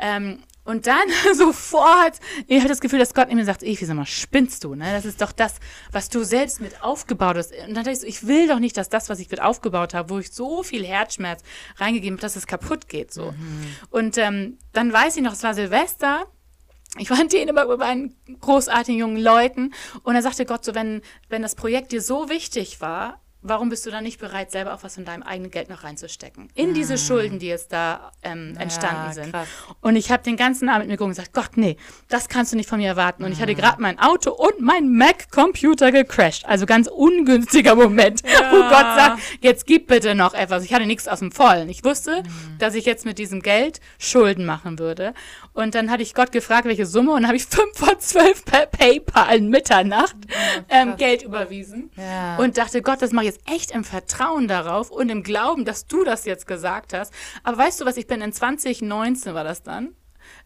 Ähm, 0.00 0.40
Und 0.64 0.86
dann 0.86 1.08
sofort, 1.34 2.18
ich 2.46 2.58
hatte 2.58 2.68
das 2.68 2.82
Gefühl, 2.82 2.98
dass 2.98 3.14
Gott 3.14 3.30
in 3.30 3.36
mir 3.36 3.44
sagt, 3.46 3.62
Evi, 3.62 3.86
sag 3.86 3.96
mal, 3.96 4.04
spinnst 4.04 4.64
du, 4.64 4.74
ne? 4.74 4.92
Das 4.92 5.06
ist 5.06 5.22
doch 5.22 5.32
das, 5.32 5.54
was 5.92 6.10
du 6.10 6.24
selbst 6.24 6.60
mit 6.60 6.82
aufgebaut 6.82 7.38
hast. 7.38 7.52
Und 7.52 7.68
dann 7.68 7.74
dachte 7.74 7.92
ich 7.92 8.00
so, 8.00 8.06
ich 8.06 8.26
will 8.26 8.48
doch 8.48 8.58
nicht, 8.58 8.76
dass 8.76 8.90
das, 8.90 9.08
was 9.08 9.18
ich 9.18 9.30
mit 9.30 9.40
aufgebaut 9.40 9.94
habe, 9.94 10.10
wo 10.10 10.18
ich 10.18 10.30
so 10.30 10.62
viel 10.62 10.84
Herzschmerz 10.84 11.42
reingegeben 11.78 12.18
habe, 12.18 12.20
dass 12.20 12.36
es 12.36 12.46
kaputt 12.46 12.86
geht, 12.86 13.14
so. 13.14 13.30
Mhm. 13.30 13.76
Und 13.88 14.18
ähm, 14.18 14.58
dann 14.74 14.92
weiß 14.92 15.16
ich 15.16 15.22
noch, 15.22 15.32
es 15.32 15.42
war 15.42 15.54
Silvester 15.54 16.26
ich 16.96 17.10
war 17.10 17.20
in 17.20 17.28
Dänemark 17.28 17.68
mit 17.68 17.78
meinen 17.78 18.16
großartigen 18.40 18.98
jungen 18.98 19.22
Leuten. 19.22 19.74
Und 20.04 20.14
da 20.14 20.22
sagte 20.22 20.46
Gott 20.46 20.64
so, 20.64 20.74
wenn, 20.74 21.02
wenn 21.28 21.42
das 21.42 21.54
Projekt 21.54 21.92
dir 21.92 22.00
so 22.00 22.28
wichtig 22.28 22.80
war, 22.80 23.20
warum 23.42 23.68
bist 23.68 23.86
du 23.86 23.90
dann 23.90 24.04
nicht 24.04 24.18
bereit, 24.18 24.50
selber 24.50 24.74
auch 24.74 24.82
was 24.82 24.96
von 24.96 25.04
deinem 25.04 25.22
eigenen 25.22 25.50
Geld 25.50 25.68
noch 25.68 25.84
reinzustecken? 25.84 26.48
In 26.54 26.74
diese 26.74 26.94
hm. 26.94 26.98
Schulden, 26.98 27.38
die 27.38 27.46
jetzt 27.46 27.72
da 27.72 28.12
ähm, 28.22 28.56
entstanden 28.58 29.06
ja, 29.06 29.12
sind. 29.12 29.34
Und 29.80 29.96
ich 29.96 30.10
habe 30.10 30.22
den 30.22 30.36
ganzen 30.36 30.68
Abend 30.68 30.88
mit 30.88 30.98
mir 30.98 31.04
und 31.04 31.10
gesagt, 31.10 31.32
Gott, 31.32 31.56
nee, 31.56 31.76
das 32.08 32.28
kannst 32.28 32.52
du 32.52 32.56
nicht 32.56 32.68
von 32.68 32.78
mir 32.78 32.88
erwarten. 32.88 33.24
Und 33.24 33.32
ich 33.32 33.40
hatte 33.40 33.52
hm. 33.52 33.58
gerade 33.58 33.80
mein 33.80 33.98
Auto 33.98 34.32
und 34.32 34.60
mein 34.60 34.92
Mac-Computer 34.92 35.92
gecrashed. 35.92 36.46
Also 36.46 36.66
ganz 36.66 36.88
ungünstiger 36.88 37.74
Moment, 37.74 38.22
ja. 38.22 38.50
wo 38.50 38.56
Gott 38.68 38.96
sagt, 38.96 39.20
jetzt 39.40 39.66
gib 39.66 39.86
bitte 39.86 40.14
noch 40.14 40.34
etwas. 40.34 40.64
Ich 40.64 40.74
hatte 40.74 40.86
nichts 40.86 41.06
aus 41.06 41.20
dem 41.20 41.30
Vollen. 41.30 41.68
Ich 41.68 41.84
wusste, 41.84 42.22
mhm. 42.22 42.58
dass 42.58 42.74
ich 42.74 42.84
jetzt 42.84 43.04
mit 43.04 43.18
diesem 43.18 43.40
Geld 43.40 43.80
Schulden 43.98 44.44
machen 44.44 44.78
würde. 44.78 45.14
Und 45.52 45.74
dann 45.74 45.90
hatte 45.90 46.02
ich 46.02 46.14
Gott 46.14 46.32
gefragt, 46.32 46.66
welche 46.66 46.86
Summe, 46.86 47.12
und 47.12 47.22
dann 47.22 47.28
habe 47.28 47.36
ich 47.36 47.46
fünf 47.46 47.76
vor 47.76 47.98
zwölf 47.98 48.44
per 48.44 48.66
PayPal 48.66 49.40
Mitternacht 49.40 50.16
ähm, 50.68 50.96
Geld 50.96 51.22
überwiesen. 51.22 51.90
Ja. 51.96 52.36
Und 52.36 52.58
dachte, 52.58 52.82
Gott, 52.82 53.00
das 53.00 53.12
mache 53.12 53.26
ich 53.26 53.27
jetzt 53.28 53.40
echt 53.48 53.70
im 53.70 53.84
Vertrauen 53.84 54.48
darauf 54.48 54.90
und 54.90 55.08
im 55.08 55.22
Glauben, 55.22 55.64
dass 55.64 55.86
du 55.86 56.04
das 56.04 56.24
jetzt 56.24 56.46
gesagt 56.46 56.92
hast. 56.92 57.12
Aber 57.42 57.58
weißt 57.58 57.80
du 57.80 57.84
was, 57.84 57.96
ich 57.96 58.06
bin 58.06 58.20
in 58.20 58.32
2019 58.32 59.34
war 59.34 59.44
das 59.44 59.62
dann, 59.62 59.94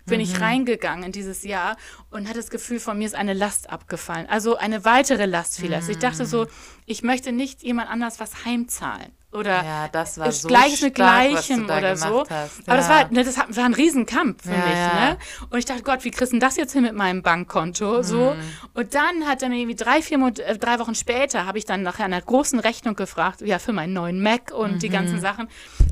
bin 0.07 0.19
mhm. 0.19 0.25
ich 0.25 0.41
reingegangen 0.41 1.05
in 1.05 1.13
dieses 1.13 1.43
Jahr 1.45 1.77
und 2.11 2.29
hatte 2.29 2.39
das 2.39 2.51
Gefühl, 2.51 2.81
von 2.81 2.99
mir 2.99 3.07
ist 3.07 3.15
eine 3.15 3.35
Last 3.35 3.71
abgefallen. 3.71 4.27
Also 4.29 4.57
eine 4.57 4.85
weitere 4.85 5.27
Last 5.27 5.57
vielleicht. 5.57 5.71
Mhm. 5.71 5.77
Also 5.77 5.93
ich 5.93 5.99
dachte 5.99 6.27
so, 6.27 6.47
ich 6.87 7.03
möchte 7.03 7.33
nicht 7.33 7.63
jemand 7.63 7.89
anders 7.89 8.21
was 8.21 8.45
heimzahlen 8.45 9.13
oder 9.33 9.65
ja, 9.65 9.89
das 9.89 10.19
war 10.19 10.31
so 10.31 10.47
Gleiches 10.47 10.83
mit 10.83 10.95
Gleichem 10.95 11.65
oder 11.65 11.97
so. 11.97 12.25
Hast. 12.29 12.69
Aber 12.69 12.77
ja. 12.77 12.77
das 12.77 12.89
war, 12.89 13.11
ne, 13.11 13.25
das 13.25 13.37
war 13.37 13.65
ein 13.65 13.73
Riesenkampf 13.73 14.43
für 14.43 14.51
ja, 14.51 14.57
mich, 14.59 14.75
ne? 14.75 15.19
Und 15.49 15.59
ich 15.59 15.65
dachte, 15.65 15.83
Gott, 15.83 16.05
wie 16.05 16.11
kriegst 16.11 16.35
du 16.35 16.39
das 16.39 16.57
jetzt 16.57 16.75
hin 16.75 16.83
mit 16.83 16.95
meinem 16.95 17.23
Bankkonto? 17.23 17.99
Mhm. 17.99 18.03
So. 18.03 18.37
Und 18.75 18.95
dann 18.95 19.27
hat 19.27 19.43
er 19.43 19.49
mir 19.49 19.57
irgendwie 19.57 19.77
drei, 19.77 20.03
vier, 20.03 20.19
äh, 20.19 20.59
drei 20.59 20.79
Wochen 20.79 20.95
später 20.95 21.47
habe 21.47 21.57
ich 21.57 21.65
dann 21.65 21.83
nachher 21.83 22.05
einer 22.05 22.21
großen 22.21 22.59
Rechnung 22.59 22.95
gefragt, 22.95 23.41
ja, 23.41 23.59
für 23.59 23.73
meinen 23.73 23.95
neuen 23.95 24.23
Mac 24.23 24.53
und 24.53 24.75
mhm. 24.75 24.79
die 24.81 24.91
ganzen 24.91 25.19
Sachen. 25.21 25.49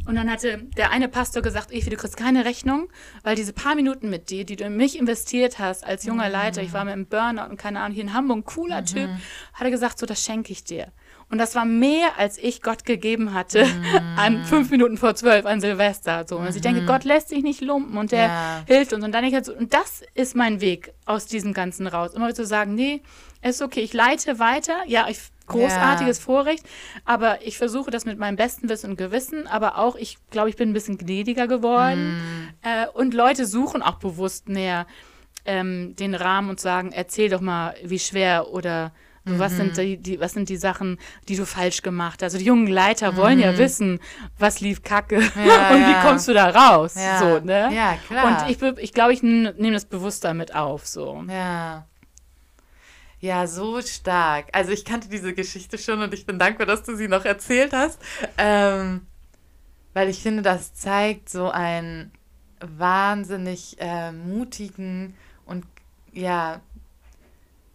Und 0.07 0.17
dann 0.17 0.31
hatte 0.31 0.59
der 0.77 0.91
eine 0.91 1.09
Pastor 1.09 1.43
gesagt, 1.43 1.73
Evi, 1.73 1.89
du 1.89 1.97
kriegst 1.97 2.19
keine 2.19 2.45
Rechnung, 2.45 2.89
weil 3.23 3.37
diese 3.37 3.55
paar 3.55 3.75
Minuten 3.75 4.11
mit 4.11 4.29
dir, 4.29 4.45
die 4.45 4.57
du 4.57 4.65
in 4.65 4.77
mich 4.77 4.99
investiert 4.99 5.59
hast 5.59 5.83
als 5.83 6.05
junger 6.05 6.27
mhm. 6.27 6.33
Leiter, 6.33 6.63
ich 6.63 6.75
war 6.75 6.85
mit 6.85 6.93
einem 6.93 7.07
Burnout 7.07 7.49
und 7.49 7.57
keine 7.57 7.81
Ahnung, 7.81 7.95
hier 7.95 8.05
in 8.05 8.13
Hamburg, 8.13 8.45
cooler 8.45 8.85
Typ, 8.85 9.09
mhm. 9.09 9.21
hat 9.55 9.63
er 9.63 9.71
gesagt, 9.71 9.99
so, 9.99 10.05
das 10.05 10.23
schenke 10.23 10.53
ich 10.53 10.63
dir. 10.63 10.93
Und 11.31 11.39
das 11.39 11.55
war 11.55 11.65
mehr, 11.65 12.19
als 12.19 12.39
ich 12.39 12.61
Gott 12.61 12.85
gegeben 12.85 13.30
hatte 13.35 13.65
mm. 13.65 14.19
an 14.19 14.45
fünf 14.45 14.71
Minuten 14.71 14.97
vor 14.97 15.15
zwölf 15.15 15.47
an 15.47 15.61
Silvester. 15.61 16.25
So. 16.27 16.37
Und 16.37 16.47
also 16.47 16.57
ich 16.57 16.63
denke, 16.63 16.83
mhm. 16.83 16.87
Gott 16.87 17.05
lässt 17.05 17.29
sich 17.29 17.43
nicht 17.43 17.61
lumpen 17.61 17.97
und 17.97 18.13
der 18.13 18.27
ja. 18.27 18.63
hilft 18.67 18.93
uns. 18.93 19.05
Und 19.05 19.13
dann 19.13 19.23
denke 19.23 19.39
ich, 19.39 19.45
so, 19.45 19.55
und 19.55 19.73
das 19.73 20.03
ist 20.15 20.37
mein 20.37 20.61
Weg 20.61 20.93
aus 21.07 21.27
diesem 21.27 21.53
Ganzen 21.53 21.87
raus. 21.87 22.15
Immer 22.15 22.35
zu 22.35 22.45
sagen, 22.45 22.75
nee, 22.75 23.03
es 23.43 23.57
ist 23.57 23.63
okay, 23.63 23.81
ich 23.81 23.93
leite 23.93 24.39
weiter. 24.39 24.77
Ja, 24.87 25.07
ich 25.09 25.19
großartiges 25.51 26.19
ja. 26.19 26.25
Vorrecht, 26.25 26.65
aber 27.05 27.45
ich 27.45 27.59
versuche 27.59 27.91
das 27.91 28.05
mit 28.05 28.19
meinem 28.19 28.37
besten 28.37 28.69
Wissen 28.69 28.91
und 28.91 28.97
Gewissen, 28.97 29.49
aber 29.49 29.79
auch, 29.79 29.97
ich 29.97 30.19
glaube, 30.31 30.49
ich 30.49 30.57
bin 30.57 30.71
ein 30.71 30.73
bisschen 30.73 30.97
gnädiger 30.97 31.49
geworden. 31.49 32.15
Mm. 32.15 32.49
Äh, 32.63 32.87
und 32.95 33.15
Leute 33.15 33.47
suchen 33.47 33.83
auch 33.83 33.97
bewusst 33.97 34.49
mehr 34.49 34.87
ähm, 35.45 35.97
den 35.97 36.15
Rahmen 36.15 36.51
und 36.51 36.61
sagen, 36.61 36.93
erzähl 36.93 37.29
doch 37.29 37.41
mal, 37.41 37.75
wie 37.83 37.99
schwer 37.99 38.53
oder 38.53 38.93
Mhm. 39.25 39.39
Was, 39.39 39.53
sind 39.53 39.77
mhm. 39.77 39.81
die, 39.81 39.97
die, 39.99 40.21
was 40.21 40.33
sind 40.33 40.49
die 40.49 40.57
Sachen, 40.57 40.99
die 41.29 41.37
du 41.37 41.45
falsch 41.45 41.83
gemacht 41.83 42.23
hast? 42.23 42.35
Also 42.35 42.39
die 42.39 42.45
jungen 42.45 42.67
Leiter 42.67 43.13
mhm. 43.13 43.17
wollen 43.17 43.39
ja 43.39 43.53
mhm. 43.53 43.59
wissen, 43.59 44.01
was 44.39 44.61
lief 44.61 44.83
kacke 44.83 45.17
ja, 45.17 45.71
und 45.71 45.81
ja. 45.81 45.89
wie 45.89 46.07
kommst 46.07 46.29
du 46.29 46.33
da 46.33 46.51
raus? 46.51 46.95
Ja, 46.97 47.19
so, 47.19 47.39
ne? 47.41 47.71
ja 47.75 47.99
klar. 48.07 48.47
Und 48.47 48.51
ich, 48.51 48.63
ich 48.83 48.93
glaube, 48.93 49.13
ich 49.13 49.23
nehme 49.23 49.73
das 49.73 49.85
bewusster 49.85 50.35
mit 50.35 50.55
auf. 50.55 50.87
So. 50.87 51.23
Ja. 51.29 51.87
Ja, 53.21 53.47
so 53.47 53.83
stark. 53.83 54.47
Also 54.53 54.73
ich 54.73 54.87
kannte 54.87 55.09
diese 55.09 55.35
Geschichte 55.35 55.77
schon 55.77 56.01
und 56.01 56.15
ich 56.15 56.25
bin 56.25 56.39
dankbar, 56.39 56.67
dass 56.67 56.83
du 56.83 56.97
sie 56.97 57.07
noch 57.07 57.27
erzählt 57.27 57.75
hast. 57.75 58.01
Ähm, 58.39 59.07
weil 59.93 60.09
ich 60.09 60.23
finde, 60.23 60.41
das 60.41 60.73
zeigt 60.75 61.29
so 61.29 61.51
einen 61.51 62.13
wahnsinnig 62.61 63.77
äh, 63.79 64.13
mutigen 64.13 65.15
und 65.45 65.67
ja, 66.13 66.61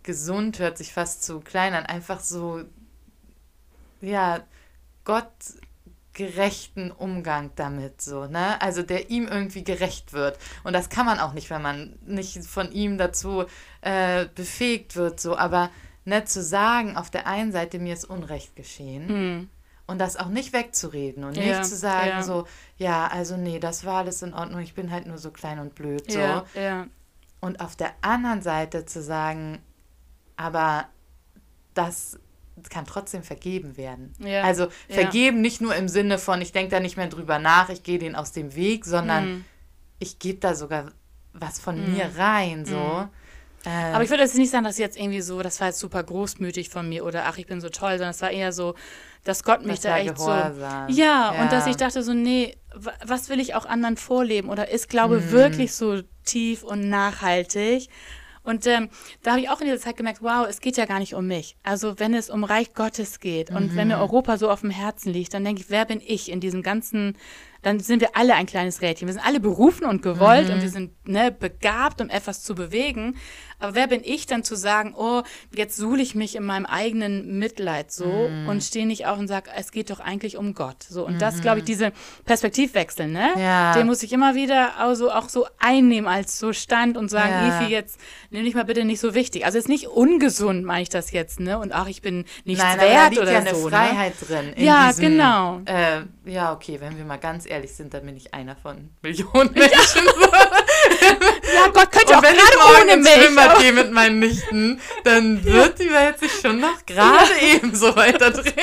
gesund 0.05 0.59
hört 0.59 0.77
sich 0.77 0.93
fast 0.93 1.23
zu 1.23 1.41
klein 1.41 1.73
an, 1.73 1.85
einfach 1.85 2.19
so, 2.21 2.61
ja, 4.01 4.41
gottgerechten 5.03 6.91
Umgang 6.91 7.51
damit, 7.55 8.01
so, 8.01 8.27
ne? 8.27 8.61
Also 8.61 8.83
der 8.83 9.09
ihm 9.09 9.27
irgendwie 9.27 9.63
gerecht 9.63 10.13
wird. 10.13 10.37
Und 10.63 10.73
das 10.73 10.89
kann 10.89 11.05
man 11.05 11.19
auch 11.19 11.33
nicht, 11.33 11.49
wenn 11.49 11.61
man 11.61 11.97
nicht 12.05 12.45
von 12.45 12.71
ihm 12.71 12.97
dazu 12.97 13.45
äh, 13.81 14.27
befähigt 14.33 14.95
wird, 14.95 15.19
so, 15.19 15.35
aber 15.37 15.71
nicht 16.05 16.29
zu 16.29 16.43
sagen, 16.43 16.95
auf 16.95 17.09
der 17.09 17.25
einen 17.25 17.51
Seite, 17.51 17.79
mir 17.79 17.93
ist 17.93 18.05
Unrecht 18.05 18.55
geschehen. 18.55 19.07
Mhm. 19.07 19.49
Und 19.87 19.99
das 19.99 20.17
auch 20.17 20.29
nicht 20.29 20.53
wegzureden 20.53 21.23
und 21.23 21.37
ja, 21.37 21.43
nicht 21.43 21.65
zu 21.65 21.75
sagen, 21.75 22.09
ja. 22.09 22.23
so, 22.23 22.47
ja, 22.77 23.07
also 23.07 23.37
nee, 23.37 23.59
das 23.59 23.85
war 23.85 23.97
alles 23.99 24.23
in 24.23 24.33
Ordnung, 24.33 24.61
ich 24.61 24.73
bin 24.73 24.91
halt 24.91 25.05
nur 25.05 25.19
so 25.19 25.29
klein 25.29 25.59
und 25.59 25.75
blöd, 25.75 26.11
so. 26.11 26.19
Ja, 26.19 26.45
ja. 26.55 26.87
Und 27.39 27.59
auf 27.59 27.75
der 27.75 27.91
anderen 28.01 28.41
Seite 28.41 28.85
zu 28.85 29.03
sagen, 29.03 29.61
aber 30.37 30.87
das 31.73 32.19
kann 32.69 32.85
trotzdem 32.85 33.23
vergeben 33.23 33.77
werden. 33.77 34.13
Ja, 34.19 34.43
also 34.43 34.67
vergeben 34.89 35.37
ja. 35.37 35.41
nicht 35.41 35.61
nur 35.61 35.75
im 35.75 35.87
Sinne 35.87 36.17
von, 36.17 36.41
ich 36.41 36.51
denke 36.51 36.71
da 36.71 36.79
nicht 36.79 36.97
mehr 36.97 37.07
drüber 37.07 37.37
nach, 37.37 37.69
ich 37.69 37.83
gehe 37.83 37.99
den 37.99 38.15
aus 38.15 38.31
dem 38.31 38.55
Weg, 38.55 38.85
sondern 38.85 39.29
mhm. 39.29 39.45
ich 39.99 40.19
gebe 40.19 40.39
da 40.39 40.55
sogar 40.55 40.91
was 41.33 41.59
von 41.59 41.79
mhm. 41.79 41.93
mir 41.93 42.11
rein, 42.17 42.65
so. 42.65 42.75
Mhm. 42.75 43.09
Äh, 43.65 43.93
Aber 43.93 44.03
ich 44.03 44.09
würde 44.09 44.23
jetzt 44.23 44.37
nicht 44.37 44.51
sagen, 44.51 44.63
dass 44.63 44.77
jetzt 44.77 44.97
irgendwie 44.97 45.21
so, 45.21 45.41
das 45.41 45.59
war 45.59 45.67
jetzt 45.67 45.79
super 45.79 46.03
großmütig 46.03 46.69
von 46.69 46.87
mir 46.87 47.03
oder 47.03 47.25
ach, 47.25 47.37
ich 47.37 47.47
bin 47.47 47.61
so 47.61 47.69
toll, 47.69 47.93
sondern 47.93 48.11
es 48.11 48.21
war 48.21 48.31
eher 48.31 48.51
so, 48.51 48.75
dass 49.23 49.43
Gott 49.43 49.61
mich 49.61 49.79
das 49.79 49.81
da 49.81 49.97
echt 49.97 50.15
gehorsam. 50.15 50.89
so. 50.89 50.99
Ja, 50.99 51.33
ja, 51.33 51.41
und 51.41 51.51
dass 51.51 51.65
ich 51.65 51.75
dachte 51.75 52.03
so, 52.03 52.13
nee, 52.13 52.55
was 53.05 53.29
will 53.29 53.39
ich 53.39 53.55
auch 53.55 53.65
anderen 53.65 53.97
vorleben? 53.97 54.49
Oder 54.49 54.69
ist 54.69 54.87
Glaube 54.87 55.31
wirklich 55.31 55.73
so 55.73 56.01
tief 56.23 56.63
und 56.63 56.89
nachhaltig? 56.89 57.89
Und 58.45 58.65
ähm, 58.67 58.89
da 59.23 59.31
habe 59.31 59.41
ich 59.41 59.49
auch 59.49 59.59
in 59.59 59.67
dieser 59.67 59.79
Zeit 59.79 59.97
gemerkt, 59.97 60.21
wow, 60.21 60.45
es 60.47 60.61
geht 60.61 60.77
ja 60.77 60.85
gar 60.85 60.99
nicht 60.99 61.15
um 61.15 61.27
mich. 61.27 61.57
Also 61.63 61.99
wenn 61.99 62.13
es 62.13 62.29
um 62.29 62.43
Reich 62.43 62.73
Gottes 62.73 63.19
geht 63.19 63.49
und 63.49 63.73
mhm. 63.73 63.75
wenn 63.75 63.87
mir 63.87 63.97
mhm. 63.97 64.03
Europa 64.03 64.37
so 64.37 64.49
auf 64.49 64.61
dem 64.61 64.69
Herzen 64.69 65.11
liegt, 65.11 65.33
dann 65.33 65.43
denke 65.43 65.61
ich, 65.61 65.69
wer 65.69 65.85
bin 65.85 66.01
ich 66.05 66.31
in 66.31 66.39
diesem 66.39 66.61
ganzen 66.61 67.17
dann 67.65 67.79
sind 67.79 67.99
wir 67.99 68.15
alle 68.15 68.35
ein 68.35 68.45
kleines 68.45 68.81
Rädchen. 68.81 69.07
Wir 69.07 69.13
sind 69.13 69.25
alle 69.25 69.39
berufen 69.39 69.85
und 69.85 70.03
gewollt 70.03 70.49
mhm. 70.49 70.53
und 70.53 70.61
wir 70.61 70.69
sind 70.69 70.91
ne, 71.07 71.31
begabt, 71.31 71.99
um 71.99 72.11
etwas 72.11 72.43
zu 72.43 72.53
bewegen. 72.53 73.15
Aber 73.59 73.73
wer 73.73 73.87
bin 73.87 74.01
ich 74.03 74.27
dann 74.27 74.43
zu 74.43 74.55
sagen, 74.55 74.93
oh, 74.95 75.23
jetzt 75.55 75.75
suhle 75.75 76.03
ich 76.03 76.13
mich 76.13 76.35
in 76.35 76.43
meinem 76.43 76.67
eigenen 76.67 77.39
Mitleid 77.39 77.91
so 77.91 78.05
mhm. 78.05 78.49
und 78.49 78.63
stehe 78.63 78.85
nicht 78.85 79.07
auf 79.07 79.17
und 79.17 79.27
sage, 79.27 79.49
es 79.55 79.71
geht 79.71 79.89
doch 79.89 79.99
eigentlich 79.99 80.37
um 80.37 80.53
Gott. 80.53 80.83
So 80.83 81.07
und 81.07 81.15
mhm. 81.15 81.19
das, 81.19 81.41
glaube 81.41 81.59
ich, 81.59 81.65
diese 81.65 81.91
Perspektivwechsel, 82.25 83.07
ne? 83.07 83.29
Ja. 83.37 83.73
Den 83.73 83.87
muss 83.87 84.03
ich 84.03 84.13
immer 84.13 84.35
wieder 84.35 84.77
also 84.77 85.11
auch 85.11 85.29
so 85.29 85.47
einnehmen 85.57 86.07
als 86.07 86.37
so 86.37 86.53
Stand 86.53 86.97
und 86.97 87.09
sagen, 87.09 87.31
ja. 87.31 87.61
Evi, 87.61 87.71
jetzt 87.71 87.99
nimm 88.29 88.43
dich 88.43 88.53
mal 88.53 88.65
bitte 88.65 88.85
nicht 88.85 88.99
so 88.99 89.15
wichtig. 89.15 89.45
Also 89.45 89.57
es 89.57 89.65
ist 89.65 89.69
nicht 89.69 89.87
ungesund, 89.87 90.65
meine 90.65 90.83
ich 90.83 90.89
das 90.89 91.11
jetzt, 91.11 91.39
ne? 91.39 91.57
Und 91.57 91.73
ach, 91.73 91.87
ich 91.87 92.03
bin 92.03 92.25
nichts 92.43 92.63
Nein, 92.63 92.79
wert 92.79 92.91
da 92.91 93.07
liegt 93.07 93.21
oder 93.21 93.31
ja 93.31 93.39
eine 93.39 93.53
ne? 93.53 93.57
Freiheit 93.57 94.13
ne? 94.21 94.27
drin. 94.27 94.53
ja, 94.57 94.87
diesem, 94.89 95.01
genau. 95.01 95.61
Äh, 95.65 96.01
ja, 96.25 96.53
okay, 96.53 96.79
wenn 96.79 96.97
wir 96.97 97.05
mal 97.05 97.17
ganz 97.17 97.49
ehrlich 97.49 97.54
sind, 97.63 97.93
dann 97.93 98.05
bin 98.05 98.15
ich 98.15 98.33
einer 98.33 98.55
von 98.55 98.89
Millionen 99.01 99.51
Menschen. 99.53 100.05
ja, 101.01 101.67
Gott 101.73 101.91
könnte 101.91 102.17
auch 102.17 102.23
wenn 102.23 102.35
gerade 102.35 102.55
ich 102.57 102.81
ohne 102.81 102.97
mich. 102.97 103.13
Schwimmbad 103.13 103.59
gehe 103.59 103.73
mit 103.73 103.91
meinen 103.91 104.19
Nichten, 104.19 104.79
dann 105.03 105.43
wird 105.43 105.79
die 105.79 105.91
Welt 105.91 106.19
sich 106.19 106.31
schon 106.33 106.59
noch 106.59 106.85
gerade 106.85 107.31
eben 107.41 107.73
so 107.75 107.95
weiter 107.95 108.31
drehen. 108.31 108.53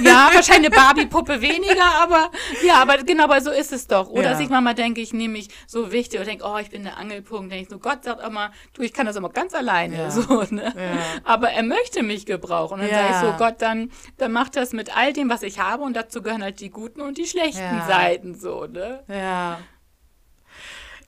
Ja, 0.00 0.30
wahrscheinlich 0.32 0.70
eine 0.70 0.70
Barbie-Puppe 0.70 1.40
weniger, 1.40 1.84
aber 2.02 2.30
ja, 2.62 2.82
aber 2.82 2.98
genau, 2.98 3.24
aber 3.24 3.40
so 3.40 3.50
ist 3.50 3.72
es 3.72 3.86
doch. 3.86 4.08
Oder 4.08 4.22
ja. 4.22 4.30
dass 4.30 4.40
ich 4.40 4.48
manchmal 4.48 4.74
denke, 4.74 5.00
ich 5.00 5.12
nehme 5.12 5.32
mich 5.32 5.48
so 5.66 5.92
wichtig 5.92 6.20
oder 6.20 6.28
denke, 6.28 6.44
oh, 6.46 6.58
ich 6.58 6.70
bin 6.70 6.84
der 6.84 6.96
Angelpunkt. 6.96 7.52
Denke 7.52 7.64
ich 7.64 7.68
so, 7.68 7.78
Gott 7.78 8.04
sagt 8.04 8.24
immer, 8.24 8.52
du, 8.74 8.82
ich 8.82 8.92
kann 8.92 9.06
das 9.06 9.16
immer 9.16 9.30
ganz 9.30 9.54
alleine. 9.54 9.96
Ja. 9.96 10.10
So, 10.10 10.44
ne? 10.50 10.72
Ja. 10.76 10.98
Aber 11.24 11.50
er 11.50 11.62
möchte 11.62 12.02
mich 12.02 12.26
gebrauchen. 12.26 12.80
Und 12.80 12.90
dann 12.90 12.90
sage 12.90 13.08
ich 13.10 13.30
so, 13.30 13.36
Gott, 13.38 13.56
dann, 13.60 13.90
dann 14.16 14.32
macht 14.32 14.56
das 14.56 14.72
mit 14.72 14.96
all 14.96 15.12
dem, 15.12 15.28
was 15.28 15.42
ich 15.42 15.58
habe 15.58 15.82
und 15.82 15.94
dazu 15.94 16.22
gehören 16.22 16.42
halt 16.42 16.60
die 16.60 16.70
guten 16.70 17.00
und 17.00 17.18
die 17.18 17.26
schlechten 17.26 17.82
Seiten 17.86 18.34
so, 18.34 18.66
ne? 18.66 19.04
Ja. 19.08 19.58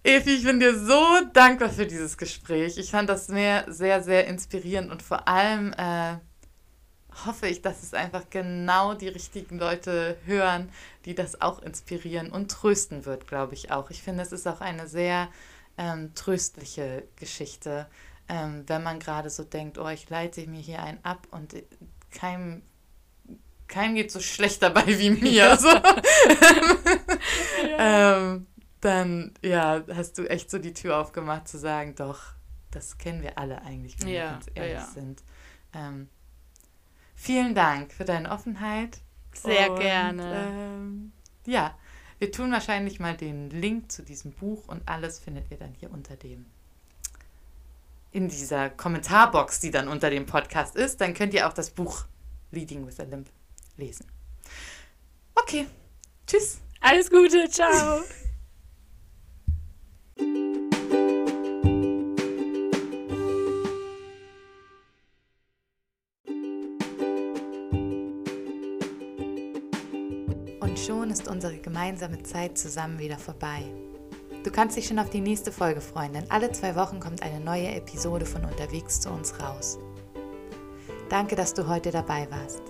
Evi, 0.02 0.36
ich 0.36 0.44
bin 0.44 0.60
dir 0.60 0.78
so 0.78 1.02
dankbar 1.34 1.68
für 1.68 1.86
dieses 1.86 2.16
Gespräch. 2.16 2.78
Ich 2.78 2.90
fand 2.90 3.10
das 3.10 3.26
sehr, 3.26 3.66
sehr, 3.68 4.02
sehr 4.02 4.26
inspirierend 4.28 4.90
und 4.90 5.02
vor 5.02 5.28
allem 5.28 5.74
äh, 5.74 6.16
hoffe 7.24 7.46
ich, 7.46 7.62
dass 7.62 7.82
es 7.82 7.94
einfach 7.94 8.24
genau 8.30 8.94
die 8.94 9.08
richtigen 9.08 9.58
Leute 9.58 10.16
hören, 10.24 10.70
die 11.04 11.14
das 11.14 11.40
auch 11.40 11.61
inspirieren 11.61 12.30
und 12.30 12.50
trösten 12.50 13.04
wird, 13.04 13.26
glaube 13.26 13.54
ich 13.54 13.70
auch. 13.70 13.90
Ich 13.90 14.02
finde, 14.02 14.22
es 14.22 14.32
ist 14.32 14.46
auch 14.46 14.61
eine 14.61 14.86
sehr 14.86 15.28
ähm, 15.78 16.14
tröstliche 16.14 17.04
Geschichte, 17.16 17.86
ähm, 18.28 18.64
wenn 18.66 18.82
man 18.82 19.00
gerade 19.00 19.30
so 19.30 19.44
denkt, 19.44 19.78
oh, 19.78 19.88
ich 19.88 20.08
leite 20.08 20.46
mir 20.46 20.61
hier 20.61 20.82
einen 20.82 21.04
ab 21.04 21.26
und 21.30 21.54
keinem, 22.11 22.62
keinem 23.66 23.94
geht 23.94 24.12
so 24.12 24.20
schlecht 24.20 24.62
dabei 24.62 24.86
wie 24.86 25.11
mir. 25.11 25.56
So. 25.56 25.68
ja. 27.68 28.18
ähm, 28.18 28.46
dann 28.80 29.34
ja, 29.42 29.82
hast 29.94 30.18
du 30.18 30.28
echt 30.28 30.50
so 30.50 30.58
die 30.58 30.74
Tür 30.74 30.98
aufgemacht 30.98 31.48
zu 31.48 31.58
sagen, 31.58 31.94
doch, 31.94 32.20
das 32.70 32.98
kennen 32.98 33.22
wir 33.22 33.36
alle 33.36 33.62
eigentlich, 33.62 34.00
wenn 34.00 34.08
ja, 34.08 34.14
wir 34.14 34.30
ganz 34.30 34.46
ehrlich 34.54 34.74
ja. 34.74 34.86
sind. 34.86 35.22
Ähm, 35.74 36.08
vielen 37.20 37.54
Dank 37.54 37.92
für 37.92 38.04
deine 38.04 38.30
Offenheit. 38.30 38.98
Sehr 39.34 39.70
und, 39.72 39.80
gerne. 39.80 40.48
Ähm, 40.48 41.12
ja, 41.46 41.76
wir 42.18 42.32
tun 42.32 42.50
wahrscheinlich 42.50 42.98
mal 42.98 43.16
den 43.16 43.50
Link 43.50 43.92
zu 43.92 44.02
diesem 44.02 44.32
Buch 44.32 44.68
und 44.68 44.88
alles 44.88 45.18
findet 45.18 45.50
ihr 45.50 45.58
dann 45.58 45.74
hier 45.74 45.90
unter 45.90 46.16
dem 46.16 46.46
in 48.12 48.28
dieser 48.28 48.70
Kommentarbox, 48.70 49.60
die 49.60 49.70
dann 49.70 49.86
unter 49.86 50.10
dem 50.10 50.26
Podcast 50.26 50.74
ist. 50.74 51.00
Dann 51.00 51.14
könnt 51.14 51.32
ihr 51.32 51.46
auch 51.46 51.52
das 51.52 51.70
Buch 51.70 52.06
Leading 52.50 52.84
with 52.86 52.98
a 52.98 53.04
Limp 53.04 53.28
lesen. 53.76 54.06
Okay, 55.36 55.66
tschüss. 56.26 56.58
Alles 56.80 57.08
Gute, 57.08 57.48
ciao. 57.48 58.00
schon 70.84 71.10
ist 71.10 71.28
unsere 71.28 71.58
gemeinsame 71.58 72.22
Zeit 72.22 72.56
zusammen 72.56 72.98
wieder 72.98 73.18
vorbei. 73.18 73.62
Du 74.42 74.50
kannst 74.50 74.76
dich 74.76 74.86
schon 74.86 74.98
auf 74.98 75.10
die 75.10 75.20
nächste 75.20 75.52
Folge 75.52 75.80
freuen, 75.80 76.14
denn 76.14 76.30
alle 76.30 76.50
zwei 76.52 76.74
Wochen 76.74 77.00
kommt 77.00 77.22
eine 77.22 77.40
neue 77.40 77.68
Episode 77.74 78.24
von 78.24 78.44
Unterwegs 78.44 79.00
zu 79.00 79.10
uns 79.10 79.38
raus. 79.40 79.78
Danke, 81.10 81.36
dass 81.36 81.52
du 81.52 81.68
heute 81.68 81.90
dabei 81.90 82.26
warst. 82.30 82.62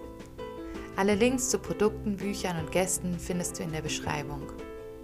Alle 0.96 1.14
Links 1.14 1.48
zu 1.48 1.58
Produkten, 1.58 2.16
Büchern 2.16 2.58
und 2.58 2.72
Gästen 2.72 3.18
findest 3.18 3.58
du 3.58 3.62
in 3.62 3.72
der 3.72 3.82
Beschreibung. 3.82 4.42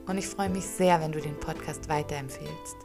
Und 0.07 0.19
ich 0.19 0.27
freue 0.27 0.51
mich 0.51 0.65
sehr, 0.65 1.01
wenn 1.01 1.13
du 1.13 1.21
den 1.21 1.39
Podcast 1.39 1.89
weiterempfehlst. 1.89 2.77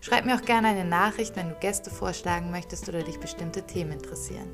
Schreib 0.00 0.24
mir 0.24 0.36
auch 0.36 0.44
gerne 0.44 0.68
eine 0.68 0.84
Nachricht, 0.84 1.36
wenn 1.36 1.48
du 1.48 1.54
Gäste 1.56 1.90
vorschlagen 1.90 2.50
möchtest 2.50 2.88
oder 2.88 3.02
dich 3.02 3.18
bestimmte 3.18 3.62
Themen 3.62 3.92
interessieren. 3.92 4.48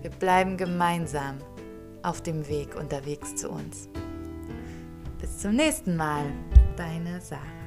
Wir 0.00 0.10
bleiben 0.10 0.56
gemeinsam 0.56 1.38
auf 2.08 2.22
dem 2.22 2.48
Weg 2.48 2.74
unterwegs 2.74 3.36
zu 3.36 3.50
uns. 3.50 3.88
Bis 5.20 5.38
zum 5.38 5.56
nächsten 5.56 5.94
Mal, 5.94 6.24
deine 6.76 7.20
Sarah. 7.20 7.57